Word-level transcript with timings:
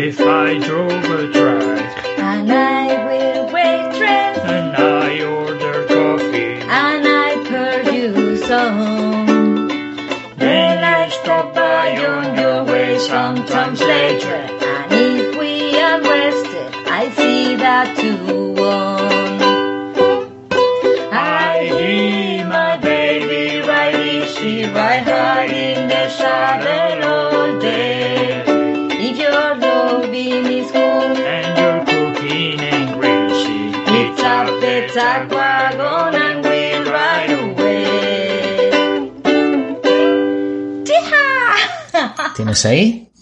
If 0.00 0.20
I 0.20 0.58
drove 0.58 1.04
a 1.10 1.32
truck 1.32 2.06
And 2.18 2.52
I 2.52 2.86
will 3.04 3.46
waitress 3.52 4.38
and 4.54 4.76
I 4.76 5.24
order 5.24 5.84
coffee, 5.88 6.60
and 6.62 7.04
I 7.04 7.30
produce 7.44 8.46
some. 8.46 9.66
Then 10.36 10.84
I 10.84 11.08
stop 11.08 11.52
by 11.52 11.98
on 11.98 12.38
your 12.38 12.62
way 12.62 12.96
sometimes 13.00 13.80
later. 13.80 14.36
And 14.36 14.92
if 14.92 15.36
we 15.36 15.76
are 15.80 16.00
wasted, 16.00 16.74
I 16.86 17.10
see 17.16 17.56
that 17.56 17.96
too. 17.96 18.54
One. 18.54 19.42
I 21.12 21.64
hear 21.76 22.46
my 22.46 22.76
baby 22.76 23.66
right 23.66 23.96
easy, 23.96 24.62
right 24.62 25.02
hard 25.02 25.50
in 25.50 25.88
the 25.88 26.08
saddle 26.08 27.07
¿Tienes 42.38 42.64
ahí? 42.66 43.12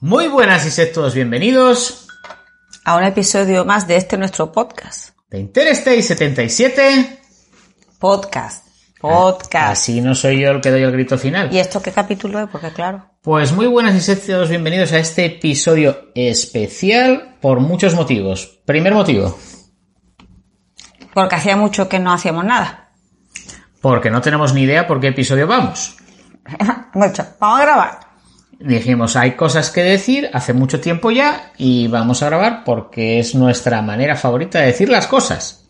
Muy 0.00 0.28
buenas 0.28 0.64
y 0.66 0.92
todos 0.94 1.12
bienvenidos 1.12 2.08
a 2.86 2.96
un 2.96 3.04
episodio 3.04 3.66
más 3.66 3.86
de 3.86 3.96
este 3.96 4.16
nuestro 4.16 4.50
podcast. 4.50 5.10
de 5.28 5.40
Interstate 5.40 6.00
77. 6.02 7.20
Podcast. 7.98 8.66
Podcast. 8.98 9.72
Así 9.72 10.00
no 10.00 10.14
soy 10.14 10.40
yo 10.40 10.52
el 10.52 10.62
que 10.62 10.70
doy 10.70 10.84
el 10.84 10.92
grito 10.92 11.18
final. 11.18 11.52
¿Y 11.52 11.58
esto 11.58 11.82
qué 11.82 11.92
capítulo 11.92 12.40
es? 12.40 12.48
Porque 12.48 12.70
claro. 12.72 13.10
Pues 13.20 13.52
muy 13.52 13.66
buenas 13.66 14.08
y 14.08 14.16
todos 14.16 14.48
bienvenidos 14.48 14.92
a 14.92 15.00
este 15.00 15.26
episodio 15.26 16.12
especial 16.14 17.36
por 17.42 17.60
muchos 17.60 17.94
motivos. 17.94 18.58
Primer 18.64 18.94
motivo, 18.94 19.36
Porque 21.16 21.36
hacía 21.36 21.56
mucho 21.56 21.88
que 21.88 21.98
no 21.98 22.12
hacíamos 22.12 22.44
nada. 22.44 22.90
porque 23.80 24.10
no 24.10 24.20
tenemos 24.20 24.52
ni 24.52 24.64
idea 24.64 24.86
por 24.86 25.00
qué 25.00 25.08
episodio 25.08 25.46
vamos. 25.46 25.96
mucho. 26.92 27.24
Vamos 27.40 27.58
a 27.58 27.62
grabar. 27.62 28.00
Dijimos, 28.58 29.16
hay 29.16 29.34
cosas 29.34 29.70
que 29.70 29.82
decir, 29.82 30.28
hace 30.34 30.52
mucho 30.52 30.78
tiempo 30.78 31.10
ya, 31.10 31.52
y 31.56 31.88
vamos 31.88 32.22
a 32.22 32.26
grabar 32.26 32.64
porque 32.64 33.18
es 33.18 33.34
nuestra 33.34 33.80
manera 33.80 34.14
favorita 34.14 34.60
de 34.60 34.66
decir 34.66 34.90
las 34.90 35.06
cosas. 35.06 35.66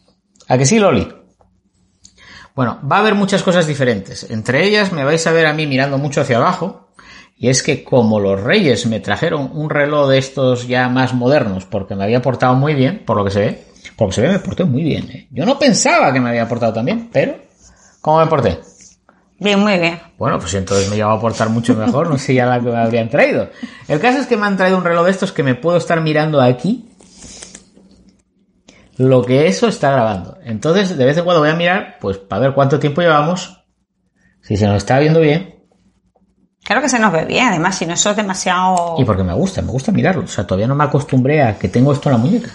¿A 0.49 0.59
que 0.59 0.67
sí, 0.67 0.81
Loli? 0.81 1.07
Bueno, 2.57 2.81
va 2.83 2.97
a 2.97 3.01
haber 3.01 3.15
muchas 3.15 3.45
cosas 3.45 3.69
diferentes. 3.69 4.29
Entre 4.29 4.65
ellas 4.65 4.91
me 4.91 5.05
vais 5.05 5.25
a 5.29 5.33
ver 5.33 5.47
a 5.47 5.53
mí 5.53 5.69
mirando 5.69 5.97
mucho 5.97 6.23
hacia 6.23 6.39
abajo, 6.39 6.91
y 7.37 7.51
es 7.51 7.63
que 7.63 7.85
como 7.85 8.19
los 8.19 8.41
reyes 8.41 8.85
me 8.87 8.99
trajeron 8.99 9.53
un 9.55 9.71
reloj 9.71 10.09
de 10.09 10.19
estos 10.19 10.67
ya 10.67 10.89
más 10.89 11.15
modernos, 11.15 11.67
porque 11.67 11.95
me 11.95 12.03
había 12.03 12.21
portado 12.21 12.57
muy 12.57 12.75
bien, 12.75 13.05
por 13.07 13.17
lo 13.17 13.25
que 13.25 13.31
se 13.31 13.39
ve, 13.39 13.66
por 13.95 14.07
lo 14.07 14.11
que 14.11 14.15
se 14.15 14.23
ve 14.23 14.29
me 14.29 14.39
porté 14.39 14.65
muy 14.65 14.83
bien. 14.83 15.11
¿eh? 15.11 15.29
Yo 15.31 15.45
no 15.45 15.59
pensaba 15.59 16.13
que 16.13 16.21
me 16.21 16.31
había 16.31 16.49
portado 16.49 16.73
tan 16.73 16.85
bien, 16.85 17.09
pero 17.13 17.37
¿cómo 18.01 18.21
me 18.21 18.27
porté? 18.27 18.59
Bien, 19.39 19.61
muy 19.61 19.79
bien. 19.79 20.01
Bueno, 20.19 20.39
pues 20.39 20.55
entonces 20.55 20.89
me 20.89 20.97
iba 20.97 21.11
a 21.11 21.15
aportar 21.15 21.51
mucho 21.51 21.75
mejor, 21.75 22.09
no 22.09 22.17
sé 22.17 22.35
ya 22.35 22.47
la 22.47 22.59
que 22.59 22.71
me 22.71 22.79
habrían 22.79 23.11
traído. 23.11 23.51
El 23.87 24.01
caso 24.01 24.19
es 24.19 24.27
que 24.27 24.37
me 24.37 24.47
han 24.47 24.57
traído 24.57 24.79
un 24.79 24.85
reloj 24.85 25.05
de 25.05 25.11
estos 25.11 25.33
que 25.33 25.43
me 25.43 25.55
puedo 25.55 25.77
estar 25.77 26.01
mirando 26.01 26.41
aquí 26.41 26.89
lo 28.97 29.23
que 29.23 29.47
eso 29.47 29.69
está 29.69 29.91
grabando. 29.91 30.39
Entonces, 30.43 30.97
de 30.97 31.05
vez 31.05 31.19
en 31.19 31.25
cuando 31.25 31.41
voy 31.41 31.51
a 31.51 31.55
mirar, 31.55 31.99
pues 32.01 32.17
para 32.17 32.41
ver 32.41 32.55
cuánto 32.55 32.79
tiempo 32.79 33.03
llevamos, 33.03 33.63
si 34.41 34.57
se 34.57 34.67
nos 34.67 34.79
está 34.79 34.99
viendo 34.99 35.21
bien, 35.21 35.57
Claro 36.67 36.83
que 36.83 36.89
se 36.89 36.99
nos 36.99 37.13
ve 37.13 37.25
bien, 37.25 37.47
además, 37.47 37.79
si 37.79 37.87
no 37.87 37.95
eso 37.95 38.11
es 38.11 38.17
demasiado... 38.17 38.97
y 38.99 39.05
porque 39.05 39.23
me 39.23 39.33
gusta, 39.35 39.63
me 39.63 39.71
gusta 39.71 39.93
mirarlo. 39.93 40.25
O 40.25 40.27
sea, 40.27 40.45
todavía 40.45 40.67
no 40.67 40.75
me 40.75 40.83
acostumbré 40.83 41.41
a 41.41 41.57
que 41.57 41.69
tengo 41.69 41.93
esto 41.93 42.09
en 42.09 42.13
la 42.15 42.19
muñeca. 42.19 42.51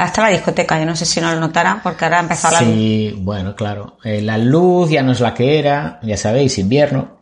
Ahora 0.00 0.06
está 0.06 0.22
la 0.22 0.28
discoteca, 0.30 0.78
yo 0.78 0.86
no 0.86 0.96
sé 0.96 1.04
si 1.04 1.20
no 1.20 1.30
lo 1.30 1.38
notarán, 1.38 1.82
porque 1.82 2.06
ahora 2.06 2.16
ha 2.18 2.22
empezado 2.22 2.54
la 2.54 2.62
luz. 2.62 2.70
Sí, 2.74 3.14
bueno, 3.18 3.54
claro. 3.54 3.98
Eh, 4.02 4.22
la 4.22 4.38
luz 4.38 4.88
ya 4.88 5.02
no 5.02 5.12
es 5.12 5.20
la 5.20 5.34
que 5.34 5.58
era, 5.58 5.98
ya 6.02 6.16
sabéis, 6.16 6.56
invierno. 6.58 7.18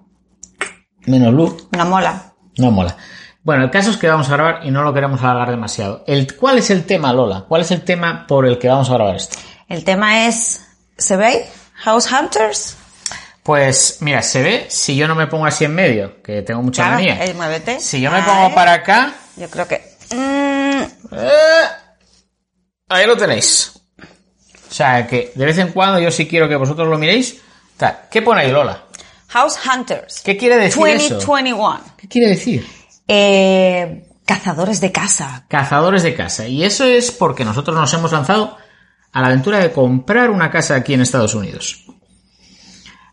Menos 1.06 1.34
luz. 1.34 1.67
No 1.77 1.84
mola. 1.87 2.34
No 2.56 2.71
mola. 2.71 2.97
Bueno, 3.43 3.65
el 3.65 3.71
caso 3.71 3.91
es 3.91 3.97
que 3.97 4.06
vamos 4.09 4.28
a 4.28 4.34
grabar 4.34 4.61
y 4.65 4.71
no 4.71 4.83
lo 4.84 4.94
queremos 4.94 5.21
alargar 5.22 5.50
demasiado. 5.50 6.05
El, 6.06 6.37
¿Cuál 6.37 6.59
es 6.59 6.71
el 6.71 6.84
tema, 6.84 7.12
Lola? 7.12 7.47
¿Cuál 7.49 7.62
es 7.62 7.71
el 7.72 7.83
tema 7.83 8.27
por 8.28 8.47
el 8.47 8.59
que 8.61 8.69
vamos 8.69 8.88
a 8.91 8.94
grabar 8.94 9.17
esto? 9.17 9.37
El 9.69 9.83
tema 9.83 10.27
es... 10.27 10.65
¿Se 10.97 11.17
ve? 11.17 11.47
House 11.75 12.09
Hunters. 12.12 12.77
Pues 13.43 13.99
mira, 14.03 14.22
se 14.22 14.43
ve 14.43 14.67
si 14.69 14.94
yo 14.94 15.09
no 15.09 15.17
me 15.17 15.27
pongo 15.27 15.47
así 15.47 15.65
en 15.65 15.75
medio, 15.75 16.22
que 16.22 16.43
tengo 16.43 16.62
mucha 16.62 16.83
Claro, 16.83 16.97
manía. 16.99 17.25
eh, 17.25 17.34
muévete. 17.34 17.81
Si 17.81 18.00
yo 18.00 18.11
me 18.12 18.22
pongo 18.22 18.55
para 18.55 18.75
acá, 18.75 19.15
Yo 19.37 19.49
creo 19.50 19.67
que... 19.67 19.77
mm, 20.15 21.15
eh, 21.17 21.62
ahí 22.88 23.06
lo 23.06 23.16
tenéis. 23.16 23.72
O 24.71 24.75
sea, 24.75 25.06
que 25.06 25.32
de 25.34 25.44
vez 25.44 25.59
en 25.59 25.72
cuando 25.72 25.99
yo 25.99 26.10
sí 26.10 26.26
quiero 26.26 26.49
que 26.49 26.56
vosotros 26.56 26.88
lo 26.88 26.99
miréis. 26.99 27.41
¿Qué 28.10 28.22
pone 28.22 28.43
ahí, 28.43 28.50
Lola? 28.50 28.84
House 29.28 29.56
Hunters. 29.65 30.21
¿Qué 30.21 30.37
quiere 30.37 30.56
decir 30.56 30.87
eso? 30.87 31.15
2021. 31.15 31.81
¿Qué 31.97 32.09
quiere 32.09 32.28
decir? 32.28 32.66
Eh, 33.06 34.06
cazadores 34.25 34.81
de 34.81 34.93
casa. 34.93 35.47
Cazadores 35.49 36.03
de 36.03 36.15
casa. 36.15 36.47
Y 36.47 36.65
eso 36.65 36.84
es 36.84 37.10
porque 37.10 37.44
nosotros 37.44 37.76
nos 37.76 37.93
hemos 37.94 38.12
lanzado 38.12 38.56
a 39.12 39.20
la 39.20 39.28
aventura 39.28 39.59
de 39.59 39.72
comprar 39.72 40.31
una 40.31 40.50
casa 40.50 40.75
aquí 40.75 40.94
en 40.94 41.03
Estados 41.03 41.34
Unidos. 41.34 41.84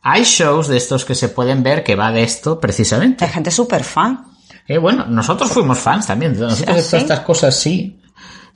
Hay 0.01 0.23
shows 0.23 0.67
de 0.67 0.77
estos 0.77 1.03
que 1.03 1.15
se 1.15 1.29
pueden 1.29 1.63
ver 1.63 1.83
que 1.83 1.95
va 1.95 2.11
de 2.11 2.23
esto 2.23 2.59
precisamente. 2.59 3.25
Hay 3.25 3.31
gente 3.31 3.51
súper 3.51 3.83
fan. 3.83 4.25
Eh, 4.67 4.77
bueno, 4.77 5.05
nosotros 5.05 5.51
fuimos 5.51 5.79
fans 5.79 6.07
también. 6.07 6.37
Nosotros 6.39 6.91
de 6.91 6.97
estas 6.97 7.19
cosas 7.21 7.59
sí. 7.59 8.01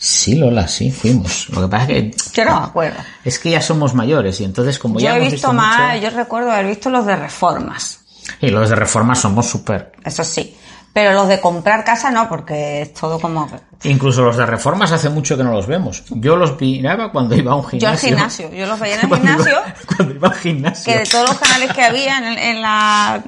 Sí, 0.02 0.36
Lola, 0.36 0.66
sí, 0.70 0.92
fuimos. 0.92 1.50
Lo 1.50 1.62
que 1.64 1.68
pasa 1.68 1.84
es 1.84 1.88
que 1.90 2.12
Yo 2.34 2.46
no 2.46 2.60
me 2.62 2.66
acuerdo. 2.68 3.00
es 3.26 3.38
que 3.38 3.50
ya 3.52 3.62
somos 3.62 3.94
mayores 3.94 4.40
y 4.40 4.46
entonces 4.46 4.80
como 4.80 4.98
Yo 4.98 5.04
ya 5.08 5.16
he 5.16 5.18
hemos 5.20 5.34
visto 5.34 5.52
más, 5.52 5.96
mucho- 5.96 6.04
yo 6.10 6.10
recuerdo 6.18 6.52
haber 6.52 6.68
visto 6.68 6.90
los 6.90 7.06
de 7.06 7.16
reformas. 7.18 8.00
y 8.42 8.48
los 8.50 8.70
de 8.70 8.76
reforma 8.76 9.14
somos 9.16 9.46
súper. 9.48 9.92
Eso 10.06 10.24
sí. 10.24 10.56
Pero 10.94 11.14
los 11.14 11.28
de 11.28 11.40
comprar 11.42 11.84
casa 11.84 12.10
no, 12.12 12.28
porque 12.30 12.82
es 12.82 12.94
todo 12.94 13.20
como... 13.20 13.48
Incluso 13.84 14.24
los 14.24 14.38
de 14.38 14.46
reformas 14.46 14.92
hace 14.92 15.10
mucho 15.10 15.36
que 15.38 15.44
no 15.44 15.52
los 15.52 15.68
vemos. 15.68 16.04
Yo 16.10 16.36
los 16.36 16.60
miraba 16.60 17.12
cuando 17.12 17.36
iba 17.36 17.52
a 17.52 17.56
un 17.56 17.62
Yo 17.64 17.70
gimnasio. 17.70 17.90
al 17.90 17.98
gimnasio, 18.00 18.52
yo 18.54 18.66
los 18.66 18.80
veía 18.80 18.96
en 18.96 19.02
el 19.02 19.08
Cuando 19.10 19.28
iba- 19.31 19.44
gimnasio, 19.44 19.86
cuando 19.96 20.16
iba 20.16 20.28
al 20.30 20.36
gimnasio. 20.36 20.94
que 20.94 21.00
de 21.00 21.06
todos 21.06 21.30
los 21.30 21.38
canales 21.40 21.74
que 21.74 21.84
había 21.84 22.18
en, 22.18 22.24
el- 22.24 22.38
en 22.38 22.62
la 22.62 23.24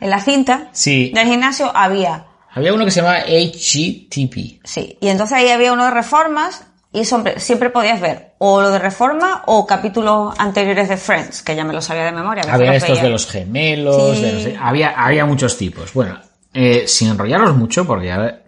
en 0.00 0.10
la 0.10 0.20
cinta 0.20 0.68
Sí. 0.72 1.10
del 1.14 1.26
gimnasio 1.26 1.72
había. 1.74 2.26
Había 2.58 2.74
uno 2.74 2.84
que 2.84 2.90
se 2.90 3.00
llamaba 3.00 3.20
HGTP. 3.20 4.60
Sí. 4.64 4.96
Y 5.00 5.08
entonces 5.08 5.36
ahí 5.36 5.48
había 5.48 5.72
uno 5.72 5.84
de 5.84 5.90
reformas 5.90 6.62
y 6.92 7.04
siempre, 7.04 7.38
siempre 7.40 7.70
podías 7.70 8.00
ver 8.00 8.32
o 8.38 8.60
lo 8.60 8.70
de 8.70 8.78
reforma 8.78 9.42
o 9.46 9.66
capítulos 9.66 10.34
anteriores 10.38 10.88
de 10.88 10.96
Friends, 10.96 11.42
que 11.42 11.54
ya 11.56 11.64
me 11.64 11.72
lo 11.72 11.80
sabía 11.82 12.04
de 12.04 12.12
memoria. 12.12 12.44
Había 12.50 12.68
los 12.72 12.76
estos 12.76 12.90
veía. 12.90 13.02
de 13.02 13.10
los 13.10 13.26
gemelos, 13.26 14.16
Sí. 14.16 14.22
de 14.22 14.32
no 14.32 14.40
sé- 14.40 14.58
había, 14.60 14.90
había 14.90 15.24
muchos 15.24 15.56
tipos. 15.56 15.92
Bueno, 15.92 16.18
eh, 16.54 16.84
sin 16.86 17.08
enrollaros 17.10 17.56
mucho, 17.56 17.84
porque 17.86 18.06
ya... 18.06 18.40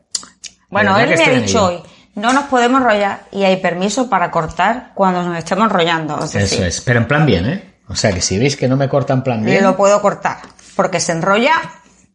Bueno, 0.70 0.96
él 0.98 1.08
me 1.16 1.24
ha 1.24 1.30
dicho 1.40 1.66
hoy, 1.66 1.82
no 2.14 2.32
nos 2.32 2.44
podemos 2.44 2.80
enrollar 2.80 3.24
y 3.32 3.42
hay 3.44 3.56
permiso 3.56 4.08
para 4.08 4.30
cortar 4.30 4.92
cuando 4.94 5.22
nos 5.22 5.36
estemos 5.36 5.64
enrollando. 5.66 6.18
Es 6.18 6.30
Eso 6.34 6.38
decir, 6.38 6.62
es, 6.64 6.80
pero 6.80 7.00
en 7.00 7.08
plan 7.08 7.26
bien, 7.26 7.46
¿eh? 7.46 7.74
O 7.88 7.96
sea, 7.96 8.12
que 8.12 8.20
si 8.20 8.38
veis 8.38 8.56
que 8.56 8.68
no 8.68 8.76
me 8.76 8.88
cortan 8.88 9.24
plan 9.24 9.44
bien, 9.44 9.64
lo 9.64 9.76
puedo 9.76 10.00
cortar, 10.00 10.38
porque 10.76 11.00
se 11.00 11.10
enrolla 11.12 11.52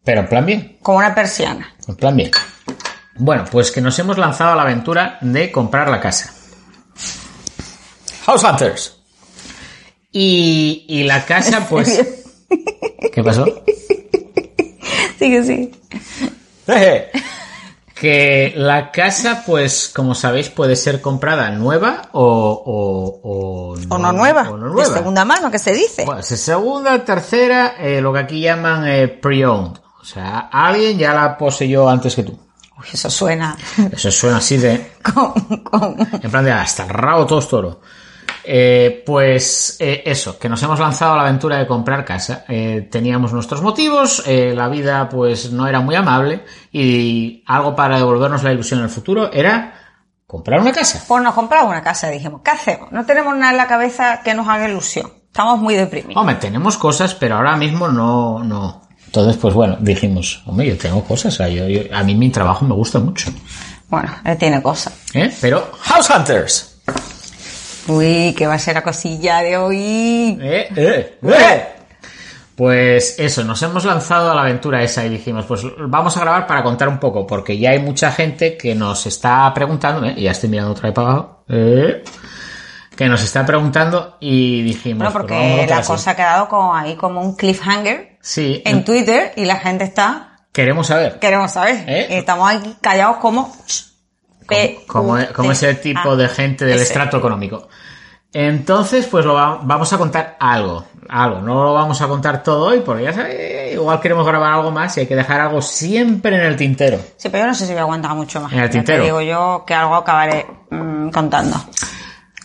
pero 0.06 0.22
en 0.22 0.28
plan 0.30 0.46
bien, 0.46 0.78
como 0.82 1.00
una 1.00 1.14
persiana. 1.14 1.74
en 1.88 1.96
plan 1.96 2.16
bien. 2.16 2.32
Bueno, 3.18 3.46
pues 3.52 3.72
que 3.72 3.82
nos 3.82 3.98
hemos 4.00 4.18
lanzado 4.18 4.52
a 4.54 4.56
la 4.56 4.62
aventura 4.62 5.18
de 5.22 5.52
comprar 5.52 5.90
la 5.90 6.00
casa. 6.00 6.34
House 8.26 8.44
Hunters. 8.44 8.98
Y, 10.12 10.86
y 10.88 11.04
la 11.04 11.26
casa, 11.26 11.66
pues... 11.70 12.24
¿Qué 13.14 13.24
pasó? 13.24 13.46
Sigue, 15.18 15.44
sigue. 15.44 15.72
que 17.96 18.54
la 18.56 18.92
casa, 18.92 19.44
pues, 19.46 19.90
como 19.94 20.14
sabéis, 20.16 20.50
puede 20.50 20.76
ser 20.76 21.02
comprada 21.02 21.50
nueva 21.52 22.10
o, 22.12 22.22
o, 22.24 23.20
o, 23.24 23.76
O 23.90 23.98
no 23.98 24.12
nueva. 24.12 24.50
o 24.50 24.58
no 24.58 24.76
De 24.76 24.86
segunda 24.86 25.24
mano, 25.24 25.50
que 25.50 25.60
se 25.60 25.74
dice. 25.74 26.04
Bueno, 26.06 26.22
segunda, 26.22 27.04
tercera, 27.06 27.76
eh, 27.80 28.02
lo 28.02 28.12
que 28.12 28.20
aquí 28.20 28.42
llaman 28.42 28.88
eh, 28.88 29.08
pre-owned. 29.08 29.85
O 30.06 30.08
sea, 30.08 30.50
alguien 30.52 31.00
ya 31.00 31.14
la 31.16 31.36
poseyó 31.36 31.90
antes 31.90 32.16
que 32.16 32.22
tú. 32.22 32.38
Uy, 32.78 32.86
eso 32.94 33.10
suena 33.10 33.58
Eso 33.92 34.12
suena 34.12 34.38
así 34.38 34.58
de... 34.58 34.92
con, 35.04 35.32
con- 35.64 35.98
En 36.22 36.30
plan 36.30 36.46
de 36.46 36.52
hasta 36.52 36.84
el 36.84 36.90
rabo 36.90 37.26
todo 37.26 37.40
es 37.40 37.48
toro. 37.48 37.82
Eh, 38.44 39.02
pues 39.04 39.78
eh, 39.80 40.04
eso, 40.06 40.38
que 40.38 40.48
nos 40.48 40.62
hemos 40.62 40.80
lanzado 40.80 41.14
a 41.14 41.18
la 41.18 41.24
aventura 41.24 41.58
de 41.58 41.66
comprar 41.66 42.06
casa. 42.06 42.46
Eh, 42.48 42.88
teníamos 42.92 43.34
nuestros 43.34 43.64
motivos, 43.64 44.24
la 44.28 44.68
vida 44.68 45.10
pues 45.10 45.52
no 45.52 45.66
era 45.66 45.80
muy 45.80 45.96
amable 45.96 46.46
y 46.72 47.44
algo 47.48 47.76
para 47.76 47.98
devolvernos 47.98 48.44
la 48.44 48.52
ilusión 48.52 48.80
en 48.82 48.86
el 48.86 48.92
futuro 48.92 49.32
era 49.34 49.74
comprar 50.28 50.60
una 50.62 50.72
casa. 50.72 51.04
Pues 51.08 51.24
nos 51.24 51.34
compramos 51.34 51.70
una 51.72 51.82
casa, 51.82 52.10
dijimos, 52.10 52.42
¿qué 52.44 52.52
hacemos? 52.52 52.92
No 52.92 53.04
tenemos 53.08 53.36
nada 53.36 53.52
en 53.54 53.58
la 53.58 53.68
cabeza 53.68 54.22
que 54.24 54.36
nos 54.36 54.48
haga 54.48 54.70
ilusión. 54.70 55.12
Estamos 55.26 55.60
muy 55.60 55.74
deprimidos. 55.74 56.18
Hombre, 56.22 56.36
tenemos 56.36 56.78
cosas, 56.78 57.16
pero 57.16 57.38
ahora 57.38 57.56
mismo 57.56 57.88
no, 57.88 58.44
no. 58.44 58.85
Entonces, 59.18 59.40
pues 59.42 59.54
bueno, 59.54 59.78
dijimos, 59.80 60.44
hombre, 60.46 60.68
yo 60.68 60.78
tengo 60.78 61.02
cosas, 61.04 61.34
o 61.34 61.38
sea, 61.38 61.48
yo- 61.48 61.68
yo- 61.70 61.84
a 61.96 62.04
mí 62.04 62.16
mi 62.16 62.30
trabajo 62.30 62.66
me 62.66 62.74
gusta 62.76 63.00
mucho. 63.00 63.32
Bueno, 63.88 64.10
él 64.26 64.38
tiene 64.38 64.62
cosas. 64.62 64.94
¿eh? 65.14 65.34
Pero, 65.40 65.72
House 65.80 66.10
Hunters. 66.10 66.78
Uy, 67.88 68.34
que 68.38 68.46
va 68.46 68.56
a 68.56 68.60
ser 68.60 68.74
la 68.76 68.84
cosilla 68.84 69.42
de 69.42 69.56
hoy. 69.58 70.38
Eh, 70.42 70.68
eh, 70.76 71.18
eh. 71.24 71.66
Pues 72.56 73.16
eso, 73.20 73.44
nos 73.44 73.62
hemos 73.64 73.86
lanzado 73.86 74.32
a 74.32 74.36
la 74.36 74.42
aventura 74.42 74.82
esa 74.84 75.06
y 75.06 75.10
dijimos, 75.10 75.46
pues 75.46 75.62
vamos 75.78 76.16
a 76.18 76.20
grabar 76.22 76.46
para 76.48 76.64
contar 76.64 76.88
un 76.90 77.00
poco, 77.00 77.26
porque 77.28 77.58
ya 77.58 77.72
hay 77.72 77.80
mucha 77.80 78.12
gente 78.12 78.58
que 78.58 78.76
nos 78.76 79.06
está 79.06 79.54
preguntando, 79.54 80.06
eh, 80.06 80.14
y 80.18 80.24
ya 80.24 80.32
estoy 80.32 80.50
mirando 80.50 80.72
otra 80.72 80.84
vez 80.90 80.94
para 80.94 81.08
abajo, 81.10 81.44
eh, 81.50 82.04
que 82.96 83.08
nos 83.08 83.22
está 83.24 83.46
preguntando 83.46 84.18
y 84.20 84.62
dijimos, 84.64 84.98
Bueno, 85.00 85.12
pues 85.14 85.22
porque 85.24 85.58
contar 85.58 85.70
la 85.70 85.78
así. 85.78 85.88
cosa 85.88 86.12
ha 86.12 86.16
quedado 86.16 86.48
como 86.50 86.76
ahí 86.76 86.96
como 86.96 87.22
un 87.22 87.36
cliffhanger 87.36 88.15
Sí, 88.28 88.62
en 88.66 88.84
Twitter 88.84 89.34
y 89.36 89.46
la 89.46 89.58
gente 89.58 89.84
está, 89.84 90.40
queremos 90.52 90.88
saber. 90.88 91.20
queremos 91.20 91.52
saber. 91.52 91.84
¿Eh? 91.88 92.08
Estamos 92.18 92.50
aquí 92.52 92.76
callados 92.82 93.18
como... 93.18 93.56
como, 94.88 95.18
como 95.36 95.52
ese 95.52 95.76
tipo 95.76 96.16
de 96.16 96.28
gente 96.28 96.66
del 96.66 96.80
estrato 96.80 97.18
económico. 97.18 97.68
Entonces, 98.34 99.06
pues 99.06 99.24
lo 99.26 99.36
va- 99.36 99.60
vamos 99.62 99.94
a 99.94 99.98
contar 100.00 100.36
algo, 100.40 100.86
algo. 101.08 101.40
No 101.42 101.64
lo 101.64 101.74
vamos 101.74 102.02
a 102.02 102.08
contar 102.08 102.42
todo 102.44 102.66
hoy, 102.66 102.82
porque 102.82 103.04
ya 103.04 103.14
sabéis, 103.14 103.74
igual 103.74 104.02
queremos 104.02 104.26
grabar 104.26 104.54
algo 104.54 104.72
más 104.72 104.98
y 104.98 105.02
hay 105.02 105.08
que 105.08 105.16
dejar 105.16 105.40
algo 105.40 105.62
siempre 105.62 106.36
en 106.36 106.42
el 106.42 106.56
tintero. 106.58 106.98
Sí, 107.18 107.30
pero 107.30 107.44
yo 107.44 107.48
no 107.50 107.54
sé 107.56 107.66
si 107.66 107.72
voy 107.74 107.80
a 107.80 107.84
aguantar 107.84 108.14
mucho 108.16 108.42
más. 108.42 108.52
En 108.52 108.58
el 108.60 108.66
Ya 108.66 108.70
te 108.72 108.78
tintero. 108.80 109.04
digo 109.04 109.22
yo 109.22 109.64
que 109.68 109.74
algo 109.76 109.96
acabaré 109.96 110.46
mm, 110.72 111.10
contando. 111.12 111.56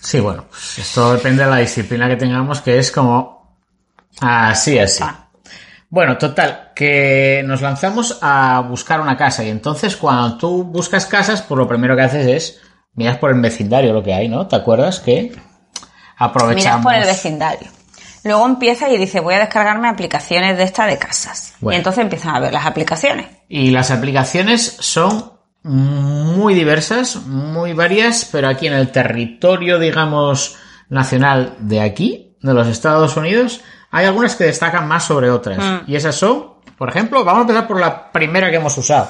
Sí, 0.02 0.20
bueno, 0.20 0.44
pues 0.50 0.78
esto 0.78 1.14
depende 1.14 1.42
de 1.44 1.50
la 1.50 1.56
disciplina 1.56 2.06
que 2.06 2.16
tengamos, 2.16 2.60
que 2.60 2.78
es 2.78 2.92
como 2.92 3.56
así, 4.20 4.78
así. 4.78 5.02
Ah. 5.02 5.26
Bueno, 5.90 6.16
total, 6.18 6.70
que 6.74 7.42
nos 7.44 7.62
lanzamos 7.62 8.18
a 8.22 8.60
buscar 8.60 9.00
una 9.00 9.16
casa 9.16 9.44
y 9.44 9.50
entonces 9.50 9.96
cuando 9.96 10.38
tú 10.38 10.62
buscas 10.62 11.04
casas, 11.06 11.42
pues 11.42 11.58
lo 11.58 11.66
primero 11.66 11.96
que 11.96 12.02
haces 12.02 12.26
es 12.26 12.60
miras 12.94 13.18
por 13.18 13.32
el 13.32 13.40
vecindario 13.40 13.92
lo 13.92 14.02
que 14.02 14.14
hay, 14.14 14.28
¿no? 14.28 14.46
¿Te 14.46 14.54
acuerdas 14.54 15.00
que 15.00 15.32
aprovechamos? 16.16 16.80
Miras 16.80 16.84
por 16.84 16.94
el 16.94 17.04
vecindario. 17.04 17.68
Luego 18.22 18.46
empieza 18.46 18.88
y 18.88 18.98
dice, 18.98 19.18
voy 19.18 19.34
a 19.34 19.40
descargarme 19.40 19.88
aplicaciones 19.88 20.56
de 20.58 20.64
esta 20.64 20.86
de 20.86 20.96
casas. 20.96 21.54
Bueno. 21.60 21.74
Y 21.74 21.78
entonces 21.78 22.02
empiezan 22.02 22.36
a 22.36 22.40
ver 22.40 22.52
las 22.52 22.66
aplicaciones. 22.66 23.26
Y 23.48 23.70
las 23.70 23.90
aplicaciones 23.90 24.76
son 24.78 25.32
muy 25.62 26.54
diversas, 26.54 27.16
muy 27.16 27.72
varias, 27.72 28.28
pero 28.30 28.48
aquí 28.48 28.66
en 28.66 28.74
el 28.74 28.92
territorio, 28.92 29.78
digamos, 29.78 30.56
nacional 30.88 31.56
de 31.58 31.80
aquí, 31.80 32.36
de 32.42 32.54
los 32.54 32.68
Estados 32.68 33.16
Unidos, 33.16 33.62
hay 33.90 34.06
algunas 34.06 34.36
que 34.36 34.44
destacan 34.44 34.86
más 34.86 35.04
sobre 35.04 35.30
otras. 35.30 35.58
Mm. 35.58 35.90
Y 35.90 35.96
esas 35.96 36.14
son, 36.14 36.54
por 36.78 36.88
ejemplo, 36.88 37.24
vamos 37.24 37.40
a 37.40 37.42
empezar 37.42 37.66
por 37.66 37.80
la 37.80 38.10
primera 38.12 38.50
que 38.50 38.56
hemos 38.56 38.76
usado. 38.78 39.08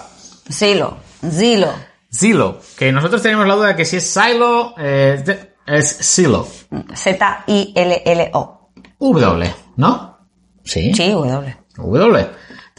Zilo, 0.51 0.97
Zilo. 1.29 1.73
Zillow, 2.13 2.59
que 2.77 2.91
nosotros 2.91 3.23
tenemos 3.23 3.47
la 3.47 3.55
duda 3.55 3.69
de 3.69 3.77
que 3.77 3.85
si 3.85 3.99
es 3.99 4.11
Silo, 4.11 4.75
eh, 4.79 5.23
es 5.67 5.99
Zillow. 6.15 6.47
Z-I-L-L-O. 6.95 8.73
W, 8.99 9.55
¿no? 9.77 10.19
Sí. 10.65 10.93
Sí, 10.93 11.11
W. 11.11 11.57
W. 11.77 12.29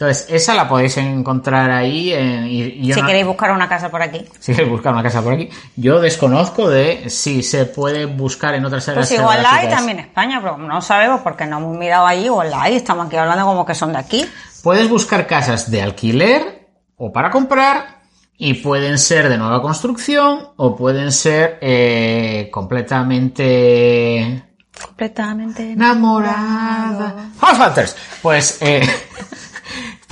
Entonces, 0.02 0.26
esa 0.30 0.54
la 0.54 0.68
podéis 0.68 0.96
encontrar 0.96 1.70
ahí. 1.70 2.12
en- 2.12 2.46
y, 2.46 2.62
y 2.62 2.86
yo 2.88 2.94
Si 2.94 3.00
no- 3.00 3.06
queréis 3.06 3.24
buscar 3.26 3.52
una 3.52 3.68
casa 3.68 3.88
por 3.90 4.02
aquí. 4.02 4.24
Si 4.40 4.52
queréis 4.52 4.70
buscar 4.70 4.92
una 4.92 5.02
casa 5.02 5.22
por 5.22 5.32
aquí. 5.34 5.48
Yo 5.76 6.00
desconozco 6.00 6.68
de 6.68 7.08
si 7.08 7.42
se 7.44 7.66
puede 7.66 8.06
buscar 8.06 8.54
en 8.54 8.64
otras 8.64 8.88
áreas 8.88 9.08
Pues 9.08 9.20
igual 9.20 9.42
la 9.42 9.54
hay 9.56 9.68
también 9.68 10.00
en 10.00 10.06
España, 10.06 10.40
pero 10.42 10.58
no 10.58 10.80
sabemos 10.82 11.20
porque 11.20 11.46
no 11.46 11.58
hemos 11.58 11.76
mirado 11.76 12.06
allí, 12.06 12.24
igual 12.26 12.50
la 12.50 12.62
hay, 12.62 12.76
estamos 12.76 13.06
aquí 13.06 13.16
hablando 13.16 13.44
como 13.44 13.64
que 13.64 13.74
son 13.76 13.92
de 13.92 13.98
aquí. 13.98 14.26
Puedes 14.64 14.88
buscar 14.88 15.26
casas 15.26 15.70
de 15.70 15.82
alquiler 15.82 16.68
o 16.96 17.12
para 17.12 17.30
comprar 17.30 18.02
y 18.36 18.54
pueden 18.54 18.98
ser 18.98 19.28
de 19.28 19.38
nueva 19.38 19.62
construcción 19.62 20.48
o 20.56 20.74
pueden 20.76 21.12
ser 21.12 21.58
eh, 21.60 22.48
completamente 22.52 24.48
Completamente 24.84 25.72
enamorada. 25.72 27.14
House 27.40 27.58
Hunters. 27.58 27.96
Pues 28.22 28.58
eh, 28.62 28.80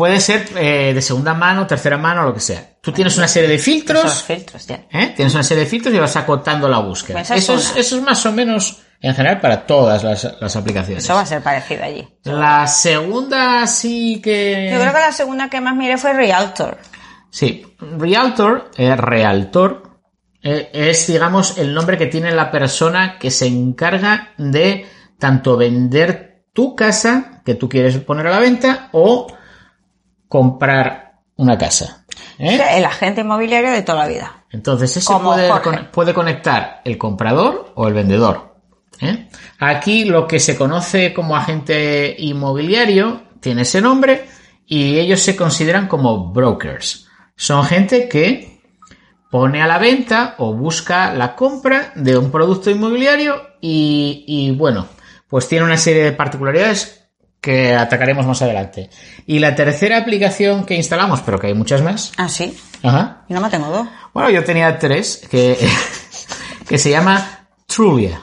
puede 0.00 0.18
ser 0.18 0.48
eh, 0.56 0.94
de 0.94 1.02
segunda 1.02 1.34
mano, 1.34 1.66
tercera 1.66 1.98
mano, 1.98 2.24
lo 2.24 2.32
que 2.32 2.40
sea. 2.40 2.70
Tú 2.80 2.90
tienes 2.90 3.18
una 3.18 3.28
serie 3.28 3.50
de 3.50 3.58
filtros. 3.58 4.22
filtros, 4.22 4.66
ya. 4.66 4.86
¿eh? 4.90 5.12
Tienes 5.14 5.34
una 5.34 5.42
serie 5.42 5.64
de 5.64 5.68
filtros 5.68 5.94
y 5.94 5.98
vas 5.98 6.16
acotando 6.16 6.70
la 6.70 6.78
búsqueda. 6.78 7.20
Esa 7.20 7.34
es 7.34 7.42
Eso 7.42 7.56
es, 7.56 7.70
una. 7.72 7.80
eso 7.80 7.96
es 7.98 8.02
más 8.02 8.24
o 8.24 8.32
menos 8.32 8.78
en 9.02 9.14
general 9.14 9.42
para 9.42 9.66
todas 9.66 10.02
las, 10.02 10.26
las 10.40 10.56
aplicaciones. 10.56 11.04
Eso 11.04 11.12
va 11.12 11.20
a 11.20 11.26
ser 11.26 11.42
parecido 11.42 11.84
allí. 11.84 12.08
La 12.22 12.66
segunda 12.66 13.66
sí 13.66 14.22
que... 14.24 14.70
Yo 14.72 14.80
creo 14.80 14.94
que 14.94 15.00
la 15.00 15.12
segunda 15.12 15.50
que 15.50 15.60
más 15.60 15.76
miré 15.76 15.98
fue 15.98 16.14
Realtor. 16.14 16.78
Sí, 17.28 17.66
Realtor, 17.78 18.70
eh, 18.78 18.96
Realtor, 18.96 20.00
eh, 20.42 20.70
es, 20.72 21.08
digamos, 21.08 21.58
el 21.58 21.74
nombre 21.74 21.98
que 21.98 22.06
tiene 22.06 22.30
la 22.30 22.50
persona 22.50 23.18
que 23.18 23.30
se 23.30 23.46
encarga 23.46 24.32
de 24.38 24.86
tanto 25.18 25.58
vender 25.58 26.46
tu 26.54 26.74
casa 26.74 27.42
que 27.44 27.54
tú 27.54 27.68
quieres 27.68 27.98
poner 27.98 28.28
a 28.28 28.30
la 28.30 28.38
venta 28.38 28.88
o 28.92 29.26
comprar 30.30 31.18
una 31.36 31.58
casa. 31.58 32.06
¿eh? 32.38 32.60
El 32.76 32.84
agente 32.84 33.22
inmobiliario 33.22 33.72
de 33.72 33.82
toda 33.82 34.04
la 34.04 34.08
vida. 34.08 34.44
Entonces, 34.50 34.96
ese 34.96 35.12
puede, 35.12 35.50
puede 35.92 36.14
conectar 36.14 36.80
el 36.84 36.96
comprador 36.96 37.72
o 37.74 37.88
el 37.88 37.94
vendedor. 37.94 38.54
¿eh? 39.00 39.28
Aquí 39.58 40.04
lo 40.04 40.28
que 40.28 40.38
se 40.38 40.56
conoce 40.56 41.12
como 41.12 41.34
agente 41.34 42.14
inmobiliario 42.16 43.22
tiene 43.40 43.62
ese 43.62 43.80
nombre 43.80 44.28
y 44.66 45.00
ellos 45.00 45.20
se 45.20 45.34
consideran 45.34 45.88
como 45.88 46.32
brokers. 46.32 47.08
Son 47.34 47.64
gente 47.64 48.08
que 48.08 48.60
pone 49.32 49.60
a 49.60 49.66
la 49.66 49.78
venta 49.78 50.36
o 50.38 50.54
busca 50.54 51.12
la 51.12 51.34
compra 51.34 51.92
de 51.96 52.16
un 52.16 52.30
producto 52.30 52.70
inmobiliario 52.70 53.34
y, 53.60 54.24
y, 54.28 54.52
bueno, 54.52 54.86
pues 55.28 55.48
tiene 55.48 55.64
una 55.64 55.76
serie 55.76 56.04
de 56.04 56.12
particularidades 56.12 56.99
que 57.40 57.74
atacaremos 57.74 58.26
más 58.26 58.42
adelante. 58.42 58.90
Y 59.26 59.38
la 59.38 59.54
tercera 59.54 59.96
aplicación 59.98 60.64
que 60.66 60.74
instalamos, 60.74 61.20
pero 61.22 61.38
que 61.38 61.46
hay 61.48 61.54
muchas 61.54 61.80
más, 61.82 62.12
Ah, 62.16 62.28
sí. 62.28 62.56
ajá, 62.82 63.22
Y 63.28 63.34
no 63.34 63.40
me 63.40 63.48
tengo 63.50 63.68
dos. 63.68 63.88
bueno, 64.12 64.30
yo 64.30 64.44
tenía 64.44 64.78
tres 64.78 65.22
que, 65.30 65.56
que 66.68 66.78
se 66.78 66.90
llama 66.90 67.48
Trulia. 67.66 68.20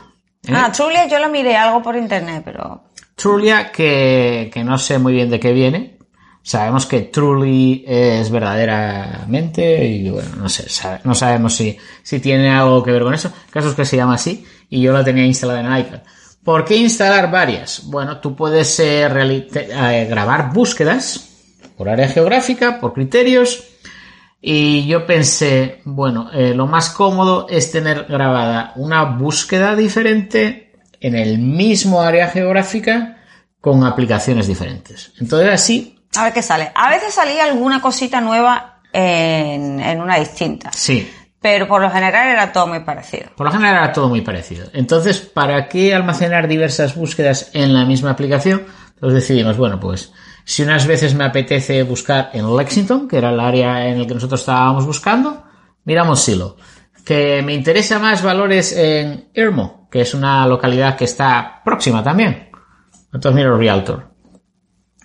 ¿eh? 0.47 0.51
Ah, 0.53 0.71
Trulia 0.71 1.07
yo 1.07 1.19
lo 1.19 1.29
miré 1.29 1.55
algo 1.57 1.81
por 1.81 1.95
internet, 1.95 2.41
pero... 2.45 2.83
Trulia 3.15 3.71
que, 3.71 4.51
que 4.53 4.63
no 4.63 4.77
sé 4.77 4.99
muy 4.99 5.13
bien 5.13 5.29
de 5.31 5.39
qué 5.39 5.51
viene. 5.51 5.97
Sabemos 6.43 6.85
que 6.85 7.01
Truly 7.01 7.83
es 7.87 8.29
verdaderamente 8.29 9.85
y 9.85 10.09
bueno, 10.09 10.29
no 10.37 10.47
sé, 10.49 10.69
sabe- 10.69 11.01
no 11.03 11.13
sabemos 11.15 11.55
si, 11.55 11.77
si 12.03 12.19
tiene 12.19 12.49
algo 12.51 12.83
que 12.83 12.91
ver 12.91 13.03
con 13.03 13.13
eso. 13.13 13.31
El 13.47 13.51
caso 13.51 13.69
es 13.69 13.75
que 13.75 13.85
se 13.85 13.97
llama 13.97 14.13
así 14.15 14.45
y 14.69 14.81
yo 14.81 14.93
la 14.93 15.03
tenía 15.03 15.25
instalada 15.25 15.59
en 15.61 15.65
el 15.65 15.79
iPad. 15.79 15.99
¿Por 16.47 16.63
qué 16.63 16.77
instalar 16.77 17.29
varias? 17.29 17.81
Bueno, 17.87 18.21
tú 18.21 18.33
puedes 18.33 18.79
eh, 18.79 19.03
eh, 19.03 20.07
grabar 20.09 20.53
búsquedas 20.53 21.27
por 21.75 21.89
área 21.89 22.07
geográfica, 22.07 22.79
por 22.79 22.93
criterios, 22.93 23.65
y 24.39 24.87
yo 24.87 25.05
pensé, 25.05 25.81
bueno, 25.83 26.31
eh, 26.31 26.53
lo 26.53 26.65
más 26.65 26.91
cómodo 26.91 27.47
es 27.49 27.69
tener 27.69 28.05
grabada 28.05 28.71
una 28.77 29.03
búsqueda 29.03 29.75
diferente 29.75 30.71
en 31.01 31.15
el 31.17 31.37
mismo 31.37 32.01
área 32.01 32.29
geográfica 32.29 33.17
con 33.59 33.83
aplicaciones 33.83 34.47
diferentes. 34.47 35.11
Entonces 35.19 35.49
así, 35.49 35.99
A 36.15 36.23
ver 36.23 36.33
qué 36.33 36.41
sale. 36.41 36.71
A 36.73 36.89
veces 36.89 37.13
salía 37.13 37.43
alguna 37.43 37.81
cosita 37.81 38.21
nueva 38.21 38.79
en, 38.93 39.81
en 39.81 39.99
una 39.99 40.17
distinta. 40.17 40.71
sí, 40.71 41.11
Pero 41.41 41.67
por 41.67 41.81
lo 41.81 41.89
general 41.89 42.29
era 42.29 42.51
todo 42.51 42.67
muy 42.67 42.79
parecido. 42.79 43.29
por 43.35 43.45
lo 43.45 43.51
general 43.51 43.75
era 43.75 43.93
todo 43.93 44.09
muy 44.09 44.21
parecido. 44.21 44.67
Entonces, 44.73 45.19
¿para 45.19 45.67
qué 45.67 45.93
almacenar 45.93 46.47
diversas 46.47 46.95
búsquedas 46.95 47.51
en 47.53 47.73
la 47.73 47.85
misma 47.85 48.11
aplicación? 48.11 48.65
Entonces 48.95 49.21
decidimos, 49.21 49.57
bueno, 49.57 49.79
pues 49.79 50.11
Si 50.49 50.63
unas 50.63 50.87
veces 50.87 51.13
me 51.13 51.25
apetece 51.25 51.83
buscar 51.83 52.29
en 52.31 52.55
Lexington, 52.55 53.07
que 53.07 53.17
era 53.17 53.31
el 53.31 53.39
área 53.39 53.85
en 53.89 53.97
el 53.99 54.07
que 54.07 54.13
nosotros 54.13 54.39
estábamos 54.39 54.85
buscando, 54.85 55.43
miramos 55.83 56.21
Silo. 56.21 56.55
Que 57.03 57.41
me 57.43 57.53
interesa 57.53 57.99
más 57.99 58.23
valores 58.23 58.71
en 58.71 59.29
Irmo, 59.33 59.89
que 59.91 60.01
es 60.01 60.13
una 60.13 60.47
localidad 60.47 60.95
que 60.95 61.03
está 61.03 61.61
próxima 61.65 62.01
también. 62.01 62.49
Entonces 63.13 63.35
miro 63.35 63.57
Realtor. 63.57 64.16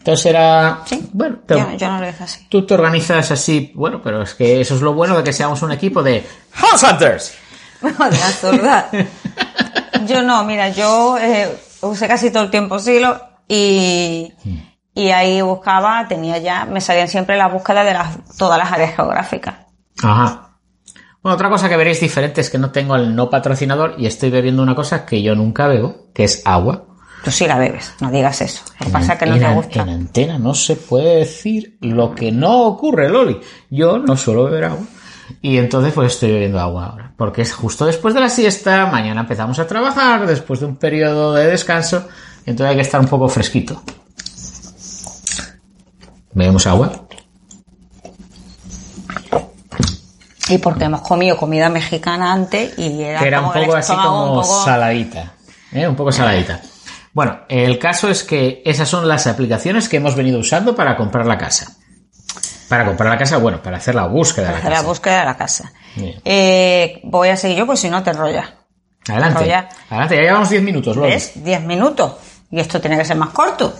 Entonces 0.03 0.27
era... 0.27 0.81
Sí. 0.85 1.09
Bueno, 1.13 1.39
te- 1.47 1.55
Yo, 1.57 1.73
yo 1.77 1.89
no 1.89 2.01
lo 2.01 2.09
hice 2.09 2.25
así. 2.25 2.47
tú 2.49 2.67
te 2.67 2.75
organizas 2.75 3.31
así, 3.31 3.71
bueno, 3.77 4.01
pero 4.03 4.23
es 4.23 4.35
que 4.35 4.61
eso 4.61 4.75
es 4.75 4.81
lo 4.81 4.95
bueno 4.95 5.17
de 5.17 5.23
que 5.23 5.33
seamos 5.33 5.63
un 5.63 5.71
equipo 5.71 6.03
de 6.03 6.27
House 6.53 6.83
Hunters. 6.83 7.35
de 7.83 7.89
absurda. 8.23 8.89
Yo 10.07 10.23
no, 10.23 10.43
mira, 10.45 10.71
yo 10.71 11.17
eh, 11.19 11.49
usé 11.83 12.09
casi 12.09 12.31
todo 12.33 12.43
el 12.45 12.51
tiempo 12.51 12.79
Silo 12.81 13.21
y, 13.47 14.33
y 14.95 15.09
ahí 15.11 15.41
buscaba, 15.43 16.07
tenía 16.09 16.39
ya, 16.39 16.65
me 16.65 16.81
salían 16.81 17.07
siempre 17.09 17.37
las 17.37 17.53
búsquedas 17.53 17.87
de 17.87 17.95
las, 17.95 18.37
todas 18.37 18.59
las 18.59 18.73
áreas 18.73 18.97
geográficas. 18.97 19.55
Ajá. 20.03 20.49
Bueno, 21.23 21.35
otra 21.37 21.49
cosa 21.49 21.69
que 21.69 21.77
veréis 21.77 22.01
diferente 22.01 22.41
es 22.41 22.51
que 22.51 22.59
no 22.59 22.73
tengo 22.73 22.97
el 22.97 23.15
no 23.15 23.31
patrocinador 23.31 23.95
y 23.99 24.07
estoy 24.07 24.31
bebiendo 24.31 24.63
una 24.65 24.75
cosa 24.75 25.07
que 25.07 25.23
yo 25.23 25.37
nunca 25.37 25.69
bebo, 25.69 26.09
que 26.13 26.25
es 26.25 26.43
agua. 26.45 26.87
Tú 27.25 27.31
sí 27.31 27.47
la 27.47 27.57
bebes, 27.59 27.93
no 28.01 28.11
digas 28.11 28.41
eso. 28.41 28.63
Lo 28.81 28.87
que 28.87 28.93
pasa 28.93 29.13
es 29.13 29.19
que 29.21 29.27
no 29.27 29.37
en, 29.37 29.43
te 29.43 29.53
gusta. 29.55 29.83
en 29.83 29.89
antena 29.91 30.39
no 30.39 30.55
se 30.55 30.75
puede 30.77 31.19
decir 31.19 31.77
lo 31.81 32.15
que 32.15 32.33
no 32.33 32.63
ocurre, 32.65 33.09
Loli. 33.09 33.41
Yo 33.71 33.99
no 33.99 34.17
suelo 34.17 34.45
beber 34.45 34.65
agua. 34.65 34.85
Y 35.41 35.57
entonces 35.57 35.93
pues 35.93 36.15
estoy 36.15 36.33
bebiendo 36.33 36.59
agua 36.59 36.87
ahora. 36.87 37.13
Porque 37.17 37.43
es 37.43 37.53
justo 37.53 37.87
después 37.87 38.13
de 38.15 38.21
la 38.21 38.29
siesta, 38.29 38.87
mañana 38.87 39.21
empezamos 39.23 39.59
a 39.61 39.67
trabajar, 39.67 40.27
después 40.27 40.61
de 40.61 40.67
un 40.67 40.77
periodo 40.77 41.33
de 41.35 41.47
descanso, 41.47 42.09
y 42.45 42.51
entonces 42.51 42.71
hay 42.71 42.77
que 42.77 42.83
estar 42.83 43.01
un 43.01 43.07
poco 43.09 43.29
fresquito. 43.29 43.81
Bebemos 46.35 46.67
agua. 46.67 46.93
Y 50.49 50.59
porque 50.59 50.85
hemos 50.85 51.03
comido 51.03 51.37
comida 51.37 51.69
mexicana 51.69 52.33
antes 52.33 52.77
y 52.79 53.01
era, 53.03 53.21
que 53.21 53.29
era 53.29 53.41
un 53.41 53.53
poco 53.53 53.75
así 53.77 53.95
como 53.95 54.35
un 54.35 54.43
poco- 54.43 54.65
saladita. 54.65 55.33
¿eh? 55.73 55.87
Un 55.87 55.95
poco 55.97 56.11
saladita. 56.13 56.61
Bueno, 57.13 57.41
el 57.49 57.79
caso 57.79 58.09
es 58.09 58.25
que 58.25 58.63
esas 58.65 58.89
son 58.89 59.07
las 59.07 59.27
aplicaciones 59.27 59.89
que 59.89 59.99
hemos 59.99 60.15
venido 60.17 60.39
usando 60.39 60.75
para 60.75 60.97
comprar 60.97 61.27
la 61.27 61.37
casa. 61.37 61.77
Para 62.69 62.87
comprar 62.87 63.11
la 63.11 63.19
casa, 63.19 63.37
bueno, 63.37 63.63
para 63.63 63.77
hacer 63.77 63.95
la 63.95 64.07
búsqueda 64.07 64.47
de 64.47 64.53
la 64.53 64.59
hacer 64.59 64.71
casa. 64.71 64.83
la 64.83 64.89
búsqueda 64.89 65.19
de 65.21 65.25
la 65.27 65.37
casa. 65.37 65.73
Eh, 66.25 67.01
voy 67.05 67.29
a 67.29 67.37
seguir 67.37 67.59
yo, 67.59 67.67
pues 67.67 67.81
si 67.81 67.91
no 67.91 68.03
te 68.03 68.11
enrollas. 68.11 68.47
Adelante. 69.09 69.41
Rolla. 69.41 69.69
Adelante, 69.91 70.17
ya 70.17 70.23
llevamos 70.23 70.49
10 70.49 70.63
minutos, 70.63 70.97
Loli. 70.97 71.11
¿Ves? 71.11 71.33
10 71.35 71.63
minutos. 71.63 72.15
Y 72.51 72.61
esto 72.61 72.81
tiene 72.81 72.97
que 72.97 73.05
ser 73.05 73.17
más 73.17 73.31
corto. 73.31 73.75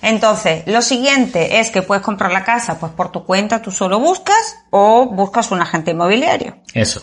Entonces, 0.00 0.64
lo 0.66 0.82
siguiente 0.82 1.60
es 1.60 1.70
que 1.70 1.82
puedes 1.82 2.02
comprar 2.02 2.32
la 2.32 2.44
casa 2.44 2.78
pues 2.78 2.92
por 2.92 3.12
tu 3.12 3.24
cuenta, 3.24 3.62
tú 3.62 3.70
solo 3.70 4.00
buscas 4.00 4.56
o 4.70 5.06
buscas 5.06 5.50
un 5.52 5.60
agente 5.60 5.92
inmobiliario. 5.92 6.56
Eso. 6.74 7.02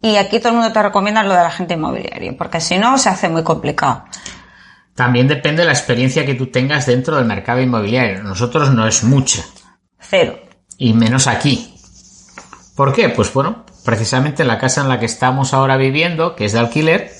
Y 0.00 0.16
aquí 0.16 0.38
todo 0.38 0.50
el 0.50 0.54
mundo 0.56 0.72
te 0.72 0.82
recomienda 0.82 1.22
lo 1.22 1.34
del 1.34 1.44
agente 1.44 1.74
inmobiliario, 1.74 2.36
porque 2.36 2.60
si 2.60 2.78
no 2.78 2.98
se 2.98 3.08
hace 3.08 3.28
muy 3.28 3.42
complicado. 3.42 4.04
También 4.96 5.28
depende 5.28 5.62
de 5.62 5.66
la 5.66 5.72
experiencia 5.72 6.26
que 6.26 6.34
tú 6.34 6.46
tengas 6.46 6.86
dentro 6.86 7.16
del 7.16 7.26
mercado 7.26 7.60
inmobiliario. 7.60 8.22
Nosotros 8.24 8.70
no 8.72 8.86
es 8.88 9.04
mucha. 9.04 9.44
Cero. 10.00 10.38
Y 10.78 10.92
menos 10.94 11.26
aquí. 11.26 11.74
¿Por 12.74 12.92
qué? 12.94 13.08
Pues 13.10 13.32
bueno, 13.32 13.64
precisamente 13.84 14.44
la 14.44 14.58
casa 14.58 14.80
en 14.80 14.88
la 14.88 14.98
que 14.98 15.06
estamos 15.06 15.54
ahora 15.54 15.76
viviendo, 15.76 16.34
que 16.34 16.46
es 16.46 16.52
de 16.52 16.58
alquiler, 16.58 17.10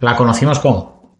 la 0.00 0.16
conocimos 0.16 0.58
como. 0.60 1.16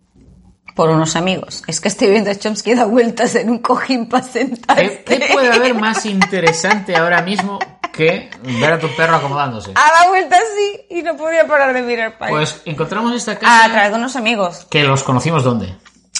Por 0.76 0.90
unos 0.90 1.16
amigos. 1.16 1.62
Es 1.66 1.80
que 1.80 1.88
estoy 1.88 2.10
viendo 2.10 2.30
a 2.30 2.34
Chomsky 2.34 2.74
da 2.74 2.84
vueltas 2.84 3.34
en 3.34 3.50
un 3.50 3.58
cojín 3.58 4.08
para 4.08 4.22
sentarse. 4.24 5.02
¿Qué, 5.06 5.18
qué 5.18 5.28
puede 5.32 5.50
haber 5.52 5.74
más 5.74 6.04
interesante 6.06 6.94
ahora 6.96 7.22
mismo 7.22 7.58
que 7.92 8.28
ver 8.60 8.72
a 8.74 8.78
tu 8.78 8.88
perro 8.94 9.16
acomodándose? 9.16 9.70
A 9.74 10.02
la 10.04 10.08
vuelta 10.10 10.36
así 10.36 10.86
y 10.90 11.02
no 11.02 11.16
podía 11.16 11.46
parar 11.46 11.72
de 11.72 11.82
mirar 11.82 12.18
para. 12.18 12.30
Pues 12.30 12.60
encontramos 12.66 13.12
esta 13.14 13.32
Ah, 13.32 13.34
a 13.34 13.38
casa 13.40 13.72
través 13.72 13.90
de 13.92 13.98
unos 13.98 14.16
amigos. 14.16 14.66
que 14.70 14.84
los 14.84 15.02
conocimos 15.02 15.42
¿dónde? 15.44 15.74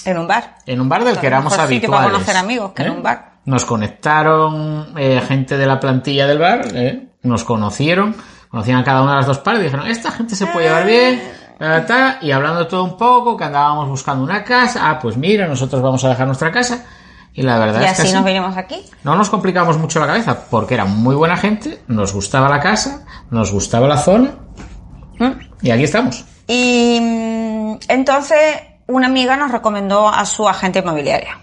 En 0.07 0.17
un 0.17 0.25
bar. 0.25 0.55
En 0.65 0.79
un 0.79 0.87
bar 0.87 1.03
del 1.03 1.17
que 1.19 1.27
éramos 1.27 1.59
habituales. 1.59 1.89
para 1.89 2.11
conocer 2.13 2.37
amigos 2.37 2.71
que 2.71 2.83
en 2.83 2.91
un 2.91 3.03
bar. 3.03 3.39
Nos 3.43 3.65
conectaron 3.65 4.93
eh, 4.97 5.21
gente 5.27 5.57
de 5.57 5.65
la 5.67 5.81
plantilla 5.81 6.25
del 6.25 6.39
bar, 6.39 6.61
eh, 6.73 7.09
nos 7.23 7.43
conocieron, 7.43 8.15
conocían 8.47 8.79
a 8.79 8.83
cada 8.85 9.01
una 9.01 9.11
de 9.11 9.17
las 9.17 9.27
dos 9.27 9.39
partes 9.39 9.61
y 9.61 9.65
dijeron, 9.65 9.85
esta 9.87 10.11
gente 10.11 10.33
se 10.35 10.45
puede 10.47 10.67
llevar 10.67 10.85
bien, 10.85 11.21
ta", 11.59 12.19
y 12.21 12.31
hablando 12.31 12.67
todo 12.67 12.85
un 12.85 12.97
poco, 12.97 13.35
que 13.35 13.43
andábamos 13.43 13.89
buscando 13.89 14.23
una 14.23 14.45
casa, 14.45 14.89
ah, 14.89 14.97
pues 14.97 15.17
mira, 15.17 15.45
nosotros 15.45 15.81
vamos 15.81 16.01
a 16.05 16.09
dejar 16.09 16.25
nuestra 16.25 16.53
casa, 16.53 16.85
y 17.33 17.41
la 17.41 17.59
verdad 17.59 17.81
Y 17.81 17.83
es 17.83 17.91
que 17.91 18.01
así 18.01 18.01
así 18.03 18.13
nos 18.13 18.23
vinimos 18.23 18.55
aquí. 18.55 18.85
no 19.03 19.15
nos 19.15 19.29
complicamos 19.29 19.77
mucho 19.77 19.99
la 19.99 20.07
cabeza, 20.07 20.45
porque 20.49 20.75
era 20.75 20.85
muy 20.85 21.15
buena 21.15 21.35
gente, 21.35 21.81
nos 21.87 22.13
gustaba 22.13 22.47
la 22.47 22.61
casa, 22.61 23.05
nos 23.29 23.51
gustaba 23.51 23.89
la 23.89 23.97
zona, 23.97 24.31
¿Mm? 25.19 25.31
y 25.61 25.71
aquí 25.71 25.83
estamos. 25.83 26.23
Y 26.47 26.97
mm, 27.01 27.79
entonces 27.89 28.39
una 28.87 29.07
amiga 29.07 29.35
nos 29.37 29.51
recomendó 29.51 30.09
a 30.09 30.25
su 30.25 30.47
agente 30.47 30.79
inmobiliaria. 30.79 31.39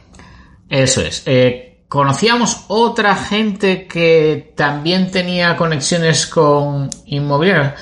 Eso 0.68 1.00
es. 1.02 1.22
Eh, 1.26 1.74
Conocíamos 1.94 2.64
otra 2.66 3.14
gente 3.14 3.86
que 3.86 4.52
también 4.56 5.12
tenía 5.12 5.56
conexiones 5.56 6.26
con 6.26 6.90
inmobiliarias. 7.06 7.74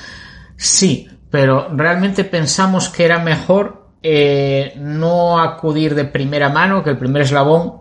Sí, 0.55 1.09
pero 1.31 1.69
realmente 1.75 2.25
pensamos 2.25 2.91
que 2.91 3.07
era 3.07 3.21
mejor 3.21 3.89
eh, 4.03 4.75
no 4.77 5.39
acudir 5.39 5.95
de 5.95 6.05
primera 6.05 6.51
mano, 6.51 6.85
que 6.85 6.91
el 6.91 6.99
primer 6.99 7.23
eslabón 7.23 7.81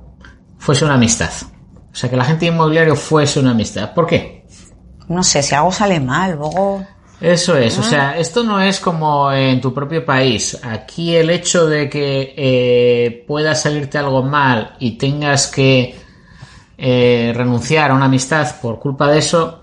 fuese 0.58 0.86
una 0.86 0.94
amistad. 0.94 1.32
O 1.92 1.96
sea, 1.96 2.10
que 2.10 2.16
la 2.16 2.24
gente 2.24 2.46
inmobiliario 2.46 2.96
fuese 2.96 3.42
una 3.42 3.52
amistad. 3.52 3.94
¿Por 3.94 4.08
qué? 4.08 4.46
No 5.10 5.24
sé, 5.24 5.44
si 5.44 5.54
algo 5.54 5.74
sale 5.74 6.00
mal, 6.00 6.38
luego... 6.38 6.86
Eso 7.22 7.56
es, 7.56 7.78
o 7.78 7.84
sea, 7.84 8.18
esto 8.18 8.44
no 8.44 8.60
es 8.60 8.80
como 8.80 9.32
en 9.32 9.62
tu 9.62 9.72
propio 9.72 10.04
país. 10.04 10.58
Aquí 10.64 11.16
el 11.16 11.30
hecho 11.30 11.68
de 11.68 11.88
que 11.88 12.34
eh, 12.36 13.24
pueda 13.28 13.54
salirte 13.54 14.00
algo 14.00 14.24
mal 14.24 14.76
y 14.80 14.98
tengas 14.98 15.46
que 15.46 15.96
eh, 16.80 17.32
renunciar 17.36 17.92
a 17.92 17.94
una 17.94 18.06
amistad 18.06 18.60
por 18.60 18.80
culpa 18.80 19.08
de 19.08 19.20
eso, 19.20 19.62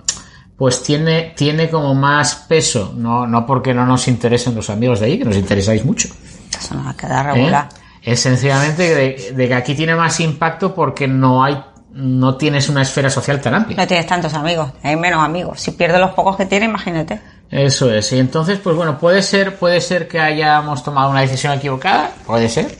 pues 0.57 0.85
tiene, 0.85 1.35
tiene 1.37 1.69
como 1.69 1.97
más 1.97 2.37
peso. 2.49 2.93
No, 2.97 3.27
no 3.27 3.45
porque 3.45 3.75
no 3.75 3.85
nos 3.85 4.07
interesen 4.07 4.55
los 4.55 4.71
amigos 4.71 5.01
de 5.01 5.07
ahí, 5.07 5.19
que 5.19 5.25
nos 5.25 5.37
interesáis 5.37 5.85
mucho. 5.85 6.09
Eso 6.57 6.77
nos 6.77 6.87
va 6.87 6.91
a 6.91 6.97
quedar 6.97 7.27
¿eh? 7.27 7.33
regular. 7.33 7.69
Es 8.01 8.21
sencillamente 8.21 8.95
de, 8.95 9.33
de 9.35 9.49
que 9.49 9.55
aquí 9.55 9.75
tiene 9.75 9.97
más 9.97 10.21
impacto 10.21 10.73
porque 10.73 11.09
no 11.09 11.43
hay, 11.43 11.61
no 11.91 12.37
tienes 12.37 12.69
una 12.69 12.83
esfera 12.83 13.11
social 13.11 13.41
tan 13.41 13.55
amplia. 13.55 13.77
No 13.77 13.87
tienes 13.89 14.07
tantos 14.07 14.33
amigos, 14.35 14.71
hay 14.85 14.95
menos 14.95 15.25
amigos. 15.25 15.61
Si 15.61 15.73
pierdes 15.73 16.01
los 16.01 16.13
pocos 16.13 16.37
que 16.37 16.47
tienes, 16.47 16.69
imagínate. 16.69 17.21
Eso 17.51 17.91
es. 17.93 18.13
Y 18.13 18.19
entonces, 18.19 18.59
pues 18.59 18.77
bueno, 18.77 18.99
puede 18.99 19.23
ser, 19.23 19.57
puede 19.57 19.81
ser 19.81 20.07
que 20.09 20.21
hayamos 20.21 20.83
tomado 20.83 21.11
una 21.11 21.21
decisión 21.21 21.53
equivocada, 21.55 22.11
puede 22.27 22.49
ser, 22.49 22.77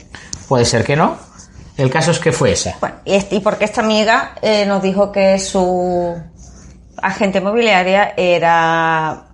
puede 0.47 0.65
ser 0.65 0.83
que 0.83 0.95
no. 0.95 1.17
El 1.77 1.89
caso 1.89 2.11
es 2.11 2.19
que 2.19 2.31
fue 2.31 2.51
esa. 2.51 2.75
Bueno, 2.79 2.97
y, 3.05 3.15
este- 3.15 3.35
y 3.37 3.39
porque 3.39 3.65
esta 3.65 3.81
amiga 3.81 4.33
eh, 4.41 4.65
nos 4.65 4.81
dijo 4.83 5.11
que 5.11 5.39
su 5.39 6.21
agente 7.01 7.37
inmobiliaria 7.39 8.13
era 8.17 9.25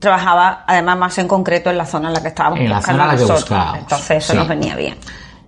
trabajaba 0.00 0.64
además 0.66 0.98
más 0.98 1.18
en 1.18 1.28
concreto 1.28 1.70
en 1.70 1.78
la 1.78 1.86
zona 1.86 2.08
en 2.08 2.14
la 2.14 2.20
que 2.22 2.28
estábamos 2.28 2.58
En 2.60 2.68
la 2.68 2.82
zona 2.82 3.02
en 3.04 3.08
la 3.08 3.16
que 3.16 3.24
buscábamos, 3.32 3.78
Entonces 3.80 4.10
eso 4.24 4.32
sí. 4.32 4.38
nos 4.38 4.48
venía 4.48 4.76
bien. 4.76 4.96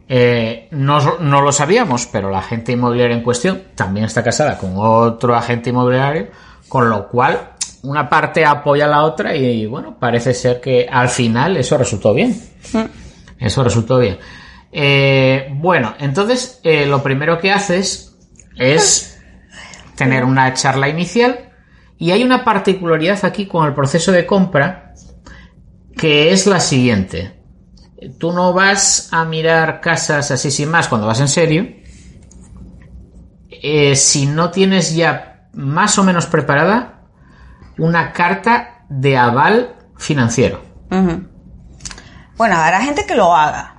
Eh, 0.08 0.68
no, 0.70 1.18
no 1.18 1.40
lo 1.42 1.52
sabíamos, 1.52 2.06
pero 2.06 2.30
la 2.30 2.38
agente 2.38 2.72
inmobiliaria 2.72 3.16
en 3.16 3.22
cuestión 3.22 3.62
también 3.74 4.06
está 4.06 4.22
casada 4.22 4.56
con 4.56 4.72
otro 4.76 5.34
agente 5.34 5.70
inmobiliario, 5.70 6.28
con 6.68 6.88
lo 6.88 7.08
cual 7.08 7.50
una 7.86 8.08
parte 8.08 8.44
apoya 8.44 8.86
a 8.86 8.88
la 8.88 9.04
otra 9.04 9.34
y 9.34 9.66
bueno, 9.66 9.98
parece 9.98 10.34
ser 10.34 10.60
que 10.60 10.86
al 10.90 11.08
final 11.08 11.56
eso 11.56 11.78
resultó 11.78 12.12
bien. 12.12 12.40
Eso 13.38 13.62
resultó 13.62 13.98
bien. 13.98 14.18
Eh, 14.72 15.48
bueno, 15.54 15.94
entonces 15.98 16.60
eh, 16.62 16.86
lo 16.86 17.02
primero 17.02 17.38
que 17.38 17.52
haces 17.52 18.16
es 18.56 19.18
tener 19.94 20.24
una 20.24 20.52
charla 20.54 20.88
inicial 20.88 21.52
y 21.98 22.10
hay 22.10 22.22
una 22.22 22.44
particularidad 22.44 23.24
aquí 23.24 23.46
con 23.46 23.66
el 23.66 23.74
proceso 23.74 24.12
de 24.12 24.26
compra 24.26 24.94
que 25.96 26.32
es 26.32 26.46
la 26.46 26.60
siguiente. 26.60 27.34
Tú 28.18 28.32
no 28.32 28.52
vas 28.52 29.08
a 29.12 29.24
mirar 29.24 29.80
casas 29.80 30.30
así 30.30 30.50
sin 30.50 30.68
más 30.70 30.88
cuando 30.88 31.06
vas 31.06 31.20
en 31.20 31.28
serio 31.28 31.66
eh, 33.62 33.96
si 33.96 34.26
no 34.26 34.50
tienes 34.50 34.94
ya 34.94 35.48
más 35.54 35.98
o 35.98 36.04
menos 36.04 36.26
preparada 36.26 36.95
una 37.78 38.12
carta 38.12 38.84
de 38.88 39.16
aval 39.16 39.76
financiero. 39.96 40.62
Bueno, 42.36 42.56
habrá 42.56 42.80
gente 42.80 43.06
que 43.06 43.14
lo 43.14 43.34
haga, 43.34 43.76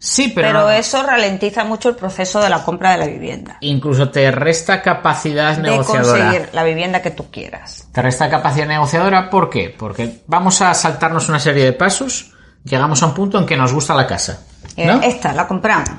Sí, 0.00 0.30
pero, 0.32 0.48
pero, 0.48 0.70
eso 0.70 1.02
ralentiza 1.02 1.64
mucho 1.64 1.88
el 1.88 1.96
proceso 1.96 2.40
de 2.40 2.48
la 2.48 2.62
compra 2.62 2.92
de 2.92 2.98
la 2.98 3.06
vivienda. 3.06 3.56
incluso 3.60 4.10
te 4.10 4.30
resta 4.30 4.80
capacidad 4.80 5.56
De 5.56 5.62
negociadora. 5.62 6.22
conseguir 6.24 6.48
la 6.52 6.62
vivienda 6.62 7.02
que 7.02 7.10
tú 7.10 7.30
quieras. 7.32 7.88
Te 7.92 8.00
resta 8.00 8.30
capacidad 8.30 8.66
negociadora, 8.66 9.28
¿por 9.28 9.50
qué? 9.50 9.74
Porque 9.76 10.22
vamos 10.28 10.62
a 10.62 10.72
saltarnos 10.74 11.28
una 11.28 11.40
serie 11.40 11.64
de 11.64 11.72
pasos, 11.72 12.32
llegamos 12.62 13.02
a 13.02 13.06
un 13.06 13.14
punto 13.14 13.38
en 13.40 13.46
que 13.46 13.56
nos 13.56 13.72
gusta 13.72 13.92
la 13.94 14.06
casa. 14.06 14.44
Eh, 14.76 14.86
¿no? 14.86 15.02
Esta, 15.02 15.32
la 15.32 15.48
compramos. 15.48 15.90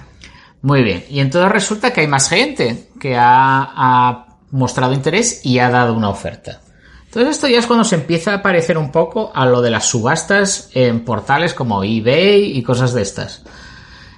Muy 0.61 0.81
bien. 0.81 1.03
Y 1.09 1.19
entonces 1.19 1.51
resulta 1.51 1.91
que 1.91 2.01
hay 2.01 2.07
más 2.07 2.29
gente 2.29 2.89
que 3.01 3.17
ha, 3.17 3.67
ha 3.75 4.25
mostrado 4.51 4.93
interés 4.93 5.45
y 5.45 5.59
ha 5.59 5.69
dado 5.69 5.93
una 5.93 6.09
oferta. 6.09 6.61
Entonces 7.05 7.35
esto 7.35 7.47
ya 7.47 7.57
es 7.57 7.65
cuando 7.67 7.83
se 7.83 7.95
empieza 7.95 8.35
a 8.35 8.41
parecer 8.41 8.77
un 8.77 8.91
poco 8.91 9.31
a 9.33 9.45
lo 9.45 9.61
de 9.61 9.71
las 9.71 9.85
subastas 9.85 10.69
en 10.73 11.03
portales 11.03 11.53
como 11.53 11.83
eBay 11.83 12.57
y 12.57 12.61
cosas 12.61 12.93
de 12.93 13.01
estas. 13.01 13.43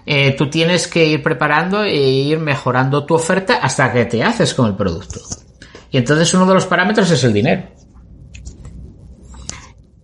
Eh, 0.05 0.35
tú 0.35 0.49
tienes 0.49 0.87
que 0.87 1.05
ir 1.05 1.23
preparando 1.23 1.83
e 1.83 1.95
ir 1.95 2.39
mejorando 2.39 3.05
tu 3.05 3.13
oferta 3.13 3.59
hasta 3.61 3.93
que 3.93 4.05
te 4.05 4.23
haces 4.23 4.53
con 4.53 4.67
el 4.67 4.75
producto. 4.75 5.21
Y 5.89 5.97
entonces 5.97 6.33
uno 6.33 6.45
de 6.45 6.53
los 6.53 6.65
parámetros 6.65 7.09
es 7.11 7.23
el 7.23 7.33
dinero. 7.33 7.63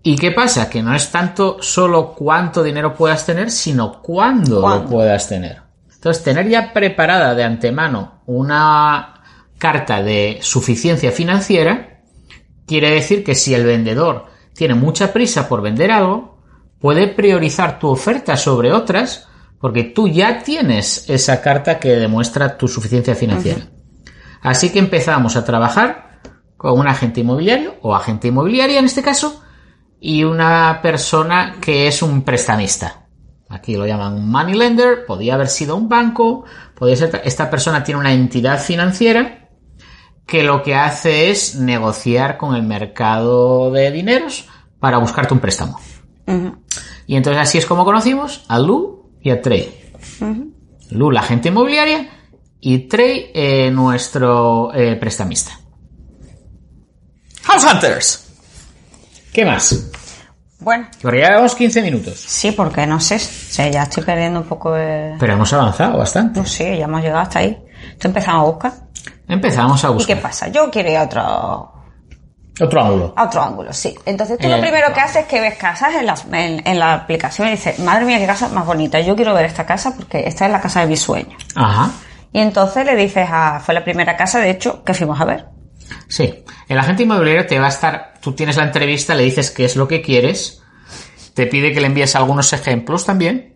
¿Y 0.04 0.16
qué 0.16 0.32
pasa? 0.32 0.70
Que 0.70 0.82
no 0.82 0.96
es 0.96 1.12
tanto 1.12 1.58
solo 1.60 2.14
cuánto 2.14 2.64
dinero 2.64 2.94
puedas 2.94 3.26
tener, 3.26 3.52
sino 3.52 4.02
cuándo, 4.02 4.62
¿Cuándo? 4.62 4.84
lo 4.84 4.90
puedas 4.90 5.28
tener. 5.28 5.68
Entonces, 5.94 6.24
tener 6.24 6.48
ya 6.48 6.72
preparada 6.72 7.36
de 7.36 7.44
antemano 7.44 8.22
una 8.28 9.17
carta 9.58 10.02
de 10.02 10.40
suficiencia 10.42 11.12
financiera 11.12 12.02
quiere 12.66 12.92
decir 12.92 13.24
que 13.24 13.36
si 13.36 13.54
el 13.54 13.66
vendedor 13.66 14.26
tiene 14.54 14.76
mucha 14.76 15.14
prisa 15.14 15.48
por 15.48 15.62
vender 15.62 15.92
algo, 15.92 16.38
puede 16.80 17.08
priorizar 17.08 17.80
tu 17.80 17.88
oferta 17.88 18.38
sobre 18.38 18.72
otras 18.72 19.28
porque 19.60 19.84
tú 19.84 20.08
ya 20.08 20.44
tienes 20.44 21.10
esa 21.10 21.42
carta 21.42 21.80
que 21.80 21.90
demuestra 21.90 22.58
tu 22.58 22.68
suficiencia 22.68 23.16
financiera. 23.16 23.62
Así 24.42 24.70
que 24.70 24.80
empezamos 24.80 25.36
a 25.36 25.46
trabajar 25.46 26.22
con 26.58 26.80
un 26.80 26.88
agente 26.88 27.22
inmobiliario 27.22 27.76
o 27.82 27.96
agente 27.96 28.28
inmobiliaria 28.28 28.80
en 28.80 28.86
este 28.86 29.02
caso 29.02 29.42
y 30.00 30.24
una 30.24 30.80
persona 30.82 31.56
que 31.60 31.88
es 31.88 32.02
un 32.02 32.22
prestamista. 32.22 33.08
Aquí 33.50 33.76
lo 33.76 33.88
llaman 33.88 34.14
un 34.14 34.30
money 34.30 34.56
lender, 34.56 35.06
podía 35.06 35.36
haber 35.36 35.48
sido 35.48 35.76
un 35.76 35.88
banco, 35.88 36.44
podía 36.76 36.96
ser 36.96 37.22
esta 37.24 37.50
persona 37.50 37.84
tiene 37.84 38.02
una 38.02 38.14
entidad 38.14 38.60
financiera 38.60 39.47
que 40.28 40.44
lo 40.44 40.62
que 40.62 40.76
hace 40.76 41.32
es 41.32 41.56
negociar 41.56 42.38
con 42.38 42.54
el 42.54 42.62
mercado 42.64 43.72
de 43.72 43.92
dineros 43.92 44.48
para 44.80 44.98
buscarte 44.98 45.34
un 45.34 45.40
préstamo. 45.40 45.80
Y 47.08 47.16
entonces 47.16 47.42
así 47.42 47.58
es 47.58 47.66
como 47.66 47.86
conocimos 47.86 48.44
a 48.50 48.60
Lu 48.60 49.10
y 49.22 49.32
a 49.32 49.42
Trey. 49.42 49.94
Lu, 50.90 51.12
la 51.12 51.22
agente 51.22 51.48
inmobiliaria, 51.50 52.10
y 52.60 52.80
Trey, 52.88 53.32
eh, 53.34 53.72
nuestro 53.72 54.74
eh, 54.74 54.96
prestamista. 54.98 55.52
House 57.44 57.64
Hunters. 57.64 58.28
¿Qué 59.32 59.46
más? 59.46 59.90
Bueno, 60.60 60.88
Porque 61.02 61.20
ya 61.20 61.30
llevamos 61.30 61.56
15 61.56 61.82
minutos. 61.84 62.16
sí, 62.20 62.52
porque 62.52 62.86
no 62.88 63.00
sé, 63.00 63.16
o 63.16 63.20
sea, 63.20 63.70
ya 63.70 63.84
estoy 63.84 64.04
perdiendo 64.04 64.42
un 64.42 64.48
poco 64.48 64.76
el... 64.76 65.14
Pero 65.20 65.34
hemos 65.34 65.54
avanzado 65.54 65.98
bastante. 66.00 66.40
No 66.40 66.46
sé, 66.46 66.78
ya 66.78 66.86
hemos 66.86 67.02
llegado 67.02 67.22
hasta 67.22 67.40
ahí. 67.40 67.58
Estoy 67.92 68.10
empezando 68.10 68.42
a 68.42 68.46
buscar. 68.46 68.74
Empezamos 69.28 69.84
a 69.84 69.88
¿Y 69.88 69.90
qué 69.92 69.96
buscar. 69.96 70.22
pasa? 70.22 70.48
Yo 70.50 70.70
quiero 70.72 70.90
ir 70.90 70.98
a 70.98 71.04
otro, 71.04 71.74
Otro 72.62 72.82
ángulo. 72.82 73.14
a 73.16 73.24
otro 73.26 73.42
ángulo, 73.42 73.74
sí. 73.74 73.94
Entonces 74.06 74.38
tú 74.38 74.48
Eh, 74.48 74.50
lo 74.50 74.60
primero 74.62 74.94
que 74.94 75.00
haces 75.02 75.24
es 75.24 75.28
que 75.28 75.42
ves 75.42 75.56
casas 75.58 75.94
en 75.96 76.06
la, 76.06 76.16
en, 76.32 76.66
en 76.68 76.80
la 76.80 76.94
aplicación 76.94 77.48
y 77.50 77.52
dices, 77.52 77.80
madre 77.80 78.06
mía, 78.06 78.20
qué 78.20 78.26
casa 78.26 78.48
más 78.50 78.66
bonita, 78.66 79.00
yo 79.02 79.16
quiero 79.16 79.34
ver 79.34 79.46
esta 79.46 79.66
casa 79.66 79.94
porque 79.96 80.24
esta 80.28 80.46
es 80.46 80.52
la 80.52 80.62
casa 80.62 80.82
de 80.82 80.88
mis 80.88 81.02
sueños. 81.02 81.42
Ajá. 81.56 81.92
Y 82.34 82.40
entonces 82.40 82.86
le 82.86 82.96
dices 82.96 83.28
a, 83.32 83.60
fue 83.60 83.74
la 83.74 83.84
primera 83.84 84.16
casa, 84.18 84.40
de 84.40 84.50
hecho, 84.50 84.84
que 84.84 84.94
fuimos 84.94 85.20
a 85.20 85.26
ver. 85.26 85.46
Sí. 86.08 86.44
El 86.68 86.78
agente 86.78 87.04
inmobiliario 87.04 87.46
te 87.48 87.58
va 87.60 87.68
a 87.68 87.70
estar. 87.70 88.14
Tú 88.22 88.34
tienes 88.34 88.58
la 88.58 88.64
entrevista, 88.64 89.16
le 89.16 89.24
dices 89.24 89.52
qué 89.52 89.64
es 89.66 89.76
lo 89.78 89.88
que 89.88 90.02
quieres. 90.02 90.62
Te 91.34 91.48
pide 91.48 91.72
que 91.72 91.80
le 91.80 91.88
envíes 91.88 92.16
algunos 92.16 92.52
ejemplos 92.54 93.06
también. 93.06 93.56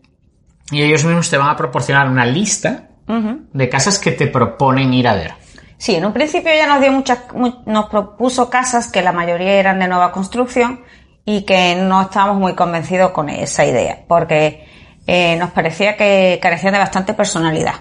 Y 0.71 0.81
ellos 0.83 1.03
mismos 1.03 1.29
te 1.29 1.37
van 1.37 1.49
a 1.49 1.57
proporcionar 1.57 2.07
una 2.09 2.25
lista 2.25 2.87
de 3.07 3.67
casas 3.69 3.99
que 3.99 4.11
te 4.13 4.27
proponen 4.27 4.93
ir 4.93 5.07
a 5.09 5.15
ver. 5.15 5.33
Sí, 5.81 5.95
en 5.95 6.05
un 6.05 6.13
principio 6.13 6.51
ya 6.53 6.67
nos 6.67 6.79
dio 6.79 6.91
muchas, 6.91 7.21
mu- 7.33 7.63
nos 7.65 7.89
propuso 7.89 8.51
casas 8.51 8.91
que 8.91 9.01
la 9.01 9.11
mayoría 9.11 9.53
eran 9.53 9.79
de 9.79 9.87
nueva 9.87 10.11
construcción 10.11 10.81
y 11.25 11.41
que 11.41 11.73
no 11.75 12.03
estábamos 12.03 12.37
muy 12.37 12.53
convencidos 12.53 13.09
con 13.09 13.29
esa 13.29 13.65
idea, 13.65 14.03
porque 14.07 14.67
eh, 15.07 15.35
nos 15.37 15.49
parecía 15.49 15.97
que 15.97 16.37
carecían 16.39 16.73
de 16.73 16.79
bastante 16.79 17.15
personalidad. 17.15 17.73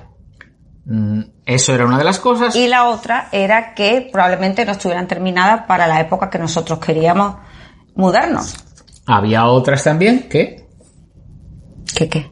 Mm, 0.87 1.21
Eso 1.45 1.75
era 1.75 1.85
una 1.85 1.99
de 1.99 2.05
las 2.05 2.19
cosas. 2.19 2.57
Y 2.57 2.69
la 2.69 2.89
otra 2.89 3.29
era 3.33 3.75
que 3.75 4.09
probablemente 4.11 4.65
no 4.65 4.73
estuvieran 4.73 5.07
terminadas 5.07 5.67
para 5.67 5.87
la 5.87 6.01
época 6.01 6.31
que 6.31 6.39
nosotros 6.39 6.79
queríamos 6.79 7.37
mudarnos. 7.95 8.57
Había 9.07 9.45
otras 9.45 9.85
también 9.85 10.27
que, 10.31 10.67
¿Qué 11.95 12.09
qué? 12.09 12.31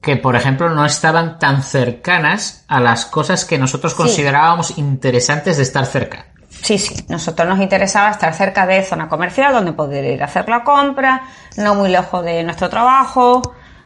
Que, 0.00 0.16
por 0.16 0.34
ejemplo, 0.36 0.70
no 0.70 0.84
estaban 0.86 1.38
tan 1.38 1.62
cercanas 1.62 2.64
a 2.68 2.80
las 2.80 3.04
cosas 3.06 3.44
que 3.44 3.58
nosotros 3.58 3.92
Sí. 3.92 3.98
considerábamos 3.98 4.78
interesantes 4.78 5.56
de 5.58 5.62
estar 5.62 5.84
cerca. 5.86 6.26
Sí, 6.62 6.78
sí, 6.78 7.04
nosotros 7.08 7.48
nos 7.48 7.60
interesaba 7.60 8.10
estar 8.10 8.34
cerca 8.34 8.66
de 8.66 8.82
zona 8.82 9.08
comercial 9.08 9.52
donde 9.52 9.72
poder 9.72 10.04
ir 10.04 10.22
a 10.22 10.26
hacer 10.26 10.48
la 10.48 10.62
compra, 10.64 11.22
no 11.56 11.74
muy 11.74 11.88
lejos 11.90 12.24
de 12.24 12.42
nuestro 12.42 12.68
trabajo, 12.68 13.40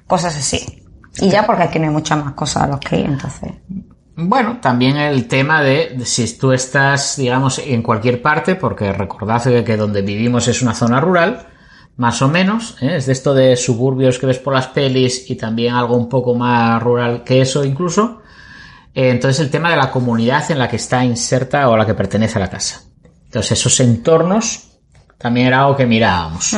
cosas 0.06 0.36
así. 0.36 0.82
Y 1.18 1.28
ya 1.30 1.46
porque 1.46 1.64
aquí 1.64 1.78
no 1.78 1.86
hay 1.86 1.92
muchas 1.92 2.24
más 2.24 2.34
cosas 2.34 2.64
a 2.64 2.66
los 2.66 2.80
que 2.80 2.98
ir, 2.98 3.06
entonces. 3.06 3.52
Bueno, 4.16 4.58
también 4.60 4.96
el 4.96 5.26
tema 5.26 5.62
de, 5.62 6.00
si 6.04 6.38
tú 6.38 6.52
estás, 6.52 7.16
digamos, 7.16 7.58
en 7.58 7.82
cualquier 7.82 8.22
parte, 8.22 8.54
porque 8.54 8.92
recordad 8.92 9.42
que 9.64 9.76
donde 9.76 10.02
vivimos 10.02 10.46
es 10.48 10.62
una 10.62 10.74
zona 10.74 11.00
rural, 11.00 11.46
más 11.96 12.20
o 12.22 12.28
menos, 12.28 12.76
¿eh? 12.80 12.96
es 12.96 13.06
de 13.06 13.12
esto 13.12 13.34
de 13.34 13.56
suburbios 13.56 14.18
que 14.18 14.26
ves 14.26 14.38
por 14.38 14.54
las 14.54 14.68
pelis 14.68 15.30
y 15.30 15.36
también 15.36 15.74
algo 15.74 15.96
un 15.96 16.08
poco 16.08 16.34
más 16.34 16.82
rural 16.82 17.22
que 17.22 17.40
eso 17.40 17.64
incluso. 17.64 18.22
Eh, 18.94 19.10
entonces 19.10 19.40
el 19.40 19.50
tema 19.50 19.70
de 19.70 19.76
la 19.76 19.90
comunidad 19.90 20.50
en 20.50 20.58
la 20.58 20.68
que 20.68 20.76
está 20.76 21.04
inserta 21.04 21.68
o 21.68 21.74
a 21.74 21.78
la 21.78 21.86
que 21.86 21.94
pertenece 21.94 22.38
a 22.38 22.40
la 22.40 22.50
casa. 22.50 22.82
Entonces 23.24 23.52
esos 23.52 23.78
entornos 23.80 24.70
también 25.18 25.48
era 25.48 25.60
algo 25.60 25.76
que 25.76 25.86
mirábamos. 25.86 26.56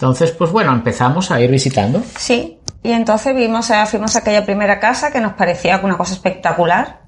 Entonces, 0.00 0.30
pues 0.30 0.50
bueno, 0.50 0.72
empezamos 0.72 1.30
a 1.30 1.40
ir 1.40 1.50
visitando. 1.50 2.02
Sí, 2.16 2.58
y 2.82 2.92
entonces 2.92 3.34
vimos, 3.34 3.68
eh, 3.70 3.84
fuimos 3.86 4.16
a 4.16 4.20
aquella 4.20 4.46
primera 4.46 4.80
casa 4.80 5.12
que 5.12 5.20
nos 5.20 5.34
parecía 5.34 5.78
una 5.82 5.98
cosa 5.98 6.14
espectacular. 6.14 6.99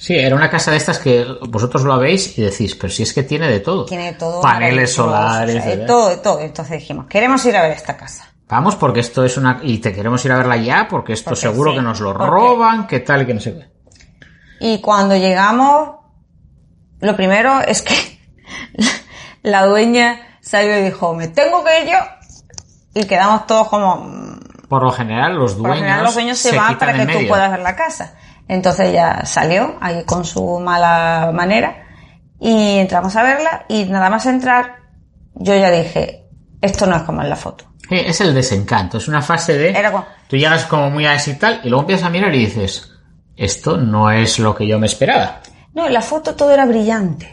Sí, 0.00 0.16
era 0.16 0.34
una 0.34 0.48
casa 0.48 0.70
de 0.70 0.78
estas 0.78 0.98
que 0.98 1.26
vosotros 1.46 1.82
lo 1.82 1.98
veis 1.98 2.38
y 2.38 2.40
decís, 2.40 2.74
pero 2.74 2.90
si 2.90 3.02
es 3.02 3.12
que 3.12 3.22
tiene 3.22 3.48
de 3.48 3.60
todo. 3.60 3.84
Tiene 3.84 4.14
todo. 4.14 4.40
Paneles 4.40 4.94
solares. 4.94 5.56
o 5.56 5.60
sea, 5.60 5.68
¿verdad? 5.68 5.86
todo, 5.86 6.18
todo. 6.20 6.40
Entonces 6.40 6.78
dijimos, 6.78 7.04
queremos 7.06 7.44
ir 7.44 7.54
a 7.54 7.60
ver 7.60 7.72
esta 7.72 7.98
casa. 7.98 8.24
Vamos, 8.48 8.76
porque 8.76 9.00
esto 9.00 9.26
es 9.26 9.36
una... 9.36 9.60
Y 9.62 9.76
te 9.76 9.92
queremos 9.92 10.24
ir 10.24 10.32
a 10.32 10.38
verla 10.38 10.56
ya, 10.56 10.88
porque 10.88 11.12
esto 11.12 11.26
Porque 11.32 11.42
seguro 11.42 11.72
sí, 11.72 11.76
que 11.76 11.82
nos 11.82 12.00
lo 12.00 12.14
porque- 12.14 12.30
roban, 12.30 12.86
que 12.86 13.00
tal 13.00 13.20
y 13.22 13.26
que 13.26 13.34
no 13.34 13.40
sé 13.40 13.52
qué. 13.52 13.70
Y 14.60 14.80
cuando 14.80 15.16
llegamos, 15.16 15.96
lo 17.00 17.14
primero 17.14 17.60
es 17.60 17.82
que 17.82 17.94
la 19.42 19.66
dueña 19.66 20.38
salió 20.40 20.78
y 20.78 20.82
dijo, 20.84 21.14
me 21.14 21.28
tengo 21.28 21.62
que 21.62 21.82
ir 21.82 21.90
yo. 21.90 21.98
Y 22.94 23.04
quedamos 23.06 23.46
todos 23.46 23.68
como, 23.68 23.96
mm, 23.96 24.40
Por 24.66 24.82
lo 24.82 24.92
general, 24.92 25.36
los 25.36 25.52
por 25.52 25.64
dueños, 25.64 25.76
lo 25.76 25.82
general 25.82 26.04
los 26.04 26.14
dueños 26.14 26.38
se, 26.38 26.56
van 26.56 26.78
para 26.78 26.94
que 26.94 27.04
tú 27.06 27.28
puedas 27.28 27.50
ver 27.50 27.60
la 27.60 27.76
casa. 27.76 28.14
Entonces 28.52 28.88
ella 28.88 29.24
salió 29.26 29.76
ahí 29.80 30.02
con 30.04 30.24
su 30.24 30.58
mala 30.58 31.30
manera 31.32 31.84
y 32.40 32.78
entramos 32.78 33.14
a 33.14 33.22
verla 33.22 33.64
y 33.68 33.84
nada 33.84 34.10
más 34.10 34.26
entrar, 34.26 34.74
yo 35.36 35.54
ya 35.54 35.70
dije, 35.70 36.24
esto 36.60 36.84
no 36.86 36.96
es 36.96 37.02
como 37.02 37.22
en 37.22 37.30
la 37.30 37.36
foto. 37.36 37.66
Es 37.88 38.20
el 38.20 38.34
desencanto, 38.34 38.98
es 38.98 39.06
una 39.06 39.22
fase 39.22 39.56
de... 39.56 39.70
Era 39.70 39.92
como- 39.92 40.04
Tú 40.28 40.36
llegas 40.36 40.64
como 40.64 40.90
muy 40.90 41.06
a 41.06 41.14
y 41.24 41.34
tal, 41.34 41.60
y 41.62 41.68
luego 41.68 41.82
empiezas 41.82 42.06
a 42.06 42.10
mirar 42.10 42.34
y 42.34 42.40
dices, 42.46 42.90
esto 43.36 43.76
no 43.76 44.10
es 44.10 44.40
lo 44.40 44.52
que 44.56 44.66
yo 44.66 44.80
me 44.80 44.86
esperaba. 44.86 45.40
No, 45.72 45.86
en 45.86 45.92
la 45.92 46.02
foto 46.02 46.34
todo 46.34 46.50
era 46.50 46.66
brillante. 46.66 47.32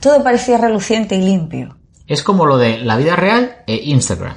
Todo 0.00 0.22
parecía 0.22 0.58
reluciente 0.58 1.16
y 1.16 1.22
limpio. 1.22 1.76
Es 2.06 2.22
como 2.22 2.46
lo 2.46 2.56
de 2.56 2.78
la 2.78 2.94
vida 2.94 3.16
real 3.16 3.64
e 3.66 3.74
Instagram. 3.74 4.36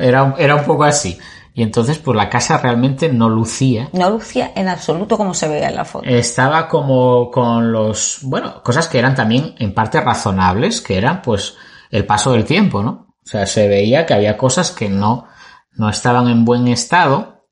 Era, 0.00 0.34
era 0.38 0.56
un 0.56 0.64
poco 0.64 0.82
así. 0.84 1.16
Y 1.56 1.62
entonces, 1.62 1.98
pues 1.98 2.16
la 2.16 2.28
casa 2.28 2.58
realmente 2.58 3.08
no 3.08 3.28
lucía. 3.28 3.88
No 3.92 4.10
lucía 4.10 4.50
en 4.56 4.66
absoluto 4.66 5.16
como 5.16 5.34
se 5.34 5.46
veía 5.46 5.68
en 5.68 5.76
la 5.76 5.84
foto. 5.84 6.04
Estaba 6.04 6.66
como 6.66 7.30
con 7.30 7.70
los, 7.70 8.18
bueno, 8.22 8.60
cosas 8.64 8.88
que 8.88 8.98
eran 8.98 9.14
también 9.14 9.54
en 9.58 9.72
parte 9.72 10.00
razonables, 10.00 10.80
que 10.80 10.98
eran 10.98 11.22
pues 11.22 11.54
el 11.92 12.04
paso 12.06 12.32
del 12.32 12.44
tiempo, 12.44 12.82
¿no? 12.82 13.14
O 13.24 13.26
sea, 13.26 13.46
se 13.46 13.68
veía 13.68 14.04
que 14.04 14.14
había 14.14 14.36
cosas 14.36 14.72
que 14.72 14.88
no, 14.88 15.28
no 15.74 15.88
estaban 15.88 16.26
en 16.26 16.44
buen 16.44 16.66
estado, 16.66 17.46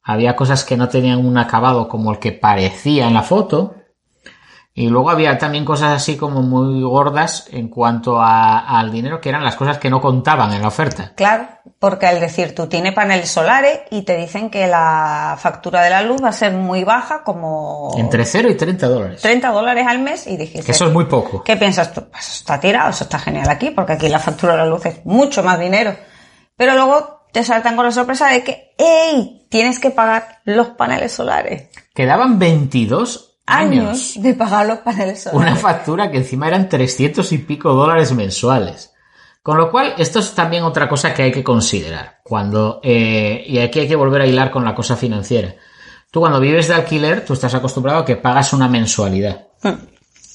había 0.00 0.36
cosas 0.36 0.64
que 0.64 0.76
no 0.76 0.88
tenían 0.88 1.26
un 1.26 1.36
acabado 1.36 1.88
como 1.88 2.12
el 2.12 2.20
que 2.20 2.30
parecía 2.30 3.08
en 3.08 3.14
la 3.14 3.22
foto, 3.22 3.74
y 4.80 4.88
luego 4.88 5.10
había 5.10 5.36
también 5.36 5.64
cosas 5.64 5.90
así 5.94 6.16
como 6.16 6.40
muy 6.42 6.80
gordas 6.82 7.46
en 7.52 7.68
cuanto 7.68 8.18
a- 8.20 8.60
al 8.78 8.90
dinero, 8.90 9.20
que 9.20 9.28
eran 9.28 9.44
las 9.44 9.54
cosas 9.56 9.76
que 9.78 9.90
no 9.90 10.00
contaban 10.00 10.52
en 10.54 10.62
la 10.62 10.68
oferta. 10.68 11.12
Claro, 11.16 11.48
porque 11.78 12.06
al 12.06 12.18
decir 12.18 12.54
tú 12.54 12.66
tienes 12.66 12.94
paneles 12.94 13.30
solares 13.30 13.80
y 13.90 14.02
te 14.02 14.16
dicen 14.16 14.48
que 14.48 14.66
la 14.66 15.36
factura 15.38 15.82
de 15.82 15.90
la 15.90 16.00
luz 16.02 16.22
va 16.24 16.28
a 16.30 16.32
ser 16.32 16.52
muy 16.52 16.84
baja, 16.84 17.22
como 17.24 17.92
Entre 17.98 18.24
0 18.24 18.48
y 18.50 18.56
30 18.56 18.88
dólares. 18.88 19.20
30 19.20 19.50
dólares 19.50 19.86
al 19.86 19.98
mes, 19.98 20.26
y 20.26 20.36
dijiste, 20.38 20.64
Que 20.64 20.72
eso 20.72 20.86
es 20.86 20.92
muy 20.92 21.04
poco. 21.04 21.42
¿qué 21.44 21.56
piensas 21.58 21.92
tú? 21.92 22.02
Pues 22.10 22.26
eso 22.26 22.36
está 22.40 22.58
tirado, 22.58 22.88
eso 22.90 23.04
está 23.04 23.18
genial 23.18 23.48
aquí, 23.50 23.70
porque 23.70 23.92
aquí 23.92 24.08
la 24.08 24.18
factura 24.18 24.52
de 24.54 24.58
la 24.60 24.66
luz 24.66 24.86
es 24.86 25.04
mucho 25.04 25.42
más 25.42 25.58
dinero. 25.60 25.94
Pero 26.56 26.74
luego 26.74 27.26
te 27.32 27.44
saltan 27.44 27.76
con 27.76 27.84
la 27.84 27.92
sorpresa 27.92 28.28
de 28.28 28.42
que, 28.42 28.74
¡ey! 28.78 29.46
Tienes 29.50 29.78
que 29.78 29.90
pagar 29.90 30.38
los 30.44 30.68
paneles 30.68 31.12
solares. 31.12 31.68
Quedaban 31.94 32.38
22 32.38 33.26
Años 33.26 33.29
años. 33.50 34.14
de 34.16 34.34
pagar 34.34 34.66
los 34.66 34.78
paneles 34.78 35.22
solares. 35.22 35.52
Una 35.52 35.56
factura 35.56 36.10
que 36.10 36.18
encima 36.18 36.48
eran 36.48 36.68
300 36.68 37.32
y 37.32 37.38
pico 37.38 37.72
dólares 37.72 38.12
mensuales. 38.12 38.92
Con 39.42 39.56
lo 39.56 39.70
cual, 39.70 39.94
esto 39.96 40.18
es 40.18 40.34
también 40.34 40.64
otra 40.64 40.88
cosa 40.88 41.14
que 41.14 41.22
hay 41.22 41.32
que 41.32 41.42
considerar. 41.42 42.20
Cuando, 42.22 42.80
eh, 42.82 43.44
y 43.46 43.58
aquí 43.58 43.80
hay 43.80 43.88
que 43.88 43.96
volver 43.96 44.22
a 44.22 44.26
hilar 44.26 44.50
con 44.50 44.64
la 44.64 44.74
cosa 44.74 44.96
financiera. 44.96 45.54
Tú 46.10 46.20
cuando 46.20 46.40
vives 46.40 46.68
de 46.68 46.74
alquiler, 46.74 47.24
tú 47.24 47.32
estás 47.32 47.54
acostumbrado 47.54 48.00
a 48.00 48.04
que 48.04 48.16
pagas 48.16 48.52
una 48.52 48.68
mensualidad. 48.68 49.46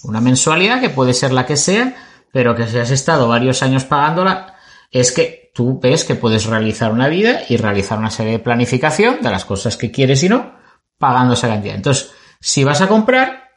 Una 0.04 0.21
mensualidad 0.21 0.80
que 0.80 0.89
puede 0.89 1.13
ser 1.13 1.34
la 1.34 1.45
que 1.45 1.58
sea, 1.58 1.95
pero 2.32 2.56
que 2.56 2.67
si 2.67 2.78
has 2.78 2.91
estado 2.91 3.28
varios 3.28 3.62
años 3.62 3.84
pagándola, 3.84 4.56
es 4.91 5.12
que 5.12 5.51
tú 5.54 5.80
ves 5.80 6.04
que 6.04 6.15
puedes 6.15 6.45
realizar 6.45 6.91
una 6.91 7.08
vida 7.08 7.41
y 7.49 7.58
realizar 7.58 7.99
una 7.99 8.10
serie 8.10 8.34
de 8.34 8.39
planificación 8.39 9.21
de 9.21 9.30
las 9.30 9.45
cosas 9.45 9.78
que 9.78 9.91
quieres 9.91 10.23
y 10.23 10.30
no, 10.30 10.54
pagando 10.97 11.34
esa 11.34 11.47
cantidad. 11.47 11.75
Entonces, 11.75 12.12
si 12.39 12.63
vas 12.63 12.82
a 12.82 12.88
comprar, 12.88 13.52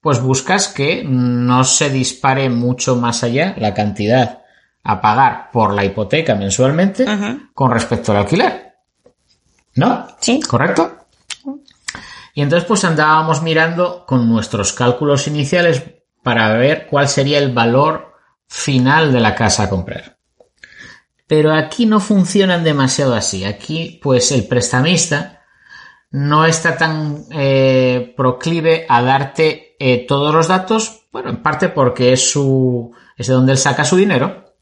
pues 0.00 0.20
buscas 0.20 0.68
que 0.68 1.04
no 1.04 1.64
se 1.64 1.90
dispare 1.90 2.48
mucho 2.48 2.96
más 2.96 3.24
allá 3.24 3.54
la 3.58 3.74
cantidad 3.74 4.42
a 4.84 5.00
pagar 5.00 5.50
por 5.50 5.74
la 5.74 5.84
hipoteca 5.84 6.34
mensualmente 6.36 7.04
con 7.52 7.70
respecto 7.70 8.12
al 8.12 8.18
alquiler. 8.18 8.74
¿No? 9.74 10.06
Sí. 10.20 10.40
¿Correcto? 10.40 11.06
Y 12.34 12.42
entonces 12.42 12.68
pues 12.68 12.84
andábamos 12.84 13.42
mirando 13.42 14.04
con 14.06 14.28
nuestros 14.28 14.72
cálculos 14.72 15.26
iniciales 15.26 15.82
para 16.22 16.52
ver 16.52 16.86
cuál 16.88 17.08
sería 17.08 17.38
el 17.38 17.52
valor 17.52 18.14
final 18.46 19.12
de 19.12 19.20
la 19.20 19.34
casa 19.34 19.64
a 19.64 19.70
comprar. 19.70 20.18
Pero 21.26 21.52
aquí 21.52 21.86
no 21.86 21.98
funcionan 21.98 22.62
demasiado 22.62 23.14
así. 23.14 23.44
Aquí 23.44 23.98
pues 24.02 24.30
el 24.32 24.46
prestamista 24.46 25.35
no 26.10 26.44
está 26.46 26.76
tan 26.76 27.24
eh, 27.32 28.14
proclive 28.16 28.86
a 28.88 29.02
darte 29.02 29.76
eh, 29.78 30.06
todos 30.06 30.34
los 30.34 30.48
datos, 30.48 31.06
bueno, 31.12 31.30
en 31.30 31.42
parte 31.42 31.68
porque 31.68 32.12
es 32.12 32.30
su 32.30 32.92
es 33.16 33.26
de 33.26 33.34
donde 33.34 33.52
él 33.52 33.58
saca 33.58 33.84
su 33.84 33.96
dinero 33.96 34.54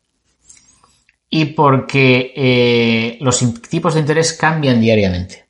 y 1.29 1.47
porque 1.47 2.33
eh, 2.37 3.19
los 3.21 3.43
tipos 3.69 3.95
de 3.95 4.01
interés 4.01 4.35
cambian 4.35 4.81
diariamente. 4.81 5.49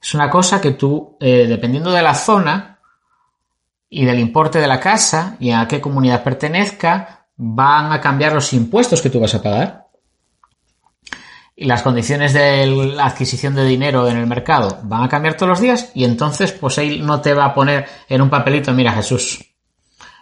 Es 0.00 0.12
una 0.12 0.28
cosa 0.28 0.60
que 0.60 0.72
tú, 0.72 1.16
eh, 1.20 1.46
dependiendo 1.48 1.90
de 1.90 2.02
la 2.02 2.14
zona 2.14 2.80
y 3.88 4.04
del 4.04 4.18
importe 4.18 4.58
de 4.58 4.66
la 4.66 4.80
casa 4.80 5.38
y 5.40 5.52
a 5.52 5.66
qué 5.66 5.80
comunidad 5.80 6.22
pertenezca, 6.22 7.28
van 7.36 7.92
a 7.92 8.00
cambiar 8.02 8.34
los 8.34 8.52
impuestos 8.52 9.00
que 9.00 9.08
tú 9.08 9.20
vas 9.20 9.34
a 9.34 9.42
pagar. 9.42 9.83
Y 11.56 11.66
las 11.66 11.82
condiciones 11.82 12.32
de 12.32 12.66
la 12.66 13.06
adquisición 13.06 13.54
de 13.54 13.64
dinero 13.64 14.08
en 14.08 14.16
el 14.16 14.26
mercado 14.26 14.80
van 14.82 15.04
a 15.04 15.08
cambiar 15.08 15.36
todos 15.36 15.50
los 15.50 15.60
días 15.60 15.90
y 15.94 16.04
entonces 16.04 16.50
pues 16.50 16.78
él 16.78 17.06
no 17.06 17.20
te 17.20 17.32
va 17.32 17.44
a 17.44 17.54
poner 17.54 17.86
en 18.08 18.22
un 18.22 18.28
papelito, 18.30 18.72
mira 18.72 18.92
Jesús, 18.92 19.38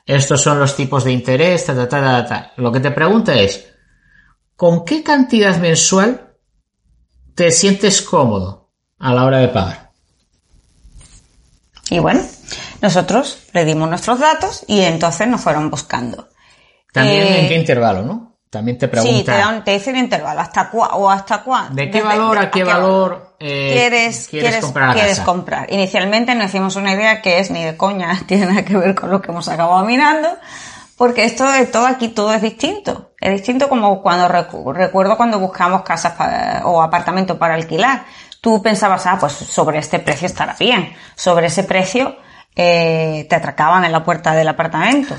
estos 0.04 0.40
son 0.42 0.58
los 0.58 0.76
tipos 0.76 1.04
de 1.04 1.12
interés, 1.12 1.64
ta, 1.64 1.74
ta, 1.74 1.88
ta, 1.88 2.00
ta, 2.00 2.26
ta. 2.26 2.52
Lo 2.56 2.70
que 2.70 2.80
te 2.80 2.90
pregunta 2.90 3.34
es, 3.34 3.66
¿con 4.56 4.84
qué 4.84 5.02
cantidad 5.02 5.56
mensual 5.56 6.34
te 7.34 7.50
sientes 7.50 8.02
cómodo 8.02 8.70
a 8.98 9.14
la 9.14 9.24
hora 9.24 9.38
de 9.38 9.48
pagar? 9.48 9.92
Y 11.88 11.98
bueno, 11.98 12.20
nosotros 12.80 13.38
le 13.52 13.64
dimos 13.64 13.88
nuestros 13.88 14.18
datos 14.18 14.64
y 14.66 14.80
entonces 14.80 15.28
nos 15.28 15.40
fueron 15.40 15.70
buscando. 15.70 16.28
También 16.92 17.22
Eh, 17.22 17.40
en 17.42 17.48
qué 17.48 17.54
intervalo, 17.54 18.02
¿no? 18.02 18.31
También 18.52 18.76
te 18.76 18.86
pregunta 18.86 19.16
Sí, 19.16 19.24
te, 19.24 19.30
dan, 19.32 19.64
te 19.64 19.70
dicen 19.70 19.96
intervalo, 19.96 20.38
hasta 20.42 20.68
cua, 20.68 20.88
o 20.96 21.08
hasta 21.10 21.42
cuándo. 21.42 21.74
de 21.74 21.90
qué 21.90 22.02
valor 22.02 22.36
a 22.36 22.50
qué 22.50 22.62
valor 22.64 23.34
eh, 23.40 23.70
quieres, 23.72 24.28
quieres, 24.28 24.58
comprar 24.62 24.92
quieres 24.92 25.12
casa. 25.12 25.24
comprar. 25.24 25.72
Inicialmente 25.72 26.34
nos 26.34 26.48
hicimos 26.50 26.76
una 26.76 26.92
idea 26.92 27.22
que 27.22 27.38
es 27.38 27.50
ni 27.50 27.64
de 27.64 27.78
coña, 27.78 28.20
tiene 28.26 28.44
nada 28.44 28.62
que 28.62 28.76
ver 28.76 28.94
con 28.94 29.10
lo 29.10 29.22
que 29.22 29.30
hemos 29.32 29.48
acabado 29.48 29.82
mirando, 29.86 30.28
porque 30.98 31.24
esto 31.24 31.50
de 31.50 31.64
todo 31.64 31.86
aquí 31.86 32.08
todo 32.08 32.34
es 32.34 32.42
distinto. 32.42 33.12
Es 33.18 33.32
distinto 33.32 33.70
como 33.70 34.02
cuando 34.02 34.28
recu- 34.28 34.74
recuerdo 34.74 35.16
cuando 35.16 35.38
buscamos 35.38 35.80
casas 35.80 36.12
pa- 36.12 36.60
o 36.66 36.82
apartamentos 36.82 37.38
para 37.38 37.54
alquilar. 37.54 38.04
Tú 38.42 38.60
pensabas, 38.62 39.06
ah, 39.06 39.16
pues 39.18 39.32
sobre 39.32 39.78
este 39.78 39.98
precio 39.98 40.26
estará 40.26 40.54
bien. 40.60 40.92
Sobre 41.14 41.46
ese 41.46 41.62
precio 41.64 42.16
eh, 42.54 43.26
te 43.30 43.34
atracaban 43.34 43.84
en 43.86 43.92
la 43.92 44.04
puerta 44.04 44.34
del 44.34 44.48
apartamento. 44.48 45.14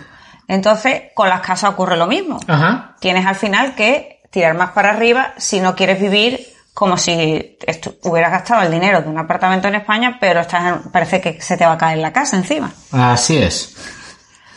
Entonces, 0.47 1.03
con 1.15 1.29
las 1.29 1.41
casas 1.41 1.71
ocurre 1.71 1.95
lo 1.97 2.07
mismo 2.07 2.39
Ajá. 2.47 2.95
tienes 2.99 3.25
al 3.25 3.35
final 3.35 3.75
que 3.75 4.21
tirar 4.31 4.55
más 4.55 4.71
para 4.71 4.89
arriba 4.91 5.33
si 5.37 5.59
no 5.61 5.75
quieres 5.75 5.99
vivir 6.01 6.39
como 6.73 6.97
si 6.97 7.57
hubieras 8.03 8.31
gastado 8.31 8.63
el 8.63 8.71
dinero 8.71 9.01
de 9.01 9.07
un 9.09 9.17
apartamento 9.19 9.67
en 9.67 9.75
España, 9.75 10.17
pero 10.19 10.39
estás 10.41 10.65
en- 10.65 10.91
parece 10.91 11.21
que 11.21 11.39
se 11.39 11.55
te 11.55 11.65
va 11.65 11.73
a 11.73 11.77
caer 11.77 11.99
la 11.99 12.11
casa 12.11 12.35
encima. 12.35 12.71
Así 12.91 13.37
es. 13.37 13.75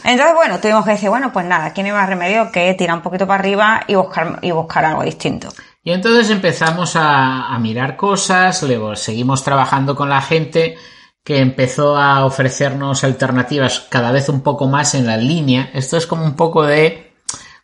Entonces, 0.03 0.35
bueno, 0.35 0.59
tuvimos 0.59 0.85
que 0.85 0.93
decir, 0.93 1.09
bueno, 1.11 1.31
pues 1.33 1.45
nada, 1.45 1.67
aquí 1.67 1.83
no 1.83 1.89
hay 1.89 1.93
más 1.95 2.09
remedio 2.09 2.51
que 2.53 2.73
tirar 2.75 2.97
un 2.97 3.03
poquito 3.03 3.27
para 3.27 3.41
arriba 3.41 3.83
y 3.87 3.97
buscar, 3.97 4.39
y 4.41 4.51
buscar 4.51 4.85
algo 4.85 5.03
distinto. 5.03 5.49
Y 5.83 5.93
entonces 5.93 6.31
empezamos 6.31 6.97
a, 6.97 7.49
a 7.49 7.59
mirar 7.59 7.97
cosas, 7.97 8.63
luego 8.63 8.97
seguimos 8.97 9.43
trabajando 9.45 9.95
con 9.95 10.09
la 10.09 10.23
gente 10.23 10.77
que 11.27 11.41
empezó 11.41 11.97
a 11.97 12.25
ofrecernos 12.25 13.03
alternativas 13.03 13.81
cada 13.91 14.13
vez 14.13 14.29
un 14.29 14.43
poco 14.43 14.69
más 14.69 14.95
en 14.95 15.09
la 15.09 15.17
línea. 15.17 15.71
Esto 15.75 15.97
es 15.97 16.07
como 16.07 16.25
un 16.25 16.37
poco 16.37 16.63
de 16.63 17.17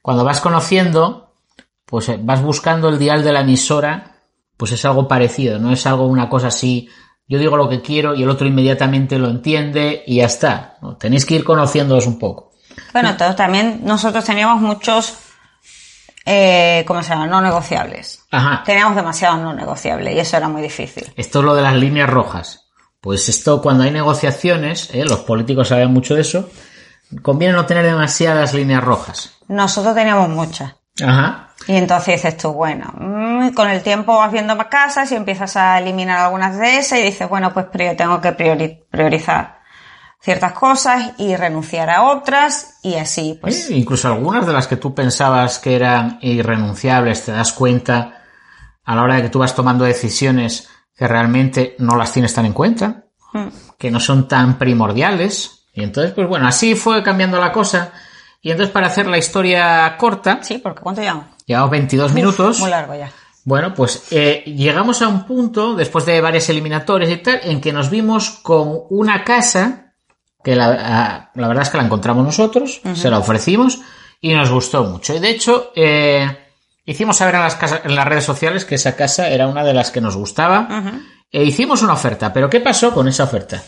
cuando 0.03 0.25
vas 0.25 0.41
conociendo, 0.41 1.37
pues 1.87 2.09
eh, 2.09 2.19
vas 2.21 2.43
buscando 2.43 2.89
el 2.89 2.99
dial 2.99 3.23
de 3.23 3.31
la 3.31 3.43
emisora, 3.43 4.17
pues 4.57 4.73
es 4.73 4.85
algo 4.85 5.07
parecido, 5.07 5.61
no 5.61 5.71
es 5.73 5.87
algo 5.87 6.09
una 6.09 6.29
cosa 6.29 6.49
así. 6.49 6.89
Yo 7.29 7.39
digo 7.39 7.57
lo 7.57 7.69
que 7.69 7.81
quiero 7.81 8.17
y 8.17 8.25
el 8.25 8.31
otro 8.31 8.49
inmediatamente 8.49 9.17
lo 9.17 9.29
entiende 9.29 10.03
y 10.09 10.17
ya 10.17 10.27
está. 10.27 10.79
¿no? 10.83 10.97
Tenéis 10.97 11.25
que 11.25 11.37
ir 11.37 11.45
conociéndoos 11.45 12.09
un 12.09 12.19
poco. 12.19 12.55
Bueno, 12.93 13.11
entonces 13.11 13.37
también 13.37 13.83
nosotros 13.85 14.25
teníamos 14.25 14.61
muchos, 14.61 15.15
eh, 16.27 16.83
¿cómo 16.85 17.01
se 17.05 17.11
llama? 17.11 17.29
No 17.29 17.41
negociables. 17.41 18.27
Ajá. 18.33 18.65
Teníamos 18.67 18.97
demasiados 18.97 19.39
no 19.39 19.55
negociables 19.55 20.17
y 20.17 20.19
eso 20.19 20.37
era 20.37 20.49
muy 20.49 20.63
difícil. 20.63 21.13
Esto 21.15 21.39
es 21.39 21.45
lo 21.45 21.55
de 21.55 21.63
las 21.63 21.77
líneas 21.77 22.11
rojas. 22.11 22.62
Pues 23.03 23.29
esto, 23.29 23.61
cuando 23.61 23.85
hay 23.85 23.91
negociaciones, 23.91 24.89
¿eh? 24.95 25.05
los 25.05 25.21
políticos 25.21 25.69
saben 25.69 25.93
mucho 25.93 26.15
de 26.15 26.21
eso, 26.23 26.49
conviene 27.21 27.53
no 27.55 27.67
tener 27.67 27.85
demasiadas 27.85 28.55
líneas 28.55 28.83
rojas. 28.83 29.37
Nosotros 29.49 29.95
teníamos 29.95 30.29
muchas. 30.31 30.73
Ajá. 31.05 31.49
Y 31.67 31.75
entonces 31.77 32.15
dices 32.23 32.37
tú, 32.37 32.53
bueno, 32.53 32.93
mm, 32.97 33.51
con 33.55 33.69
el 33.69 33.83
tiempo 33.83 34.17
vas 34.17 34.31
viendo 34.33 34.55
más 34.57 34.67
casas 34.69 35.11
y 35.11 35.17
empiezas 35.17 35.57
a 35.57 35.79
eliminar 35.79 36.19
algunas 36.21 36.57
de 36.59 36.79
esas 36.79 36.99
y 37.01 37.03
dices, 37.03 37.29
bueno, 37.29 37.53
pues 37.53 37.67
tengo 37.97 38.21
que 38.21 38.37
priori- 38.37 38.85
priorizar 38.91 39.61
ciertas 40.21 40.53
cosas 40.53 41.13
y 41.19 41.35
renunciar 41.35 41.91
a 41.91 42.03
otras 42.05 42.79
y 42.83 42.95
así, 42.95 43.37
pues. 43.41 43.69
Eh, 43.71 43.75
Incluso 43.77 44.07
algunas 44.09 44.47
de 44.47 44.53
las 44.53 44.69
que 44.69 44.77
tú 44.77 44.95
pensabas 44.95 45.59
que 45.59 45.75
eran 45.75 46.19
irrenunciables, 46.23 47.25
te 47.25 47.33
das 47.33 47.53
cuenta 47.53 48.23
a 48.85 48.95
la 48.95 49.03
hora 49.03 49.17
de 49.17 49.23
que 49.23 49.29
tú 49.29 49.41
vas 49.41 49.55
tomando 49.57 49.85
decisiones 49.85 50.69
que 51.03 51.09
realmente 51.09 51.75
no 51.81 51.97
las 51.97 52.13
tienes 52.13 52.33
tan 52.33 52.47
en 52.47 52.53
cuenta, 52.53 53.07
mm. 53.33 53.49
que 53.77 53.91
no 53.91 53.99
son 53.99 54.29
tan 54.29 54.57
primordiales. 54.57 55.65
Y 55.75 55.83
entonces, 55.83 56.13
pues 56.13 56.29
bueno, 56.29 56.47
así 56.47 56.77
fue 56.77 57.03
cambiando 57.03 57.41
la 57.41 57.51
cosa. 57.51 57.91
Y 58.41 58.53
entonces, 58.53 58.73
para 58.73 58.87
hacer 58.87 59.09
la 59.09 59.19
historia 59.19 59.97
corta, 59.99 60.39
Sí, 60.45 60.59
porque 60.59 60.81
¿cuánto 60.81 61.01
llevamos? 61.01 61.25
llevamos 61.45 61.71
22 61.73 62.13
minutos. 62.13 62.61
Muy 62.61 62.71
largo 62.71 62.95
ya. 62.95 63.11
Bueno, 63.45 63.75
pues 63.75 64.13
eh, 64.13 64.45
llegamos 64.47 65.03
a 65.03 65.09
un 65.09 65.27
punto, 65.27 65.75
después 65.75 66.07
de 66.07 66.21
varias 66.21 66.49
eliminatorias 66.51 67.11
y 67.11 67.17
tal, 67.17 67.41
en 67.43 67.61
que 67.61 67.73
nos 67.73 67.91
vimos 67.91 68.31
con 68.31 68.83
una 68.91 69.25
casa, 69.25 69.95
que 70.45 70.55
la, 70.55 70.79
ah, 70.79 71.31
la 71.35 71.49
verdad 71.49 71.65
es 71.65 71.71
que 71.71 71.79
la 71.79 71.85
encontramos 71.85 72.25
nosotros, 72.25 72.81
se 72.95 73.11
la 73.11 73.19
ofrecimos 73.19 73.81
y 74.21 74.35
nos 74.35 74.53
gustó 74.53 74.85
mucho. 74.85 75.17
Y 75.17 75.19
de 75.19 75.31
hecho, 75.31 75.73
eh, 75.75 76.42
hicimos 76.85 77.17
saber 77.17 77.37
en 77.37 77.43
las, 77.43 77.57
casas, 77.57 77.81
en 77.85 77.95
las 77.95 78.07
redes 78.07 78.25
sociales 78.25 78.65
que 78.65 78.77
esa 78.77 78.97
casa 78.97 79.29
era 79.29 79.47
una 79.47 79.65
de 79.65 79.75
las 79.75 79.91
que 79.91 80.01
nos 80.01 80.17
gustaba. 80.17 80.69
E 81.31 81.45
hicimos 81.45 81.83
una 81.83 81.95
oferta, 81.95 82.33
pero 82.33 82.51
¿qué 82.51 82.61
pasó 82.61 82.93
con 82.93 83.09
esa 83.09 83.25
oferta? 83.25 83.63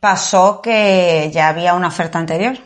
Pasó 0.00 0.60
que 0.62 1.30
ya 1.32 1.48
había 1.48 1.74
una 1.74 1.88
oferta 1.88 2.18
anterior. 2.18 2.56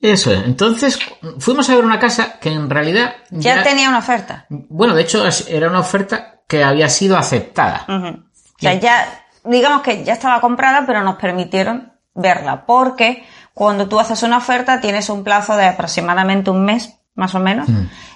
Eso 0.00 0.32
es. 0.32 0.44
Entonces, 0.44 0.98
fuimos 1.38 1.70
a 1.70 1.76
ver 1.76 1.84
una 1.84 2.00
casa 2.00 2.38
que 2.40 2.50
en 2.50 2.68
realidad 2.68 3.14
Ya, 3.30 3.62
tenía 3.62 3.88
una 3.88 3.98
oferta. 3.98 4.46
Bueno, 4.48 4.94
de 4.94 5.02
hecho, 5.02 5.24
era 5.48 5.68
una 5.68 5.78
oferta 5.78 6.40
que 6.48 6.64
había 6.64 6.88
sido 6.88 7.16
aceptada. 7.16 7.86
O 7.88 8.58
sea, 8.58 8.74
ya, 8.74 9.26
digamos 9.44 9.82
que 9.82 10.04
ya 10.04 10.14
estaba 10.14 10.40
comprada, 10.40 10.84
pero 10.86 11.02
nos 11.02 11.16
permitieron 11.16 11.92
verla, 12.14 12.66
porque 12.66 13.24
cuando 13.54 13.88
tú 13.88 14.00
haces 14.00 14.22
una 14.22 14.38
oferta 14.38 14.80
tienes 14.80 15.08
un 15.08 15.24
plazo 15.24 15.56
de 15.56 15.66
aproximadamente 15.66 16.50
un 16.50 16.64
mes, 16.64 16.98
más 17.14 17.34
o 17.34 17.40
menos, 17.40 17.68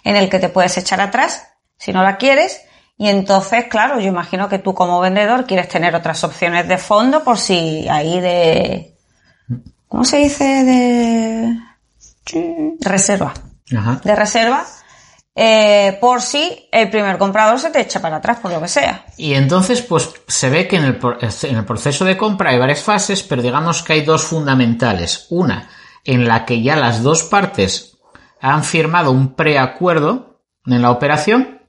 en 0.05 0.17
el 0.17 0.29
que 0.29 0.39
te 0.39 0.49
puedes 0.49 0.77
echar 0.79 1.01
atrás, 1.01 1.47
si 1.77 1.93
no 1.93 2.03
la 2.03 2.17
quieres, 2.17 2.63
y 2.99 3.09
entonces, 3.09 3.67
claro, 3.67 4.01
yo 4.01 4.09
imagino 4.09 4.49
que 4.49 4.59
tú 4.59 4.75
como 4.75 5.01
vendedor 5.01 5.45
quieres 5.45 5.69
tener 5.69 5.95
otras 5.95 6.25
opciones 6.25 6.67
de 6.67 6.79
fondo 6.79 7.23
por 7.23 7.39
si 7.39 7.87
ahí 7.89 8.21
de... 8.21 8.97
¿Cómo 9.87 10.05
se 10.05 10.19
dice? 10.19 10.45
De... 10.45 11.57
reserva 12.81 13.35
Ajá. 13.77 14.01
de 14.03 14.17
reserva 14.17 14.65
eh, 15.39 15.99
por 16.01 16.23
si 16.23 16.67
el 16.73 16.89
primer 16.89 17.19
comprador 17.19 17.61
se 17.61 17.71
te 17.71 17.81
echa 17.81 18.01
para 18.01 18.17
atrás, 18.17 18.39
por 18.41 18.51
lo 18.51 18.63
que 18.63 18.69
sea. 18.69 19.05
Y 19.19 19.35
entonces, 19.35 19.83
pues 19.83 20.11
se 20.27 20.49
ve 20.49 20.67
que 20.67 20.77
en 20.77 20.85
el, 20.85 20.99
en 21.43 21.57
el 21.57 21.65
proceso 21.67 22.07
de 22.07 22.17
compra 22.17 22.51
hay 22.51 22.59
varias 22.59 22.83
fases, 22.83 23.23
pero 23.23 23.43
digamos 23.43 23.83
que 23.83 23.93
hay 23.93 24.01
dos 24.01 24.25
fundamentales. 24.25 25.27
Una, 25.29 25.69
en 26.05 26.27
la 26.27 26.47
que 26.47 26.63
ya 26.63 26.75
las 26.77 27.03
dos 27.03 27.25
partes 27.25 27.96
han 28.53 28.65
firmado 28.65 29.11
un 29.11 29.35
preacuerdo 29.35 30.43
en 30.65 30.83
la 30.83 30.91
operación. 30.91 31.61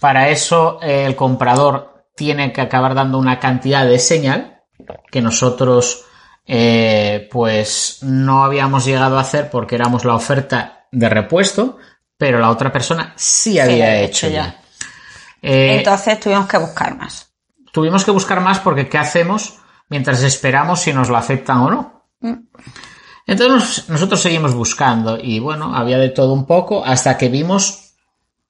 Para 0.00 0.28
eso, 0.28 0.78
eh, 0.82 1.04
el 1.06 1.16
comprador 1.16 2.06
tiene 2.14 2.52
que 2.52 2.60
acabar 2.60 2.94
dando 2.94 3.18
una 3.18 3.38
cantidad 3.38 3.86
de 3.86 3.98
señal 3.98 4.62
que 5.10 5.20
nosotros, 5.20 6.04
eh, 6.46 7.28
pues, 7.30 7.98
no 8.02 8.44
habíamos 8.44 8.84
llegado 8.84 9.18
a 9.18 9.22
hacer 9.22 9.50
porque 9.50 9.74
éramos 9.74 10.04
la 10.04 10.14
oferta 10.14 10.86
de 10.90 11.08
repuesto, 11.08 11.78
pero 12.16 12.38
la 12.38 12.50
otra 12.50 12.72
persona 12.72 13.12
sí 13.16 13.58
había 13.58 14.00
hecho 14.00 14.26
hecho 14.26 14.34
ya. 14.34 14.60
Eh, 15.42 15.76
Entonces 15.78 16.20
tuvimos 16.20 16.46
que 16.46 16.58
buscar 16.58 16.96
más. 16.96 17.32
tuvimos 17.72 18.04
que 18.04 18.10
buscar 18.10 18.40
más 18.40 18.58
porque 18.58 18.88
¿qué 18.88 18.98
hacemos 18.98 19.58
mientras 19.88 20.22
esperamos 20.22 20.80
si 20.80 20.92
nos 20.92 21.08
lo 21.08 21.16
aceptan 21.16 21.58
o 21.58 21.70
no? 21.70 22.04
Entonces 23.30 23.54
nos- 23.54 23.88
nosotros 23.88 24.20
seguimos 24.20 24.54
buscando 24.54 25.18
y 25.20 25.38
bueno, 25.38 25.74
había 25.76 25.98
de 25.98 26.08
todo 26.10 26.32
un 26.32 26.46
poco 26.46 26.84
hasta 26.84 27.16
que 27.16 27.28
vimos 27.28 27.94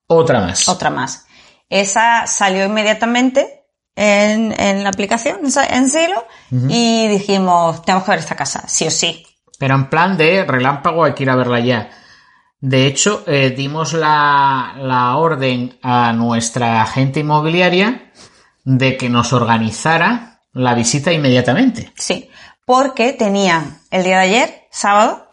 otra 0.07 0.41
más. 0.41 0.69
Otra 0.69 0.91
más. 0.91 1.27
Esa 1.69 2.27
salió 2.27 2.65
inmediatamente 2.65 3.65
en, 3.95 4.59
en 4.59 4.83
la 4.83 4.89
aplicación, 4.89 5.41
en 5.45 5.53
Sa- 5.53 5.67
en 5.67 5.89
Silo, 5.89 6.25
y 6.69 7.07
dijimos, 7.09 7.83
tenemos 7.85 8.05
que 8.05 8.11
ver 8.13 8.21
esta 8.21 8.35
casa, 8.37 8.65
sí 8.67 8.87
o 8.87 8.91
sí. 8.91 9.25
Pero 9.59 9.75
en 9.75 9.89
plan 9.91 10.17
de 10.17 10.45
relámpago 10.45 11.05
hay 11.05 11.13
que 11.15 11.23
ir 11.25 11.31
a 11.31 11.37
verla 11.37 11.61
ya. 11.61 11.91
De 12.61 12.87
hecho, 12.87 13.23
eh, 13.27 13.51
dimos 13.51 13.93
la, 13.93 14.75
la 14.79 15.17
orden 15.17 15.79
a 15.83 16.13
nuestra 16.13 16.83
agente 16.83 17.21
inmobiliaria 17.21 18.11
de 18.65 18.97
que 18.97 19.09
nos 19.09 19.33
organizara 19.33 20.41
la 20.53 20.75
visita 20.75 21.13
inmediatamente. 21.13 21.93
Sí, 21.97 22.29
porque 22.65 23.13
tenían 23.13 23.81
el 23.91 24.05
día 24.05 24.19
de 24.19 24.25
ayer, 24.25 24.60
sábado. 24.71 25.29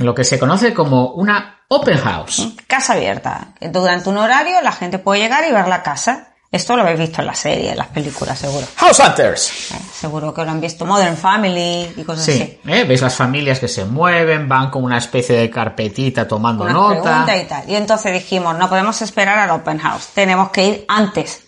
Lo 0.00 0.14
que 0.14 0.24
se 0.24 0.38
conoce 0.38 0.74
como 0.74 1.12
una 1.12 1.60
open 1.68 1.98
house. 1.98 2.48
casa 2.66 2.94
abierta. 2.94 3.54
Durante 3.60 4.08
un 4.08 4.16
horario 4.18 4.60
la 4.60 4.72
gente 4.72 4.98
puede 4.98 5.20
llegar 5.20 5.44
y 5.48 5.52
ver 5.52 5.68
la 5.68 5.82
casa. 5.82 6.28
Esto 6.50 6.76
lo 6.76 6.82
habéis 6.82 6.98
visto 6.98 7.22
en 7.22 7.26
la 7.28 7.34
serie, 7.34 7.70
en 7.70 7.78
las 7.78 7.86
películas, 7.86 8.38
seguro. 8.38 8.66
House 8.76 8.98
Hunters. 8.98 9.70
Eh, 9.72 9.78
seguro 9.94 10.34
que 10.34 10.44
lo 10.44 10.50
han 10.50 10.60
visto 10.60 10.84
Modern 10.84 11.16
Family 11.16 11.94
y 11.96 12.04
cosas 12.04 12.26
Sí, 12.26 12.32
así. 12.32 12.60
¿eh? 12.66 12.84
veis 12.84 13.00
las 13.00 13.14
familias 13.14 13.58
que 13.58 13.68
se 13.68 13.86
mueven, 13.86 14.46
van 14.50 14.68
con 14.70 14.84
una 14.84 14.98
especie 14.98 15.34
de 15.38 15.48
carpetita 15.48 16.28
tomando 16.28 16.68
nota. 16.68 17.24
y 17.40 17.44
tal. 17.46 17.70
Y 17.70 17.74
entonces 17.74 18.12
dijimos, 18.12 18.58
no 18.58 18.68
podemos 18.68 19.00
esperar 19.00 19.38
al 19.38 19.50
open 19.50 19.78
house, 19.78 20.08
tenemos 20.12 20.50
que 20.50 20.66
ir 20.66 20.84
antes. 20.88 21.42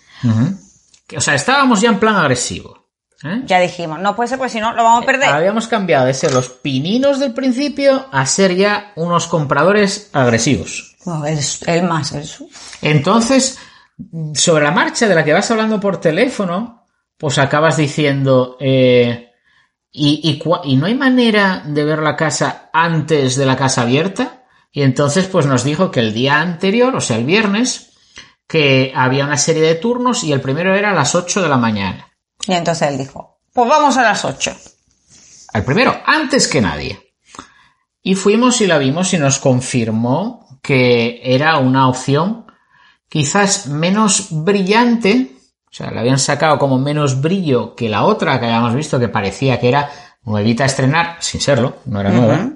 O 1.14 1.20
sea, 1.20 1.34
estábamos 1.34 1.82
ya 1.82 1.90
en 1.90 1.98
plan 2.00 2.16
agresivo. 2.16 2.83
¿Eh? 3.24 3.42
Ya 3.46 3.58
dijimos, 3.60 3.98
no 4.00 4.14
puede 4.14 4.28
ser, 4.28 4.38
porque 4.38 4.52
si 4.52 4.60
no, 4.60 4.72
lo 4.74 4.84
vamos 4.84 5.02
a 5.02 5.06
perder. 5.06 5.28
Habíamos 5.30 5.66
cambiado 5.66 6.06
de 6.06 6.14
ser 6.14 6.32
los 6.32 6.48
pininos 6.48 7.18
del 7.18 7.32
principio 7.34 8.06
a 8.12 8.24
ser 8.26 8.54
ya 8.54 8.92
unos 8.96 9.26
compradores 9.26 10.10
agresivos. 10.12 10.96
No, 11.06 11.24
el, 11.26 11.38
el 11.66 11.82
más, 11.82 12.12
el 12.12 12.24
su- 12.24 12.48
Entonces, 12.82 13.58
sobre 14.34 14.64
la 14.64 14.70
marcha 14.70 15.08
de 15.08 15.14
la 15.14 15.24
que 15.24 15.32
vas 15.32 15.50
hablando 15.50 15.80
por 15.80 16.00
teléfono, 16.00 16.84
pues 17.18 17.38
acabas 17.38 17.76
diciendo, 17.76 18.56
eh, 18.60 19.30
¿y, 19.90 20.40
y 20.64 20.76
no 20.76 20.86
hay 20.86 20.94
manera 20.94 21.62
de 21.66 21.84
ver 21.84 22.00
la 22.00 22.16
casa 22.16 22.70
antes 22.72 23.36
de 23.36 23.46
la 23.46 23.56
casa 23.56 23.82
abierta? 23.82 24.44
Y 24.72 24.82
entonces, 24.82 25.26
pues 25.26 25.46
nos 25.46 25.62
dijo 25.62 25.90
que 25.90 26.00
el 26.00 26.12
día 26.12 26.40
anterior, 26.40 26.96
o 26.96 27.00
sea, 27.00 27.16
el 27.16 27.24
viernes, 27.24 27.92
que 28.48 28.92
había 28.94 29.24
una 29.24 29.36
serie 29.36 29.62
de 29.62 29.76
turnos 29.76 30.24
y 30.24 30.32
el 30.32 30.40
primero 30.40 30.74
era 30.74 30.90
a 30.90 30.94
las 30.94 31.14
8 31.14 31.42
de 31.42 31.48
la 31.48 31.56
mañana. 31.56 32.08
Y 32.46 32.52
entonces 32.52 32.88
él 32.88 32.98
dijo, 32.98 33.38
pues 33.52 33.68
vamos 33.68 33.96
a 33.96 34.02
las 34.02 34.24
8. 34.24 34.54
El 35.54 35.64
primero, 35.64 35.96
antes 36.04 36.48
que 36.48 36.60
nadie. 36.60 37.14
Y 38.02 38.16
fuimos 38.16 38.60
y 38.60 38.66
la 38.66 38.78
vimos 38.78 39.14
y 39.14 39.18
nos 39.18 39.38
confirmó 39.38 40.58
que 40.62 41.20
era 41.22 41.58
una 41.58 41.88
opción 41.88 42.46
quizás 43.08 43.68
menos 43.68 44.28
brillante, 44.30 45.36
o 45.70 45.72
sea, 45.72 45.90
le 45.90 46.00
habían 46.00 46.18
sacado 46.18 46.58
como 46.58 46.78
menos 46.78 47.20
brillo 47.20 47.74
que 47.76 47.88
la 47.88 48.04
otra 48.04 48.40
que 48.40 48.46
habíamos 48.46 48.74
visto 48.74 48.98
que 48.98 49.08
parecía 49.08 49.60
que 49.60 49.68
era 49.68 49.90
nuevita 50.24 50.64
a 50.64 50.66
estrenar, 50.66 51.18
sin 51.20 51.40
serlo, 51.40 51.76
no 51.84 52.00
era 52.00 52.10
nueva. 52.10 52.50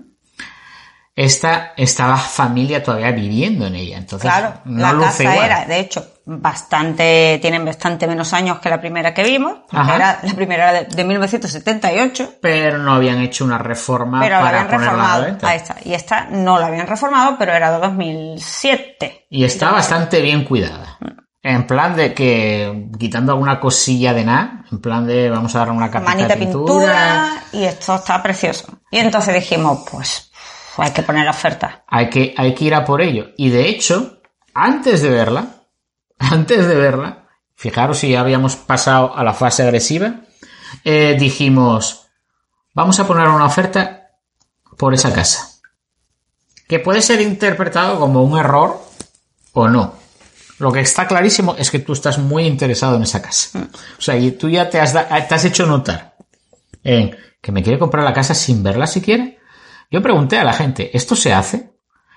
Esta 1.20 1.72
estaba 1.76 2.16
familia 2.16 2.80
todavía 2.80 3.10
viviendo 3.10 3.66
en 3.66 3.74
ella, 3.74 3.96
entonces 3.98 4.30
Claro, 4.30 4.60
no 4.66 4.80
la 4.82 4.92
luce 4.92 5.24
casa 5.24 5.24
igual. 5.24 5.46
era, 5.46 5.64
de 5.66 5.80
hecho, 5.80 6.06
bastante, 6.24 7.38
tienen 7.42 7.64
bastante 7.64 8.06
menos 8.06 8.32
años 8.34 8.60
que 8.60 8.68
la 8.70 8.80
primera 8.80 9.12
que 9.12 9.24
vimos, 9.24 9.54
era 9.72 10.20
la 10.22 10.34
primera 10.34 10.72
de, 10.72 10.84
de 10.84 11.04
1978, 11.04 12.34
pero 12.40 12.78
no 12.78 12.92
habían 12.92 13.20
hecho 13.20 13.44
una 13.44 13.58
reforma 13.58 14.20
pero 14.20 14.36
la 14.36 14.40
para 14.42 14.60
habían 14.60 14.70
ponerla 14.70 14.92
a 14.92 14.96
la 14.96 15.02
reformado. 15.02 15.24
venta. 15.24 15.48
Ahí 15.48 15.56
está. 15.56 15.76
Y 15.84 15.94
esta 15.94 16.26
no 16.30 16.60
la 16.60 16.66
habían 16.68 16.86
reformado, 16.86 17.34
pero 17.36 17.52
era 17.52 17.72
de 17.72 17.78
2007. 17.78 19.26
Y 19.30 19.44
está 19.44 19.72
bastante 19.72 20.20
bien 20.22 20.44
cuidada. 20.44 20.98
En 21.42 21.66
plan 21.66 21.96
de 21.96 22.14
que, 22.14 22.90
quitando 22.98 23.32
alguna 23.32 23.58
cosilla 23.60 24.12
de 24.12 24.24
nada, 24.24 24.64
en 24.70 24.80
plan 24.80 25.06
de 25.06 25.30
vamos 25.30 25.54
a 25.54 25.60
dar 25.60 25.70
una 25.70 25.90
capita 25.90 26.10
Manita 26.12 26.34
de 26.34 26.36
pintura. 26.36 26.66
pintura, 26.66 27.42
y 27.52 27.64
esto 27.64 27.94
está 27.94 28.22
precioso. 28.22 28.66
Y 28.90 28.98
entonces 28.98 29.34
dijimos, 29.34 29.84
pues, 29.90 30.27
hay 30.82 30.92
que 30.92 31.02
poner 31.02 31.24
la 31.24 31.30
oferta. 31.32 31.84
Hay 31.86 32.08
que, 32.10 32.34
hay 32.36 32.54
que 32.54 32.64
ir 32.64 32.74
a 32.74 32.84
por 32.84 33.00
ello. 33.02 33.30
Y 33.36 33.50
de 33.50 33.68
hecho, 33.68 34.20
antes 34.54 35.02
de 35.02 35.10
verla, 35.10 35.62
antes 36.18 36.66
de 36.66 36.74
verla, 36.74 37.28
fijaros 37.54 37.98
si 37.98 38.10
ya 38.10 38.20
habíamos 38.20 38.56
pasado 38.56 39.16
a 39.16 39.22
la 39.24 39.34
fase 39.34 39.62
agresiva, 39.62 40.20
eh, 40.84 41.16
dijimos, 41.18 42.06
vamos 42.74 42.98
a 43.00 43.06
poner 43.06 43.28
una 43.28 43.46
oferta 43.46 44.08
por 44.76 44.94
esa 44.94 45.12
casa. 45.12 45.52
Que 46.68 46.78
puede 46.78 47.00
ser 47.00 47.20
interpretado 47.20 47.98
como 47.98 48.22
un 48.22 48.38
error 48.38 48.80
o 49.52 49.68
no. 49.68 49.94
Lo 50.58 50.70
que 50.72 50.80
está 50.80 51.06
clarísimo 51.06 51.54
es 51.56 51.70
que 51.70 51.78
tú 51.78 51.92
estás 51.92 52.18
muy 52.18 52.44
interesado 52.44 52.96
en 52.96 53.04
esa 53.04 53.22
casa. 53.22 53.68
O 53.98 54.02
sea, 54.02 54.16
y 54.16 54.32
tú 54.32 54.48
ya 54.48 54.68
te 54.68 54.80
has, 54.80 54.92
da- 54.92 55.06
te 55.26 55.34
has 55.34 55.44
hecho 55.44 55.66
notar 55.66 56.16
en 56.84 57.16
que 57.40 57.52
me 57.52 57.62
quiere 57.62 57.78
comprar 57.78 58.04
la 58.04 58.12
casa 58.12 58.34
sin 58.34 58.62
verla 58.62 58.86
siquiera. 58.86 59.30
Yo 59.90 60.02
pregunté 60.02 60.38
a 60.38 60.44
la 60.44 60.52
gente, 60.52 60.96
¿esto 60.96 61.16
se 61.16 61.32
hace? 61.32 61.72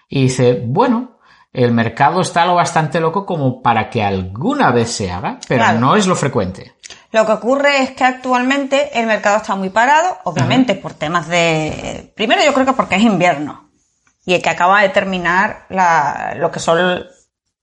Y 0.10 0.24
dice, 0.24 0.62
bueno, 0.66 1.20
el 1.54 1.72
mercado 1.72 2.22
está 2.22 2.46
lo 2.46 2.56
bastante 2.56 3.00
loco 3.00 3.26
como 3.26 3.62
para 3.62 3.90
que 3.90 4.04
alguna 4.04 4.72
vez 4.72 4.92
se 4.92 5.12
haga, 5.12 5.40
pero 5.48 5.64
Claro. 5.64 5.80
no 5.80 5.96
es 5.96 6.08
lo 6.08 6.16
frecuente. 6.16 6.74
Lo 7.12 7.26
que 7.26 7.32
ocurre 7.34 7.82
es 7.84 7.92
que 7.92 8.04
actualmente 8.04 8.98
el 9.00 9.06
mercado 9.06 9.38
está 9.38 9.56
muy 9.56 9.70
parado, 9.70 10.18
obviamente 10.26 10.76
por 10.76 10.94
temas 10.94 11.28
de... 11.28 12.12
Primero 12.16 12.42
yo 12.44 12.54
creo 12.54 12.66
que 12.66 12.74
porque 12.74 12.96
es 12.96 13.02
invierno 13.02 13.70
y 14.26 14.40
que 14.42 14.50
acaba 14.50 14.82
de 14.82 14.90
terminar 14.90 15.66
la- 15.70 16.36
lo 16.38 16.52
que 16.52 16.60
son 16.60 17.06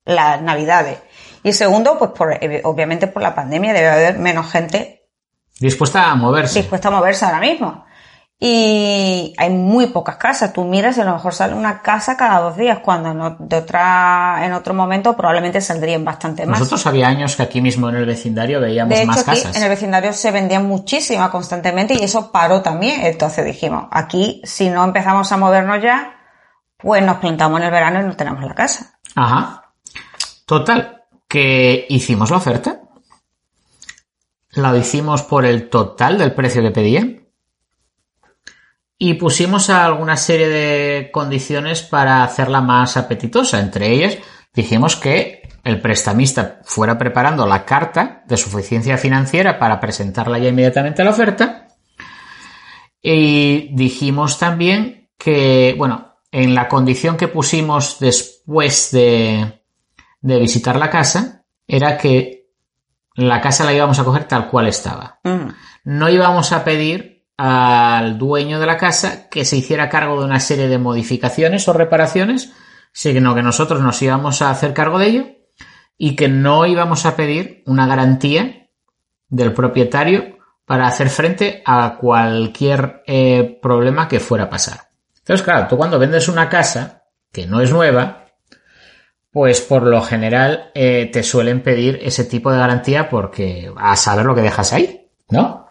las 0.04 0.42
navidades. 0.42 0.98
Y 1.42 1.52
segundo, 1.52 1.98
pues 1.98 2.10
por, 2.12 2.32
eh, 2.32 2.60
obviamente 2.64 3.06
por 3.06 3.22
la 3.22 3.34
pandemia 3.34 3.72
debe 3.72 3.88
haber 3.88 4.18
menos 4.18 4.50
gente 4.50 5.06
Dispuesta 5.60 6.10
a 6.10 6.14
moverse. 6.14 6.60
dispuesta 6.60 6.88
a 6.88 6.92
moverse 6.92 7.24
ahora 7.24 7.40
mismo. 7.40 7.84
Y 8.40 9.34
hay 9.36 9.50
muy 9.50 9.88
pocas 9.88 10.16
casas. 10.16 10.52
Tú 10.52 10.64
miras 10.64 10.96
y 10.96 11.00
a 11.00 11.04
lo 11.04 11.14
mejor 11.14 11.34
sale 11.34 11.54
una 11.54 11.82
casa 11.82 12.16
cada 12.16 12.38
dos 12.38 12.56
días, 12.56 12.78
cuando 12.78 13.10
en, 13.10 13.48
de 13.48 13.56
otra, 13.56 14.46
en 14.46 14.52
otro 14.52 14.74
momento 14.74 15.16
probablemente 15.16 15.60
saldrían 15.60 16.04
bastante 16.04 16.46
más. 16.46 16.60
Nosotros 16.60 16.86
había 16.86 17.08
años 17.08 17.34
que 17.34 17.42
aquí 17.42 17.60
mismo 17.60 17.88
en 17.88 17.96
el 17.96 18.06
vecindario 18.06 18.60
veíamos 18.60 18.90
De 18.90 19.02
hecho, 19.02 19.06
más 19.08 19.18
aquí 19.26 19.42
casas. 19.42 19.56
en 19.56 19.62
el 19.64 19.68
vecindario 19.68 20.12
se 20.12 20.30
vendían 20.30 20.66
muchísimas 20.66 21.30
constantemente 21.30 21.94
y 21.94 22.04
eso 22.04 22.30
paró 22.30 22.62
también. 22.62 23.00
Entonces 23.04 23.44
dijimos, 23.44 23.86
aquí 23.90 24.40
si 24.44 24.68
no 24.70 24.84
empezamos 24.84 25.32
a 25.32 25.36
movernos 25.36 25.82
ya, 25.82 26.14
pues 26.76 27.02
nos 27.02 27.16
plantamos 27.16 27.58
en 27.58 27.66
el 27.66 27.72
verano 27.72 28.00
y 28.00 28.04
no 28.04 28.16
tenemos 28.16 28.44
la 28.44 28.54
casa. 28.54 29.00
Ajá. 29.16 29.72
Total, 30.46 31.06
que 31.26 31.86
hicimos 31.88 32.30
la 32.30 32.36
oferta. 32.36 32.82
La 34.50 34.76
hicimos 34.76 35.24
por 35.24 35.44
el 35.44 35.68
total 35.68 36.18
del 36.18 36.34
precio 36.34 36.62
que 36.62 36.70
pedían. 36.70 37.17
Y 38.98 39.14
pusimos 39.14 39.70
alguna 39.70 40.16
serie 40.16 40.48
de 40.48 41.10
condiciones 41.12 41.82
para 41.82 42.24
hacerla 42.24 42.60
más 42.60 42.96
apetitosa. 42.96 43.60
Entre 43.60 43.92
ellas, 43.92 44.18
dijimos 44.52 44.96
que 44.96 45.42
el 45.62 45.80
prestamista 45.80 46.60
fuera 46.64 46.98
preparando 46.98 47.46
la 47.46 47.64
carta 47.64 48.24
de 48.26 48.36
suficiencia 48.36 48.98
financiera 48.98 49.58
para 49.58 49.78
presentarla 49.78 50.38
ya 50.38 50.48
inmediatamente 50.48 51.02
a 51.02 51.04
la 51.04 51.12
oferta. 51.12 51.68
Y 53.00 53.68
dijimos 53.74 54.38
también 54.38 55.10
que, 55.16 55.74
bueno, 55.78 56.16
en 56.32 56.54
la 56.54 56.68
condición 56.68 57.16
que 57.16 57.28
pusimos 57.28 57.98
después 58.00 58.90
de, 58.90 59.62
de 60.20 60.38
visitar 60.40 60.76
la 60.76 60.90
casa, 60.90 61.44
era 61.66 61.98
que 61.98 62.48
la 63.14 63.40
casa 63.40 63.64
la 63.64 63.74
íbamos 63.74 63.98
a 63.98 64.04
coger 64.04 64.24
tal 64.24 64.48
cual 64.48 64.68
estaba. 64.68 65.20
Mm. 65.24 65.48
No 65.84 66.08
íbamos 66.08 66.52
a 66.52 66.64
pedir 66.64 67.17
al 67.38 68.18
dueño 68.18 68.58
de 68.58 68.66
la 68.66 68.76
casa 68.76 69.28
que 69.30 69.44
se 69.44 69.56
hiciera 69.56 69.88
cargo 69.88 70.18
de 70.18 70.26
una 70.26 70.40
serie 70.40 70.68
de 70.68 70.76
modificaciones 70.76 71.66
o 71.68 71.72
reparaciones, 71.72 72.52
sino 72.92 73.34
que 73.34 73.42
nosotros 73.42 73.80
nos 73.80 74.02
íbamos 74.02 74.42
a 74.42 74.50
hacer 74.50 74.74
cargo 74.74 74.98
de 74.98 75.06
ello 75.06 75.26
y 75.96 76.16
que 76.16 76.28
no 76.28 76.66
íbamos 76.66 77.06
a 77.06 77.14
pedir 77.14 77.62
una 77.66 77.86
garantía 77.86 78.68
del 79.28 79.52
propietario 79.52 80.38
para 80.64 80.88
hacer 80.88 81.08
frente 81.10 81.62
a 81.64 81.96
cualquier 82.00 83.02
eh, 83.06 83.58
problema 83.62 84.08
que 84.08 84.20
fuera 84.20 84.44
a 84.44 84.50
pasar. 84.50 84.88
Entonces, 85.18 85.44
claro, 85.44 85.68
tú 85.68 85.76
cuando 85.76 85.98
vendes 85.98 86.28
una 86.28 86.48
casa 86.48 87.04
que 87.32 87.46
no 87.46 87.60
es 87.60 87.70
nueva, 87.70 88.26
pues 89.30 89.60
por 89.60 89.84
lo 89.84 90.02
general 90.02 90.72
eh, 90.74 91.08
te 91.12 91.22
suelen 91.22 91.62
pedir 91.62 92.00
ese 92.02 92.24
tipo 92.24 92.50
de 92.50 92.58
garantía 92.58 93.08
porque 93.08 93.72
a 93.76 93.94
saber 93.94 94.26
lo 94.26 94.34
que 94.34 94.42
dejas 94.42 94.72
ahí, 94.72 95.08
¿no? 95.30 95.67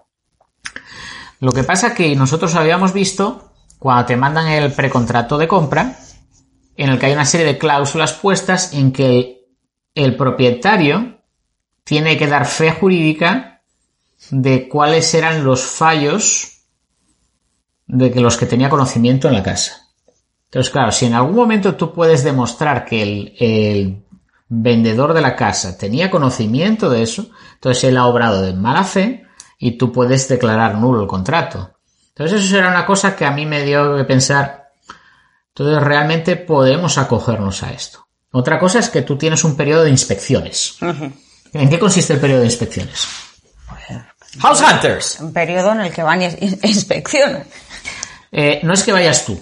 Lo 1.39 1.51
que 1.51 1.63
pasa 1.63 1.93
que 1.93 2.15
nosotros 2.15 2.55
habíamos 2.55 2.93
visto 2.93 3.51
cuando 3.79 4.05
te 4.05 4.17
mandan 4.17 4.47
el 4.47 4.71
precontrato 4.71 5.37
de 5.37 5.47
compra, 5.47 5.97
en 6.75 6.89
el 6.89 6.99
que 6.99 7.07
hay 7.07 7.13
una 7.13 7.25
serie 7.25 7.45
de 7.45 7.57
cláusulas 7.57 8.13
puestas 8.13 8.73
en 8.73 8.91
que 8.91 9.45
el 9.93 10.15
propietario 10.15 11.21
tiene 11.83 12.17
que 12.17 12.27
dar 12.27 12.45
fe 12.45 12.71
jurídica 12.71 13.61
de 14.31 14.67
cuáles 14.67 15.13
eran 15.13 15.43
los 15.43 15.61
fallos 15.61 16.63
de 17.85 18.11
que 18.11 18.19
los 18.19 18.37
que 18.37 18.45
tenía 18.45 18.69
conocimiento 18.69 19.27
en 19.27 19.35
la 19.35 19.43
casa. 19.43 19.87
Entonces, 20.45 20.71
claro, 20.71 20.91
si 20.91 21.05
en 21.05 21.13
algún 21.13 21.35
momento 21.35 21.75
tú 21.75 21.93
puedes 21.93 22.23
demostrar 22.23 22.85
que 22.85 23.01
el, 23.01 23.33
el 23.39 24.03
vendedor 24.49 25.13
de 25.13 25.21
la 25.21 25.35
casa 25.35 25.77
tenía 25.77 26.11
conocimiento 26.11 26.89
de 26.89 27.03
eso, 27.03 27.29
entonces 27.55 27.83
él 27.85 27.97
ha 27.97 28.07
obrado 28.07 28.41
de 28.41 28.53
mala 28.53 28.83
fe 28.83 29.26
y 29.57 29.77
tú 29.77 29.91
puedes 29.91 30.27
declarar 30.27 30.75
nulo 30.75 31.01
el 31.01 31.07
contrato. 31.07 31.73
Entonces 32.09 32.43
eso 32.45 32.57
era 32.57 32.69
una 32.69 32.85
cosa 32.85 33.15
que 33.15 33.25
a 33.25 33.31
mí 33.31 33.45
me 33.45 33.63
dio 33.63 33.95
que 33.97 34.03
pensar, 34.03 34.69
entonces 35.49 35.81
realmente 35.83 36.35
podemos 36.35 36.97
acogernos 36.97 37.63
a 37.63 37.71
esto. 37.71 38.07
Otra 38.31 38.59
cosa 38.59 38.79
es 38.79 38.89
que 38.89 39.01
tú 39.03 39.17
tienes 39.17 39.43
un 39.43 39.55
periodo 39.55 39.83
de 39.83 39.89
inspecciones. 39.91 40.77
¿En 41.53 41.69
qué 41.69 41.79
consiste 41.79 42.13
el 42.13 42.19
periodo 42.19 42.41
de 42.41 42.47
inspecciones? 42.47 43.07
House 44.39 44.61
Hunters. 44.61 45.19
Un 45.19 45.33
periodo 45.33 45.71
en 45.71 45.81
el 45.81 45.91
que 45.91 46.03
van 46.03 46.21
y 46.21 46.25
in- 46.25 46.59
inspeccionan. 46.63 47.43
Eh, 48.31 48.59
no 48.63 48.73
es 48.73 48.83
que 48.83 48.91
vayas 48.91 49.25
tú. 49.25 49.39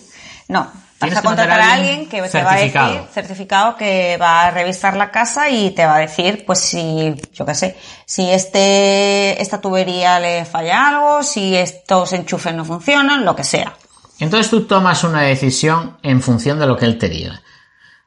No. 0.48 0.72
Vas 1.00 1.18
a 1.18 1.22
contratar 1.22 1.60
a 1.60 1.74
alguien 1.74 2.08
que 2.08 2.22
te 2.22 2.42
va 2.44 2.52
a 2.54 2.56
decir, 2.56 2.72
certificado. 2.72 3.08
certificado 3.14 3.76
que 3.78 4.18
va 4.18 4.44
a 4.48 4.52
revisar 4.52 4.96
la 4.96 5.12
casa 5.12 5.50
y 5.50 5.72
te 5.72 5.86
va 5.86 5.96
a 5.98 6.00
decir, 6.00 6.44
pues 6.46 6.60
si, 6.60 7.14
yo 7.34 7.46
qué 7.46 7.54
sé, 7.54 7.78
si 8.06 8.30
este, 8.30 9.42
esta 9.42 9.60
tubería 9.60 10.20
le 10.20 10.46
falla 10.46 10.88
algo, 10.88 11.22
si 11.24 11.56
estos 11.56 12.14
enchufes 12.14 12.54
no 12.56 12.64
funcionan, 12.66 13.26
lo 13.26 13.36
que 13.36 13.44
sea. 13.44 13.76
Entonces 14.20 14.50
tú 14.50 14.66
tomas 14.66 15.04
una 15.04 15.22
decisión 15.24 15.98
en 16.02 16.22
función 16.22 16.60
de 16.60 16.68
lo 16.68 16.78
que 16.78 16.86
él 16.86 16.98
te 16.98 17.10
diga. 17.10 17.42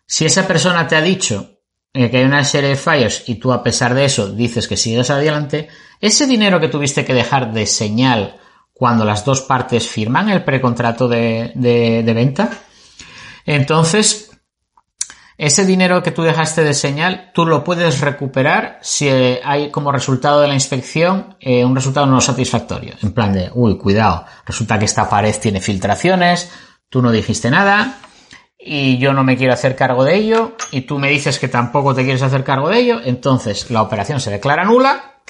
Si 0.07 0.25
esa 0.25 0.47
persona 0.47 0.89
te 0.89 0.97
ha 0.97 1.03
dicho 1.03 1.59
eh, 1.93 2.11
que 2.11 2.17
hay 2.19 2.25
una 2.25 2.45
serie 2.45 2.71
de 2.71 2.77
fallos 2.77 3.25
y 3.27 3.35
tú 3.35 3.53
a 3.53 3.63
pesar 3.63 3.93
de 3.93 4.07
eso 4.07 4.29
dices 4.29 4.67
que 4.67 4.79
sigues 4.79 5.11
adelante, 5.11 5.69
ese 6.01 6.27
dinero 6.27 6.59
que 6.61 6.69
tuviste 6.69 7.05
que 7.05 7.13
dejar 7.13 7.53
de 7.53 7.67
señal 7.67 8.37
cuando 8.73 9.05
las 9.05 9.25
dos 9.27 9.43
partes 9.43 9.87
firman 9.89 10.31
el 10.31 10.45
precontrato 10.45 11.09
de, 11.09 11.53
de- 11.55 12.03
de 12.03 12.13
venta, 12.15 12.49
entonces 13.55 14.31
ese 15.39 15.65
dinero 15.65 16.03
que 16.03 16.11
tú 16.11 16.23
dejaste 16.23 16.65
de 16.65 16.75
señal, 16.75 17.31
tú 17.33 17.47
lo 17.47 17.63
puedes 17.63 18.01
recuperar 18.01 18.79
si 18.83 19.09
eh, 19.09 19.41
hay 19.45 19.71
como 19.71 19.93
resultado 19.93 20.41
de 20.41 20.49
la 20.49 20.55
inspección 20.55 21.37
eh, 21.41 21.65
un 21.65 21.77
resultado 21.77 22.07
no 22.07 22.21
satisfactorio. 22.21 22.95
En 23.03 23.13
plan 23.13 23.33
de, 23.33 23.51
uy, 23.55 23.79
cuidado, 23.79 24.27
resulta 24.45 24.79
que 24.79 24.85
esta 24.85 25.09
pared 25.09 25.35
tiene 25.41 25.61
filtraciones, 25.61 26.51
tú 26.91 27.01
no 27.01 27.13
dijiste 27.13 27.51
nada 27.51 28.01
y 28.59 28.99
yo 28.99 29.13
no 29.13 29.23
me 29.23 29.37
quiero 29.37 29.55
hacer 29.55 29.77
cargo 29.77 30.05
de 30.05 30.17
ello 30.17 30.57
y 30.73 30.83
tú 30.83 30.99
me 30.99 31.09
dices 31.09 31.39
que 31.39 31.49
tampoco 31.49 31.95
te 31.95 32.03
quieres 32.03 32.23
hacer 32.23 32.43
cargo 32.45 32.69
de 32.69 32.81
ello, 32.81 33.01
entonces 33.03 33.71
la 33.71 33.83
operación 33.83 34.21
se 34.21 34.31
declara 34.31 34.65
nula 34.65 35.21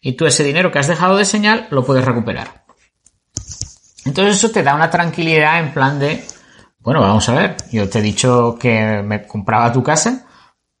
y 0.00 0.12
tú 0.12 0.24
ese 0.24 0.44
dinero 0.44 0.70
que 0.70 0.78
has 0.78 0.86
dejado 0.86 1.16
de 1.16 1.24
señal 1.24 1.66
lo 1.70 1.84
puedes 1.84 2.04
recuperar. 2.04 2.64
Entonces 4.04 4.36
eso 4.36 4.50
te 4.52 4.62
da 4.62 4.76
una 4.76 4.88
tranquilidad 4.88 5.58
en 5.58 5.74
plan 5.74 5.98
de, 5.98 6.24
bueno, 6.86 7.00
vamos 7.00 7.28
a 7.28 7.34
ver, 7.34 7.56
yo 7.72 7.88
te 7.88 7.98
he 7.98 8.02
dicho 8.02 8.56
que 8.60 9.02
me 9.02 9.26
compraba 9.26 9.72
tu 9.72 9.82
casa, 9.82 10.24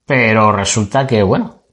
pero 0.04 0.52
resulta 0.52 1.04
que, 1.04 1.20
bueno, 1.24 1.64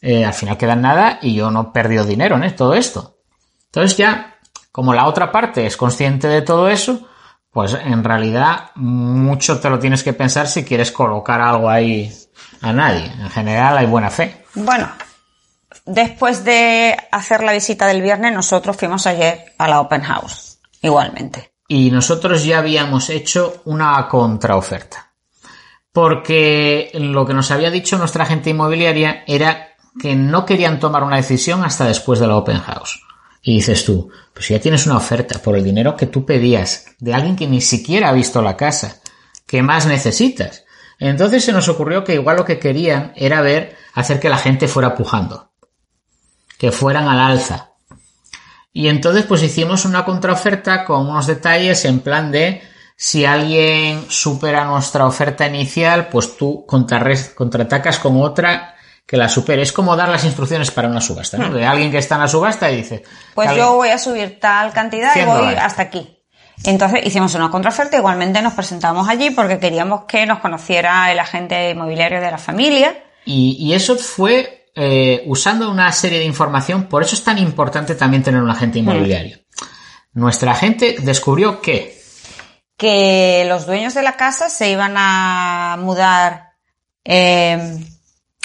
eh, 0.00 0.24
al 0.24 0.32
final 0.32 0.56
queda 0.56 0.76
nada 0.76 1.18
y 1.20 1.34
yo 1.34 1.50
no 1.50 1.62
he 1.62 1.72
perdido 1.72 2.04
dinero 2.04 2.40
en 2.40 2.54
todo 2.54 2.74
esto. 2.74 3.18
Entonces 3.64 3.96
ya, 3.96 4.38
como 4.70 4.94
la 4.94 5.08
otra 5.08 5.32
parte 5.32 5.66
es 5.66 5.76
consciente 5.76 6.28
de 6.28 6.42
todo 6.42 6.68
eso, 6.68 7.08
pues 7.50 7.74
en 7.74 8.04
realidad 8.04 8.70
mucho 8.76 9.58
te 9.58 9.68
lo 9.68 9.80
tienes 9.80 10.04
que 10.04 10.12
pensar 10.12 10.46
si 10.46 10.64
quieres 10.64 10.92
colocar 10.92 11.40
algo 11.40 11.68
ahí 11.68 12.08
a 12.62 12.72
nadie. 12.72 13.06
En 13.06 13.30
general 13.30 13.78
hay 13.78 13.86
buena 13.86 14.10
fe. 14.10 14.44
Bueno, 14.54 14.88
después 15.86 16.44
de 16.44 16.96
hacer 17.10 17.42
la 17.42 17.52
visita 17.52 17.88
del 17.88 18.00
viernes, 18.00 18.32
nosotros 18.32 18.76
fuimos 18.76 19.08
ayer 19.08 19.54
a 19.58 19.66
la 19.66 19.80
Open 19.80 20.02
House, 20.02 20.60
igualmente. 20.82 21.50
Y 21.72 21.92
nosotros 21.92 22.44
ya 22.44 22.58
habíamos 22.58 23.10
hecho 23.10 23.62
una 23.64 24.08
contraoferta. 24.08 25.12
Porque 25.92 26.90
lo 26.94 27.24
que 27.24 27.32
nos 27.32 27.52
había 27.52 27.70
dicho 27.70 27.96
nuestra 27.96 28.24
agente 28.24 28.50
inmobiliaria 28.50 29.22
era 29.24 29.76
que 30.00 30.16
no 30.16 30.44
querían 30.44 30.80
tomar 30.80 31.04
una 31.04 31.18
decisión 31.18 31.62
hasta 31.62 31.84
después 31.84 32.18
de 32.18 32.26
la 32.26 32.36
open 32.36 32.58
house. 32.58 33.00
Y 33.40 33.54
dices 33.54 33.84
tú, 33.84 34.10
pues 34.34 34.48
ya 34.48 34.58
tienes 34.58 34.84
una 34.86 34.96
oferta 34.96 35.40
por 35.40 35.56
el 35.56 35.62
dinero 35.62 35.94
que 35.94 36.06
tú 36.06 36.26
pedías 36.26 36.86
de 36.98 37.14
alguien 37.14 37.36
que 37.36 37.46
ni 37.46 37.60
siquiera 37.60 38.08
ha 38.08 38.14
visto 38.14 38.42
la 38.42 38.56
casa, 38.56 39.00
¿qué 39.46 39.62
más 39.62 39.86
necesitas? 39.86 40.64
Entonces 40.98 41.44
se 41.44 41.52
nos 41.52 41.68
ocurrió 41.68 42.02
que 42.02 42.14
igual 42.14 42.38
lo 42.38 42.44
que 42.44 42.58
querían 42.58 43.12
era 43.14 43.42
ver, 43.42 43.76
hacer 43.94 44.18
que 44.18 44.28
la 44.28 44.38
gente 44.38 44.66
fuera 44.66 44.96
pujando, 44.96 45.52
que 46.58 46.72
fueran 46.72 47.06
al 47.06 47.20
alza, 47.20 47.69
y 48.72 48.88
entonces 48.88 49.24
pues 49.24 49.42
hicimos 49.42 49.84
una 49.84 50.04
contraoferta 50.04 50.84
con 50.84 51.08
unos 51.08 51.26
detalles 51.26 51.84
en 51.84 52.00
plan 52.00 52.30
de 52.30 52.62
si 52.96 53.24
alguien 53.24 54.04
supera 54.10 54.64
nuestra 54.64 55.06
oferta 55.06 55.46
inicial, 55.46 56.08
pues 56.08 56.36
tú 56.36 56.66
contraatacas 56.66 57.98
con 57.98 58.20
otra 58.20 58.74
que 59.06 59.16
la 59.16 59.28
supere. 59.28 59.62
Es 59.62 59.72
como 59.72 59.96
dar 59.96 60.08
las 60.08 60.24
instrucciones 60.24 60.70
para 60.70 60.86
una 60.88 61.00
subasta, 61.00 61.38
¿no? 61.38 61.50
De 61.52 61.64
alguien 61.66 61.90
que 61.90 61.98
está 61.98 62.16
en 62.16 62.20
la 62.20 62.28
subasta 62.28 62.70
y 62.70 62.76
dice... 62.76 63.02
Pues 63.34 63.48
"Tal- 63.48 63.56
yo 63.56 63.74
voy 63.74 63.88
a 63.88 63.98
subir 63.98 64.38
tal 64.38 64.72
cantidad 64.72 65.10
y 65.10 65.14
100 65.14 65.26
voy 65.26 65.36
dólares. 65.38 65.60
hasta 65.62 65.82
aquí. 65.82 66.18
Entonces 66.62 67.00
hicimos 67.06 67.34
una 67.34 67.50
contraoferta, 67.50 67.96
igualmente 67.96 68.42
nos 68.42 68.52
presentamos 68.52 69.08
allí 69.08 69.30
porque 69.30 69.58
queríamos 69.58 70.02
que 70.04 70.26
nos 70.26 70.40
conociera 70.40 71.10
el 71.10 71.18
agente 71.18 71.70
inmobiliario 71.70 72.20
de 72.20 72.30
la 72.30 72.38
familia. 72.38 73.02
Y, 73.24 73.56
y 73.58 73.72
eso 73.72 73.96
fue 73.96 74.59
eh, 74.74 75.22
usando 75.26 75.70
una 75.70 75.90
serie 75.92 76.18
de 76.18 76.24
información, 76.24 76.84
por 76.84 77.02
eso 77.02 77.14
es 77.14 77.24
tan 77.24 77.38
importante 77.38 77.94
también 77.94 78.22
tener 78.22 78.42
un 78.42 78.50
agente 78.50 78.78
inmobiliario. 78.78 79.38
Nuestra 80.12 80.52
agente 80.52 80.96
descubrió 81.00 81.60
que 81.60 82.00
que 82.76 83.44
los 83.46 83.66
dueños 83.66 83.92
de 83.92 84.02
la 84.02 84.16
casa 84.16 84.48
se 84.48 84.70
iban 84.70 84.94
a 84.96 85.76
mudar 85.78 86.54
eh, 87.04 87.78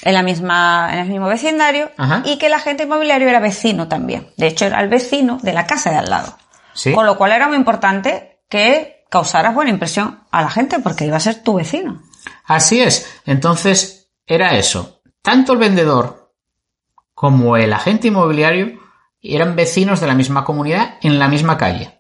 en 0.02 0.14
la 0.14 0.24
misma 0.24 0.90
en 0.92 1.00
el 1.00 1.10
mismo 1.10 1.28
vecindario 1.28 1.90
Ajá. 1.96 2.22
y 2.26 2.38
que 2.38 2.48
el 2.48 2.54
agente 2.54 2.84
inmobiliario 2.84 3.30
era 3.30 3.40
vecino 3.40 3.88
también. 3.88 4.28
De 4.36 4.48
hecho, 4.48 4.66
era 4.66 4.82
el 4.82 4.90
vecino 4.90 5.40
de 5.42 5.54
la 5.54 5.66
casa 5.66 5.90
de 5.90 5.98
al 5.98 6.10
lado. 6.10 6.38
Sí. 6.74 6.92
Con 6.92 7.06
lo 7.06 7.18
cual 7.18 7.32
era 7.32 7.48
muy 7.48 7.56
importante 7.56 8.42
que 8.50 9.06
causaras 9.10 9.56
buena 9.56 9.72
impresión 9.72 10.26
a 10.32 10.42
la 10.42 10.50
gente 10.50 10.80
porque 10.80 11.06
iba 11.06 11.16
a 11.16 11.22
ser 11.22 11.42
tu 11.42 11.54
vecino. 11.54 12.04
Así 12.44 12.82
es. 12.82 13.10
Entonces, 13.26 14.10
era 14.28 14.58
eso. 14.58 14.95
Tanto 15.26 15.54
el 15.54 15.58
vendedor 15.58 16.32
como 17.16 17.58
el 17.58 17.74
agente 17.74 18.10
inmobiliario 18.10 18.80
eran 19.20 19.56
vecinos 19.56 20.00
de 20.00 20.06
la 20.06 20.14
misma 20.14 20.46
comunidad 20.46 21.00
en 21.02 21.18
la 21.18 21.28
misma 21.28 21.58
calle. 21.58 22.00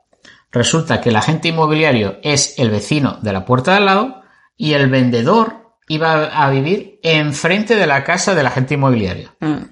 Resulta 0.51 1.01
que 1.01 1.09
el 1.09 1.15
agente 1.15 1.47
inmobiliario 1.47 2.19
es 2.21 2.59
el 2.59 2.69
vecino 2.69 3.17
de 3.23 3.33
la 3.33 3.43
puerta 3.43 3.71
de 3.71 3.77
al 3.77 3.85
lado 3.85 4.21
y 4.55 4.73
el 4.73 4.91
vendedor 4.91 5.71
iba 5.87 6.25
a 6.25 6.51
vivir 6.51 6.99
enfrente 7.01 7.75
de 7.75 7.87
la 7.87 8.03
casa 8.03 8.35
del 8.35 8.45
agente 8.45 8.75
inmobiliario. 8.75 9.35
Mm. 9.39 9.71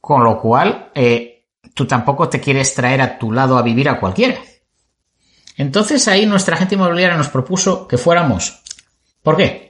Con 0.00 0.22
lo 0.22 0.40
cual, 0.40 0.92
eh, 0.94 1.48
tú 1.74 1.84
tampoco 1.84 2.28
te 2.28 2.40
quieres 2.40 2.72
traer 2.74 3.02
a 3.02 3.18
tu 3.18 3.32
lado 3.32 3.58
a 3.58 3.62
vivir 3.62 3.88
a 3.88 3.98
cualquiera. 3.98 4.38
Entonces 5.56 6.06
ahí 6.06 6.26
nuestra 6.26 6.54
agente 6.54 6.76
inmobiliaria 6.76 7.16
nos 7.16 7.28
propuso 7.28 7.88
que 7.88 7.98
fuéramos. 7.98 8.62
¿Por 9.20 9.36
qué? 9.36 9.65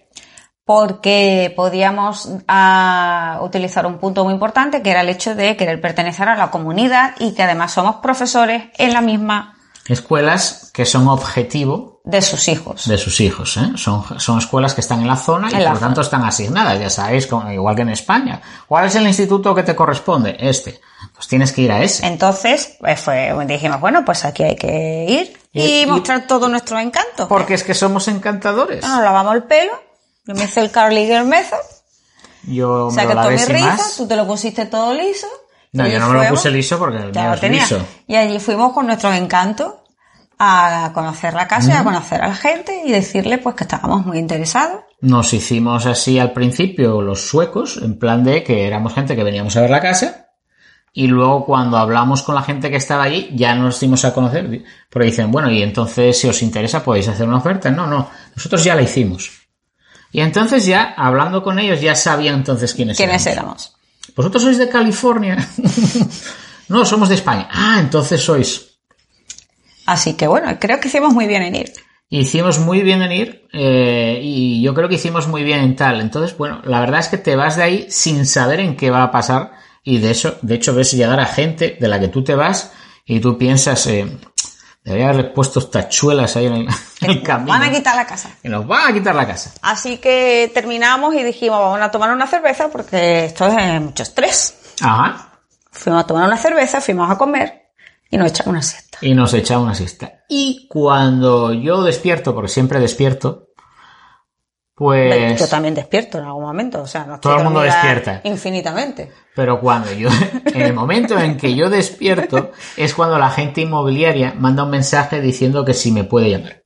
Porque 0.67 1.53
podíamos 1.57 2.29
ah, 2.49 3.39
utilizar 3.43 3.87
un 3.87 3.99
punto 3.99 4.25
muy 4.25 4.35
importante 4.35 4.83
que 4.83 4.91
era 4.91 5.03
el 5.03 5.09
hecho 5.09 5.37
de 5.37 5.57
querer 5.57 5.81
pertenecer 5.81 6.29
a 6.29 6.35
la 6.37 6.51
comunidad 6.51 7.15
y 7.21 7.35
que 7.35 7.45
además 7.45 7.73
somos 7.73 7.97
profesores 7.97 8.65
en 8.77 8.93
la 8.93 9.01
misma 9.01 9.53
Escuelas 9.89 10.73
que 10.75 10.85
son 10.85 11.07
objetivo 11.07 12.01
de 12.03 12.21
sus 12.21 12.49
hijos. 12.49 12.89
de 12.89 12.99
sus 12.99 13.21
hijos. 13.21 13.57
¿eh? 13.57 13.71
Son, 13.77 14.03
son 14.19 14.39
escuelas 14.39 14.75
que 14.75 14.81
están 14.81 15.01
en 15.01 15.07
la 15.07 15.15
zona 15.17 15.49
y 15.49 15.55
En 15.55 15.63
por 15.63 15.75
lo 15.75 15.79
tanto 15.79 16.01
están 16.01 16.25
asignadas, 16.25 16.81
ya 16.81 16.91
sabéis, 16.91 17.29
igual 17.53 17.77
que 17.77 17.83
en 17.83 17.91
España. 17.91 18.41
¿Cuál 18.67 18.87
es 18.87 18.97
el 18.97 19.07
instituto 19.07 19.55
que 19.55 19.63
te 19.63 19.77
corresponde? 19.77 20.37
Este. 20.41 20.81
Pues 21.15 21.29
tienes 21.29 21.53
que 21.53 21.63
ir 21.63 21.71
a 21.71 21.81
ese. 21.85 22.05
Entonces, 22.05 22.77
pues 22.81 22.99
fue, 23.01 23.33
dijimos, 23.47 23.81
bueno, 23.81 24.05
pues 24.05 24.25
aquí 24.25 24.43
hay 24.43 24.57
que 24.57 25.07
ir 25.09 25.39
y, 25.53 25.63
Y- 25.63 25.83
y- 25.83 25.87
mostrar 25.87 26.27
todo 26.27 26.49
nuestro 26.49 26.81
encanto. 26.81 27.29
Porque 27.29 27.55
es 27.55 27.63
que 27.63 27.73
somos 27.75 28.09
encantadores. 28.09 28.83
Nos 28.85 29.01
lavamos 29.01 29.37
el 29.37 29.45
pelo, 29.45 29.73
yo 30.27 30.35
me 30.35 30.45
hice 30.45 30.61
el 30.61 30.71
Carly 30.71 31.07
Girl 31.07 31.27
Method, 31.27 31.57
Yo 32.49 32.89
me 32.91 32.95
saqué 32.95 33.15
lo 33.15 33.21
todo 33.21 33.31
lavé 33.31 33.35
mi 33.35 33.39
sin 33.41 33.55
rizo, 33.55 33.67
más. 33.69 33.97
tú 33.97 34.07
te 34.09 34.17
lo 34.17 34.27
pusiste 34.27 34.67
todo 34.67 34.95
liso. 34.95 35.27
No, 35.73 35.87
yo 35.87 35.99
no 35.99 36.09
me 36.09 36.23
lo 36.25 36.31
puse 36.31 36.51
liso 36.51 36.79
porque 36.79 36.99
el 36.99 37.13
mío 37.13 37.25
lo 37.25 37.35
es 37.35 37.41
tenía. 37.41 37.63
liso. 37.63 37.81
Y 38.07 38.15
allí 38.17 38.39
fuimos 38.39 38.73
con 38.73 38.87
nuestros 38.87 39.15
encantos 39.15 39.75
a 40.39 40.91
conocer 40.95 41.35
la 41.35 41.49
casa 41.49 41.71
y 41.71 41.77
a 41.77 41.85
conocer 41.85 42.23
a 42.23 42.29
la 42.29 42.35
gente 42.35 42.83
y 42.85 42.93
decirle 42.93 43.39
pues 43.39 43.55
que 43.57 43.65
estábamos 43.65 44.05
muy 44.07 44.19
interesados. 44.19 44.81
Nos 45.01 45.33
hicimos 45.33 45.87
así 45.87 46.19
al 46.19 46.33
principio 46.33 47.01
los 47.03 47.27
suecos, 47.27 47.79
en 47.83 47.99
plan 47.99 48.25
de 48.25 48.43
que 48.43 48.67
éramos 48.67 48.95
gente 48.95 49.17
que 49.17 49.25
veníamos 49.25 49.57
a 49.57 49.61
ver 49.63 49.71
la 49.71 49.81
casa. 49.81 50.29
Y 50.93 51.09
luego 51.09 51.45
cuando 51.45 51.77
hablamos 51.77 52.23
con 52.23 52.35
la 52.35 52.43
gente 52.43 52.71
que 52.71 52.77
estaba 52.77 53.03
allí, 53.03 53.31
ya 53.35 53.55
nos 53.55 53.79
dimos 53.81 54.05
a 54.07 54.15
conocer. 54.15 54.63
Porque 54.89 55.07
dicen, 55.09 55.31
bueno, 55.31 55.51
y 55.51 55.63
entonces 55.63 56.19
si 56.19 56.27
os 56.29 56.41
interesa 56.43 56.83
podéis 56.83 57.09
hacer 57.09 57.29
una 57.29 57.37
oferta. 57.39 57.71
No, 57.71 57.87
no, 57.87 58.09
nosotros 58.35 58.65
ya 58.65 58.75
la 58.75 58.81
hicimos. 58.83 59.31
Y 60.17 60.23
entonces 60.23 60.65
ya, 60.65 60.95
hablando 60.97 61.43
con 61.43 61.59
ellos, 61.59 61.83
ya 61.83 61.95
sabían 61.95 62.37
entonces 62.37 62.73
quiénes, 62.73 62.97
¿Quiénes 62.97 63.27
éramos. 63.27 63.67
éramos? 63.67 64.17
¿Vosotros 64.17 64.45
sois 64.45 64.57
de 64.57 64.67
California? 64.67 65.37
no, 66.71 66.87
somos 66.87 67.11
de 67.11 67.17
España. 67.17 67.47
Ah, 67.53 67.77
entonces 67.81 68.23
sois. 68.23 68.79
Así 69.85 70.15
que 70.15 70.27
bueno, 70.27 70.57
creo 70.59 70.81
que 70.81 70.89
hicimos 70.89 71.13
muy 71.13 71.27
bien 71.27 71.43
en 71.43 71.57
ir. 71.57 71.73
Hicimos 72.09 72.59
muy 72.59 72.81
bien 72.81 73.03
en 73.03 73.13
ir 73.13 73.47
eh, 73.53 74.19
y 74.23 74.63
yo 74.63 74.73
creo 74.73 74.89
que 74.89 74.95
hicimos 74.95 75.29
muy 75.29 75.43
bien 75.43 75.61
en 75.61 75.77
tal. 75.77 76.01
Entonces, 76.01 76.35
bueno, 76.39 76.63
la 76.65 76.81
verdad 76.81 77.01
es 77.01 77.09
que 77.09 77.19
te 77.19 77.37
vas 77.37 77.57
de 77.59 77.65
ahí 77.65 77.87
sin 77.91 78.25
saber 78.25 78.61
en 78.61 78.75
qué 78.75 78.91
va 78.91 79.03
a 79.03 79.11
pasar 79.11 79.53
y 79.85 79.99
de 79.99 80.13
eso, 80.13 80.39
de 80.41 80.55
hecho, 80.55 80.75
ves 80.75 80.93
llegar 80.93 81.21
a 81.21 81.27
gente 81.27 81.77
de 81.79 81.89
la 81.89 82.01
que 82.01 82.09
tú 82.09 82.25
te 82.25 82.35
vas 82.35 82.73
y 83.05 83.21
tú 83.21 83.37
piensas, 83.37 83.87
eh, 83.87 84.07
debería 84.87 85.09
haberle 85.09 85.31
puesto 85.31 85.61
tachuelas 85.69 86.37
ahí 86.37 86.47
en 86.47 86.53
el, 86.55 86.69
en 87.01 87.11
el 87.11 87.23
camino. 87.23 87.51
Van 87.51 87.63
a 87.65 87.73
quitar 87.73 87.97
la 87.97 88.07
casa. 88.07 88.31
Que 88.41 88.49
nos 88.49 88.67
van 88.67 88.91
a 88.91 88.95
quitar 88.95 89.15
la 89.15 89.27
casa. 89.27 89.53
Así 89.61 89.99
que 89.99 90.51
terminamos 90.55 91.15
y 91.15 91.25
dijimos, 91.25 91.59
vamos 91.59 91.81
a 91.81 91.91
tomar 91.91 92.15
una 92.15 92.27
cerveza 92.29 92.69
porque 92.69 93.25
esto 93.25 93.49
es 93.49 93.55
eh, 93.59 93.81
mucho 93.81 94.05
estrés. 94.05 94.57
Ajá. 94.81 95.33
Fuimos 95.73 96.05
a 96.05 96.07
tomar 96.07 96.27
una 96.27 96.39
cerveza, 96.39 96.81
fuimos 96.81 97.11
a 97.11 97.19
comer 97.19 97.73
y 98.11 98.17
nos 98.17 98.29
echamos 98.29 98.53
una 98.53 98.63
siesta. 98.63 98.99
Y 99.01 99.15
nos 99.15 99.35
echa 99.35 99.59
una 99.59 99.75
siesta. 99.75 100.21
Y 100.29 100.69
cuando 100.69 101.53
yo 101.53 101.83
despierto, 101.83 102.33
porque 102.33 102.49
siempre 102.49 102.79
despierto, 102.79 103.46
pues... 104.77 105.41
Yo 105.41 105.49
también 105.49 105.75
despierto 105.75 106.19
en 106.19 106.27
algún 106.27 106.43
momento, 106.43 106.83
o 106.83 106.87
sea, 106.87 107.07
no 107.07 107.15
estoy 107.15 107.31
Todo 107.31 107.39
el 107.39 107.45
mundo 107.45 107.63
despierta. 107.63 108.21
Infinitamente. 108.25 109.11
Pero 109.35 109.59
cuando 109.59 109.91
yo, 109.95 110.11
en 110.45 110.61
el 110.61 110.75
momento 110.75 111.19
en 111.19 111.39
que 111.39 111.55
yo 111.55 111.71
despierto, 111.71 112.53
es 112.77 112.93
cuando 112.93 113.19
la 113.19 113.31
gente 113.31 113.63
inmobiliaria 113.63 114.35
manda 114.37 114.65
un 114.65 114.71
mensaje 114.71 115.23
diciendo 115.23 115.65
que 115.65 115.73
si 115.73 115.93
me 115.93 116.05
puede 116.05 116.29
llamar. 116.29 116.63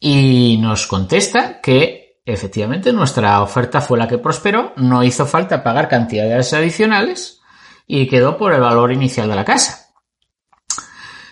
Y 0.00 0.58
nos 0.60 0.88
contesta 0.88 1.60
que 1.60 2.18
efectivamente 2.26 2.92
nuestra 2.92 3.40
oferta 3.40 3.80
fue 3.80 3.96
la 3.96 4.08
que 4.08 4.18
prosperó, 4.18 4.72
no 4.74 5.04
hizo 5.04 5.26
falta 5.26 5.62
pagar 5.62 5.88
cantidades 5.88 6.52
adicionales 6.54 7.40
y 7.86 8.08
quedó 8.08 8.36
por 8.36 8.52
el 8.52 8.60
valor 8.60 8.90
inicial 8.90 9.28
de 9.28 9.36
la 9.36 9.44
casa. 9.44 9.92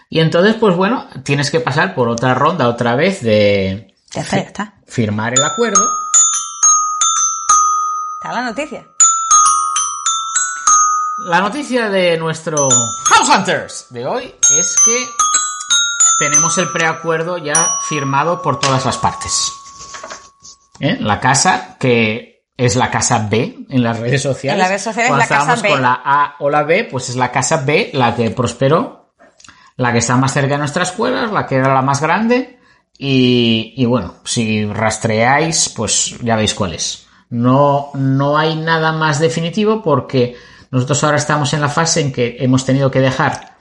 Y 0.09 0.21
entonces, 0.21 0.55
pues 0.55 0.77
bueno, 0.77 1.09
tienes 1.25 1.51
que 1.51 1.59
pasar 1.59 1.97
por 1.97 2.09
otra 2.09 2.35
ronda 2.35 2.69
otra 2.69 2.95
vez 2.95 3.23
de 3.23 3.92
Ya 4.15 4.21
está, 4.23 4.37
ya 4.37 4.43
está. 4.43 4.75
firmar 4.87 5.33
el 5.33 5.45
acuerdo. 5.45 5.83
Está 8.21 8.35
la 8.35 8.43
noticia. 8.43 8.87
La 11.27 11.41
noticia 11.41 11.89
de 11.89 12.19
nuestro 12.19 12.69
House 12.69 13.29
Hunters 13.29 13.87
de 13.91 14.07
hoy 14.07 14.35
es 14.59 14.77
que 14.85 15.07
tenemos 16.19 16.59
el 16.59 16.69
preacuerdo 16.71 17.39
ya 17.39 17.79
firmado 17.89 18.43
por 18.43 18.59
todas 18.61 18.85
las 18.85 18.99
partes. 18.99 19.53
¿Eh? 20.81 20.97
La 21.01 21.21
casa 21.21 21.77
que 21.79 22.45
es 22.57 22.77
la 22.77 22.91
casa 22.91 23.27
B 23.31 23.67
en 23.69 23.83
las 23.83 23.99
redes 23.99 24.23
sociales. 24.23 24.55
En 24.55 24.59
las 24.59 24.69
redes 24.69 24.83
sociales 24.83 25.09
Cuando 25.11 25.25
la 25.25 25.29
casa 25.29 25.41
estábamos 25.41 25.63
B. 25.63 25.69
con 25.71 25.83
la 25.83 26.03
A 26.05 26.37
o 26.41 26.51
la 26.51 26.63
B, 26.65 26.85
pues 26.91 27.09
es 27.09 27.17
la 27.17 27.31
casa 27.31 27.59
B 27.65 27.91
la 27.95 28.15
que 28.15 28.31
prosperó, 28.31 29.15
la 29.77 29.93
que 29.93 29.99
está 29.99 30.17
más 30.17 30.33
cerca 30.33 30.55
de 30.55 30.59
nuestra 30.59 30.83
escuela, 30.83 31.27
la 31.27 31.47
que 31.47 31.57
era 31.57 31.73
la 31.73 31.83
más 31.83 32.01
grande. 32.01 32.59
Y, 32.99 33.75
y 33.77 33.85
bueno, 33.85 34.15
si 34.25 34.65
rastreáis, 34.67 35.69
pues 35.75 36.17
ya 36.23 36.37
veis 36.37 36.55
cuál 36.55 36.75
es. 36.75 37.07
No, 37.31 37.91
no 37.95 38.37
hay 38.37 38.57
nada 38.57 38.93
más 38.93 39.19
definitivo 39.19 39.83
porque 39.83 40.37
nosotros 40.71 41.03
ahora 41.05 41.17
estamos 41.17 41.53
en 41.55 41.61
la 41.61 41.69
fase 41.69 42.01
en 42.01 42.13
que 42.13 42.37
hemos 42.41 42.65
tenido 42.65 42.91
que 42.91 43.01
dejar, 43.01 43.57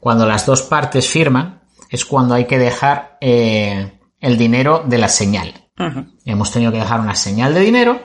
cuando 0.00 0.26
las 0.26 0.46
dos 0.46 0.62
partes 0.62 1.08
firman, 1.08 1.62
es 1.90 2.04
cuando 2.04 2.34
hay 2.34 2.46
que 2.46 2.58
dejar 2.58 3.16
eh, 3.20 3.98
el 4.20 4.36
dinero 4.36 4.82
de 4.86 4.98
la 4.98 5.08
señal. 5.08 5.54
Hemos 6.24 6.52
tenido 6.52 6.72
que 6.72 6.78
dejar 6.78 7.00
una 7.00 7.16
señal 7.16 7.52
de 7.52 7.60
dinero 7.60 8.00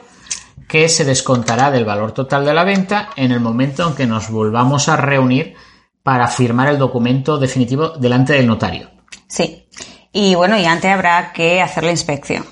que 0.67 0.89
se 0.89 1.05
descontará 1.05 1.71
del 1.71 1.85
valor 1.85 2.11
total 2.11 2.45
de 2.45 2.53
la 2.53 2.63
venta 2.63 3.09
en 3.15 3.31
el 3.31 3.39
momento 3.39 3.87
en 3.87 3.95
que 3.95 4.07
nos 4.07 4.29
volvamos 4.29 4.89
a 4.89 4.97
reunir 4.97 5.55
para 6.03 6.27
firmar 6.27 6.69
el 6.69 6.77
documento 6.77 7.37
definitivo 7.37 7.89
delante 7.89 8.33
del 8.33 8.47
notario. 8.47 8.89
Sí. 9.27 9.67
Y 10.11 10.35
bueno, 10.35 10.57
y 10.57 10.65
antes 10.65 10.91
habrá 10.91 11.31
que 11.33 11.61
hacer 11.61 11.83
la 11.83 11.91
inspección. 11.91 12.45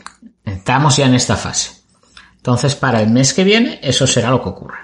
Estamos 0.45 0.97
ya 0.97 1.07
en 1.07 1.15
esta 1.15 1.35
fase. 1.35 1.71
Entonces, 2.35 2.75
para 2.75 3.01
el 3.01 3.09
mes 3.09 3.33
que 3.33 3.43
viene, 3.43 3.79
eso 3.81 4.07
será 4.07 4.29
lo 4.29 4.41
que 4.41 4.49
ocurra. 4.49 4.81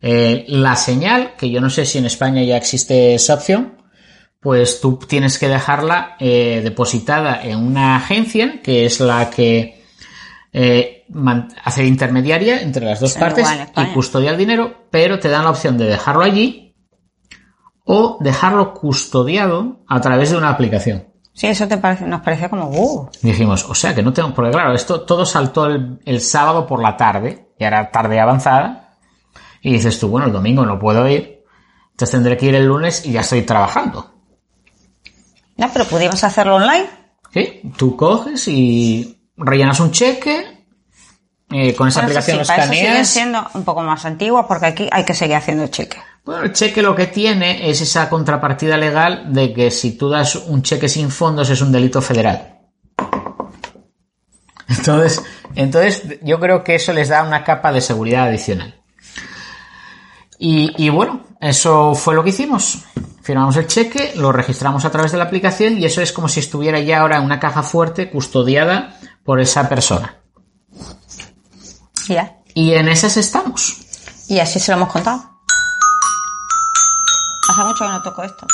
Eh, 0.00 0.46
la 0.48 0.76
señal, 0.76 1.34
que 1.36 1.50
yo 1.50 1.60
no 1.60 1.70
sé 1.70 1.84
si 1.84 1.98
en 1.98 2.06
España 2.06 2.42
ya 2.42 2.56
existe 2.56 3.14
esa 3.14 3.34
opción, 3.34 3.76
pues 4.40 4.80
tú 4.80 4.98
tienes 4.98 5.38
que 5.38 5.48
dejarla 5.48 6.16
eh, 6.18 6.60
depositada 6.64 7.42
en 7.42 7.58
una 7.58 7.96
agencia 7.96 8.60
que 8.62 8.86
es 8.86 8.98
la 8.98 9.28
que 9.28 9.84
eh, 10.52 11.04
hace 11.62 11.84
intermediaria 11.84 12.62
entre 12.62 12.86
las 12.86 13.00
dos 13.00 13.14
partes 13.14 13.46
igual 13.46 13.70
y 13.76 13.92
custodia 13.92 14.30
el 14.30 14.38
dinero, 14.38 14.86
pero 14.90 15.18
te 15.18 15.28
dan 15.28 15.44
la 15.44 15.50
opción 15.50 15.76
de 15.76 15.84
dejarlo 15.84 16.22
allí 16.22 16.74
o 17.84 18.18
dejarlo 18.20 18.72
custodiado 18.72 19.84
a 19.86 20.00
través 20.00 20.30
de 20.30 20.38
una 20.38 20.48
aplicación. 20.48 21.09
Sí, 21.40 21.46
eso 21.46 21.66
te 21.66 21.78
parece, 21.78 22.04
nos 22.04 22.20
parecía 22.20 22.50
como, 22.50 22.68
uh, 22.68 23.08
Dijimos, 23.22 23.64
o 23.64 23.74
sea 23.74 23.94
que 23.94 24.02
no 24.02 24.12
tengo, 24.12 24.34
porque 24.34 24.50
claro, 24.50 24.74
esto 24.74 25.00
todo 25.06 25.24
saltó 25.24 25.64
el, 25.64 25.98
el 26.04 26.20
sábado 26.20 26.66
por 26.66 26.82
la 26.82 26.98
tarde, 26.98 27.48
y 27.58 27.64
era 27.64 27.90
tarde 27.90 28.20
avanzada, 28.20 28.98
y 29.62 29.72
dices 29.72 29.98
tú, 29.98 30.08
bueno, 30.08 30.26
el 30.26 30.34
domingo 30.34 30.66
no 30.66 30.78
puedo 30.78 31.08
ir, 31.08 31.42
entonces 31.92 32.10
tendré 32.10 32.36
que 32.36 32.44
ir 32.44 32.54
el 32.56 32.66
lunes 32.66 33.06
y 33.06 33.12
ya 33.12 33.20
estoy 33.22 33.40
trabajando. 33.40 34.12
no, 35.56 35.70
pero 35.72 35.86
pudimos 35.86 36.22
hacerlo 36.22 36.56
online. 36.56 36.90
¿Sí? 37.32 37.62
Tú 37.74 37.96
coges 37.96 38.46
y 38.46 39.26
rellenas 39.38 39.80
un 39.80 39.92
cheque, 39.92 40.66
eh, 41.52 41.74
con 41.74 41.88
esa 41.88 42.00
Bueno, 42.02 42.18
aplicación 42.18 42.44
sí, 42.44 42.48
para 42.48 42.64
eso 42.64 42.72
siguen 42.74 42.86
escaneas. 42.88 43.08
siendo 43.08 43.46
un 43.54 43.64
poco 43.64 43.80
más 43.82 44.04
antiguas 44.04 44.44
porque 44.46 44.66
aquí 44.66 44.88
hay 44.92 45.06
que 45.06 45.14
seguir 45.14 45.36
haciendo 45.36 45.66
cheque. 45.68 45.96
Bueno, 46.30 46.44
el 46.44 46.52
cheque 46.52 46.80
lo 46.80 46.94
que 46.94 47.08
tiene 47.08 47.68
es 47.68 47.80
esa 47.80 48.08
contrapartida 48.08 48.76
legal 48.76 49.32
de 49.32 49.52
que 49.52 49.68
si 49.72 49.98
tú 49.98 50.08
das 50.08 50.36
un 50.36 50.62
cheque 50.62 50.88
sin 50.88 51.10
fondos 51.10 51.50
es 51.50 51.60
un 51.60 51.72
delito 51.72 52.00
federal. 52.00 52.60
Entonces, 54.68 55.24
entonces 55.56 56.20
yo 56.22 56.38
creo 56.38 56.62
que 56.62 56.76
eso 56.76 56.92
les 56.92 57.08
da 57.08 57.24
una 57.24 57.42
capa 57.42 57.72
de 57.72 57.80
seguridad 57.80 58.28
adicional. 58.28 58.80
Y, 60.38 60.72
y 60.78 60.88
bueno, 60.88 61.24
eso 61.40 61.96
fue 61.96 62.14
lo 62.14 62.22
que 62.22 62.30
hicimos. 62.30 62.84
Firmamos 63.22 63.56
el 63.56 63.66
cheque, 63.66 64.12
lo 64.14 64.30
registramos 64.30 64.84
a 64.84 64.92
través 64.92 65.10
de 65.10 65.18
la 65.18 65.24
aplicación 65.24 65.78
y 65.78 65.84
eso 65.84 66.00
es 66.00 66.12
como 66.12 66.28
si 66.28 66.38
estuviera 66.38 66.78
ya 66.78 67.00
ahora 67.00 67.16
en 67.16 67.24
una 67.24 67.40
caja 67.40 67.64
fuerte 67.64 68.08
custodiada 68.08 69.00
por 69.24 69.40
esa 69.40 69.68
persona. 69.68 70.20
Ya. 72.06 72.38
Y 72.54 72.74
en 72.74 72.86
esas 72.86 73.16
estamos. 73.16 73.78
Y 74.28 74.38
así 74.38 74.60
se 74.60 74.70
lo 74.70 74.76
hemos 74.76 74.92
contado. 74.92 75.29
Hace 77.60 77.68
mucho 77.68 77.84
que 77.84 77.90
no 77.90 78.02
toco 78.02 78.22
esto. 78.22 78.46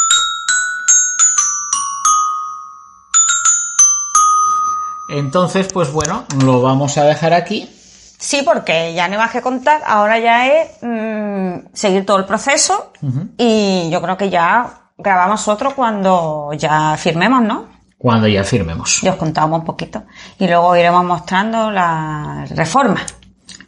Entonces, 5.08 5.68
pues 5.72 5.92
bueno, 5.92 6.24
lo 6.44 6.60
vamos 6.60 6.98
a 6.98 7.04
dejar 7.04 7.32
aquí. 7.32 7.70
Sí, 8.18 8.42
porque 8.44 8.94
ya 8.94 9.06
no 9.06 9.14
hay 9.14 9.18
más 9.20 9.30
que 9.30 9.42
contar. 9.42 9.82
Ahora 9.86 10.18
ya 10.18 10.48
es 10.48 10.70
mm, 10.82 11.68
seguir 11.72 12.04
todo 12.04 12.16
el 12.16 12.24
proceso 12.24 12.92
y 13.38 13.88
yo 13.90 14.02
creo 14.02 14.16
que 14.16 14.28
ya 14.28 14.90
grabamos 14.98 15.46
otro 15.46 15.76
cuando 15.76 16.50
ya 16.54 16.96
firmemos, 16.98 17.42
¿no? 17.42 17.68
Cuando 17.98 18.26
ya 18.26 18.42
firmemos. 18.42 19.04
Y 19.04 19.08
os 19.08 19.14
contamos 19.14 19.60
un 19.60 19.64
poquito. 19.64 20.02
Y 20.40 20.48
luego 20.48 20.74
iremos 20.74 21.04
mostrando 21.04 21.70
la 21.70 22.44
reforma. 22.50 23.02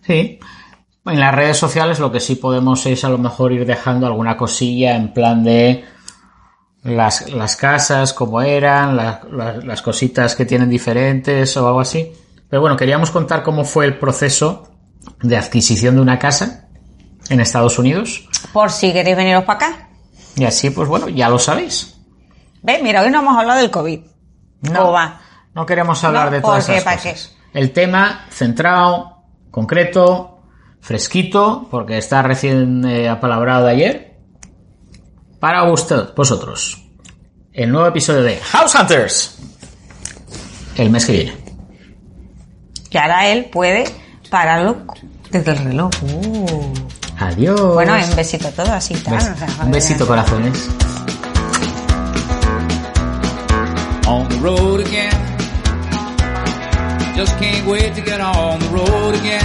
Sí. 0.05 0.41
En 1.07 1.21
las 1.21 1.35
redes 1.35 1.57
sociales 1.57 1.99
lo 2.01 2.13
que 2.13 2.21
sí 2.21 2.35
podemos 2.35 2.85
es 2.87 3.05
a 3.05 3.09
lo 3.09 3.19
mejor 3.19 3.53
ir 3.53 3.65
dejando 3.65 4.07
alguna 4.07 4.37
cosilla 4.37 4.95
en 4.97 5.13
plan 5.15 5.43
de 5.43 5.85
las, 6.83 7.31
las 7.31 7.57
casas, 7.57 8.13
cómo 8.13 8.43
eran, 8.43 8.97
la- 8.97 9.21
la- 9.31 9.57
las 9.57 9.83
cositas 9.83 10.35
que 10.35 10.45
tienen 10.45 10.69
diferentes 10.69 11.57
o 11.57 11.67
algo 11.67 11.81
así. 11.81 12.13
Pero 12.49 12.61
bueno, 12.61 12.77
queríamos 12.77 13.11
contar 13.11 13.43
cómo 13.43 13.65
fue 13.65 13.87
el 13.87 13.99
proceso 13.99 14.69
de 15.23 15.37
adquisición 15.37 15.95
de 15.97 16.01
una 16.03 16.19
casa 16.19 16.69
en 17.31 17.41
Estados 17.41 17.79
Unidos. 17.79 18.29
Por 18.53 18.71
si 18.71 18.93
queréis 18.93 19.17
veniros 19.17 19.45
para 19.45 19.67
acá. 19.67 19.89
Y 20.37 20.45
así, 20.45 20.71
pues 20.71 20.89
bueno, 20.89 21.09
ya 21.09 21.29
lo 21.29 21.39
sabéis. 21.39 21.99
¿Ves? 22.63 22.83
Mira, 22.83 23.03
hoy 23.03 23.11
no 23.11 23.21
hemos 23.21 23.37
hablado 23.37 23.61
del 23.61 23.71
COVID. 23.71 24.01
¿Cómo 24.67 24.93
va? 24.93 25.21
no 25.55 25.65
queremos 25.67 26.03
hablar 26.05 26.27
No, 26.27 26.31
de 26.33 26.41
todas 26.41 26.65
¿por 26.67 26.75
qué? 26.75 26.79
esas 26.81 26.85
¿Para 26.85 26.97
cosas. 27.15 27.35
El 27.55 27.73
tema 27.73 28.27
centrado, 28.31 29.25
concreto, 29.51 30.38
fresquito, 30.81 31.67
porque 31.71 31.99
está 31.99 32.23
recién 32.23 32.85
eh, 32.85 33.09
apalabrado 33.09 33.67
de 33.67 33.73
ayer. 33.73 34.17
Para 35.41 35.65
usted, 35.71 36.15
vosotros. 36.17 36.85
El 37.53 37.71
nuevo 37.73 37.87
episodio 37.89 38.23
de 38.23 38.37
House 38.39 38.75
Hunters. 38.75 39.39
el 40.77 40.91
mes 40.91 41.07
que 41.07 41.13
viene. 41.13 41.37
Que 42.91 42.99
ahora 42.99 43.29
él 43.29 43.47
puede 43.53 43.85
pararlo 44.31 44.79
desde 45.31 45.51
el 45.53 45.59
reloj. 45.59 45.91
Uh. 46.03 46.73
Adiós. 47.19 47.61
Bueno, 47.75 47.95
un 47.95 48.17
besito 48.17 48.49
a 48.49 48.51
todos, 48.53 48.69
así 48.71 48.95
tal. 48.95 49.15
Bes- 49.15 49.33
o 49.33 49.37
sea, 49.37 49.65
un 49.65 49.71
besito, 49.73 50.07
corazones. 50.07 50.69
on 54.07 54.27
the 54.29 54.37
road 54.37 54.81
again. 54.81 55.13
Just 57.15 57.37
can't 57.39 57.67
wait 57.67 57.95
to 57.95 58.01
get 58.01 58.21
on 58.21 58.59
the 58.61 58.69
road 58.69 59.15
again. 59.17 59.45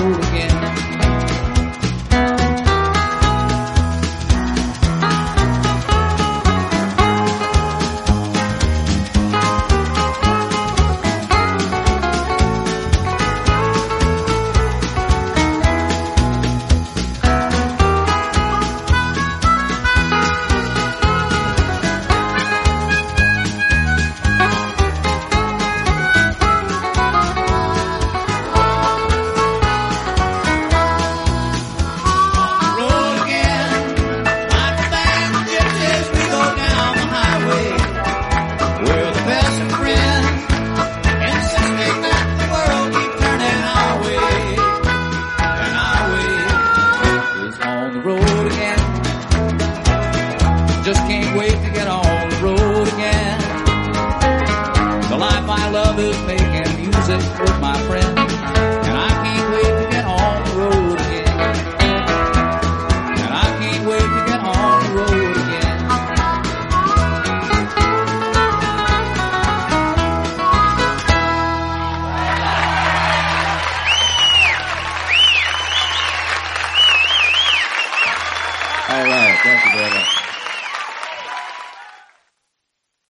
On 0.00 0.12
the 0.12 0.29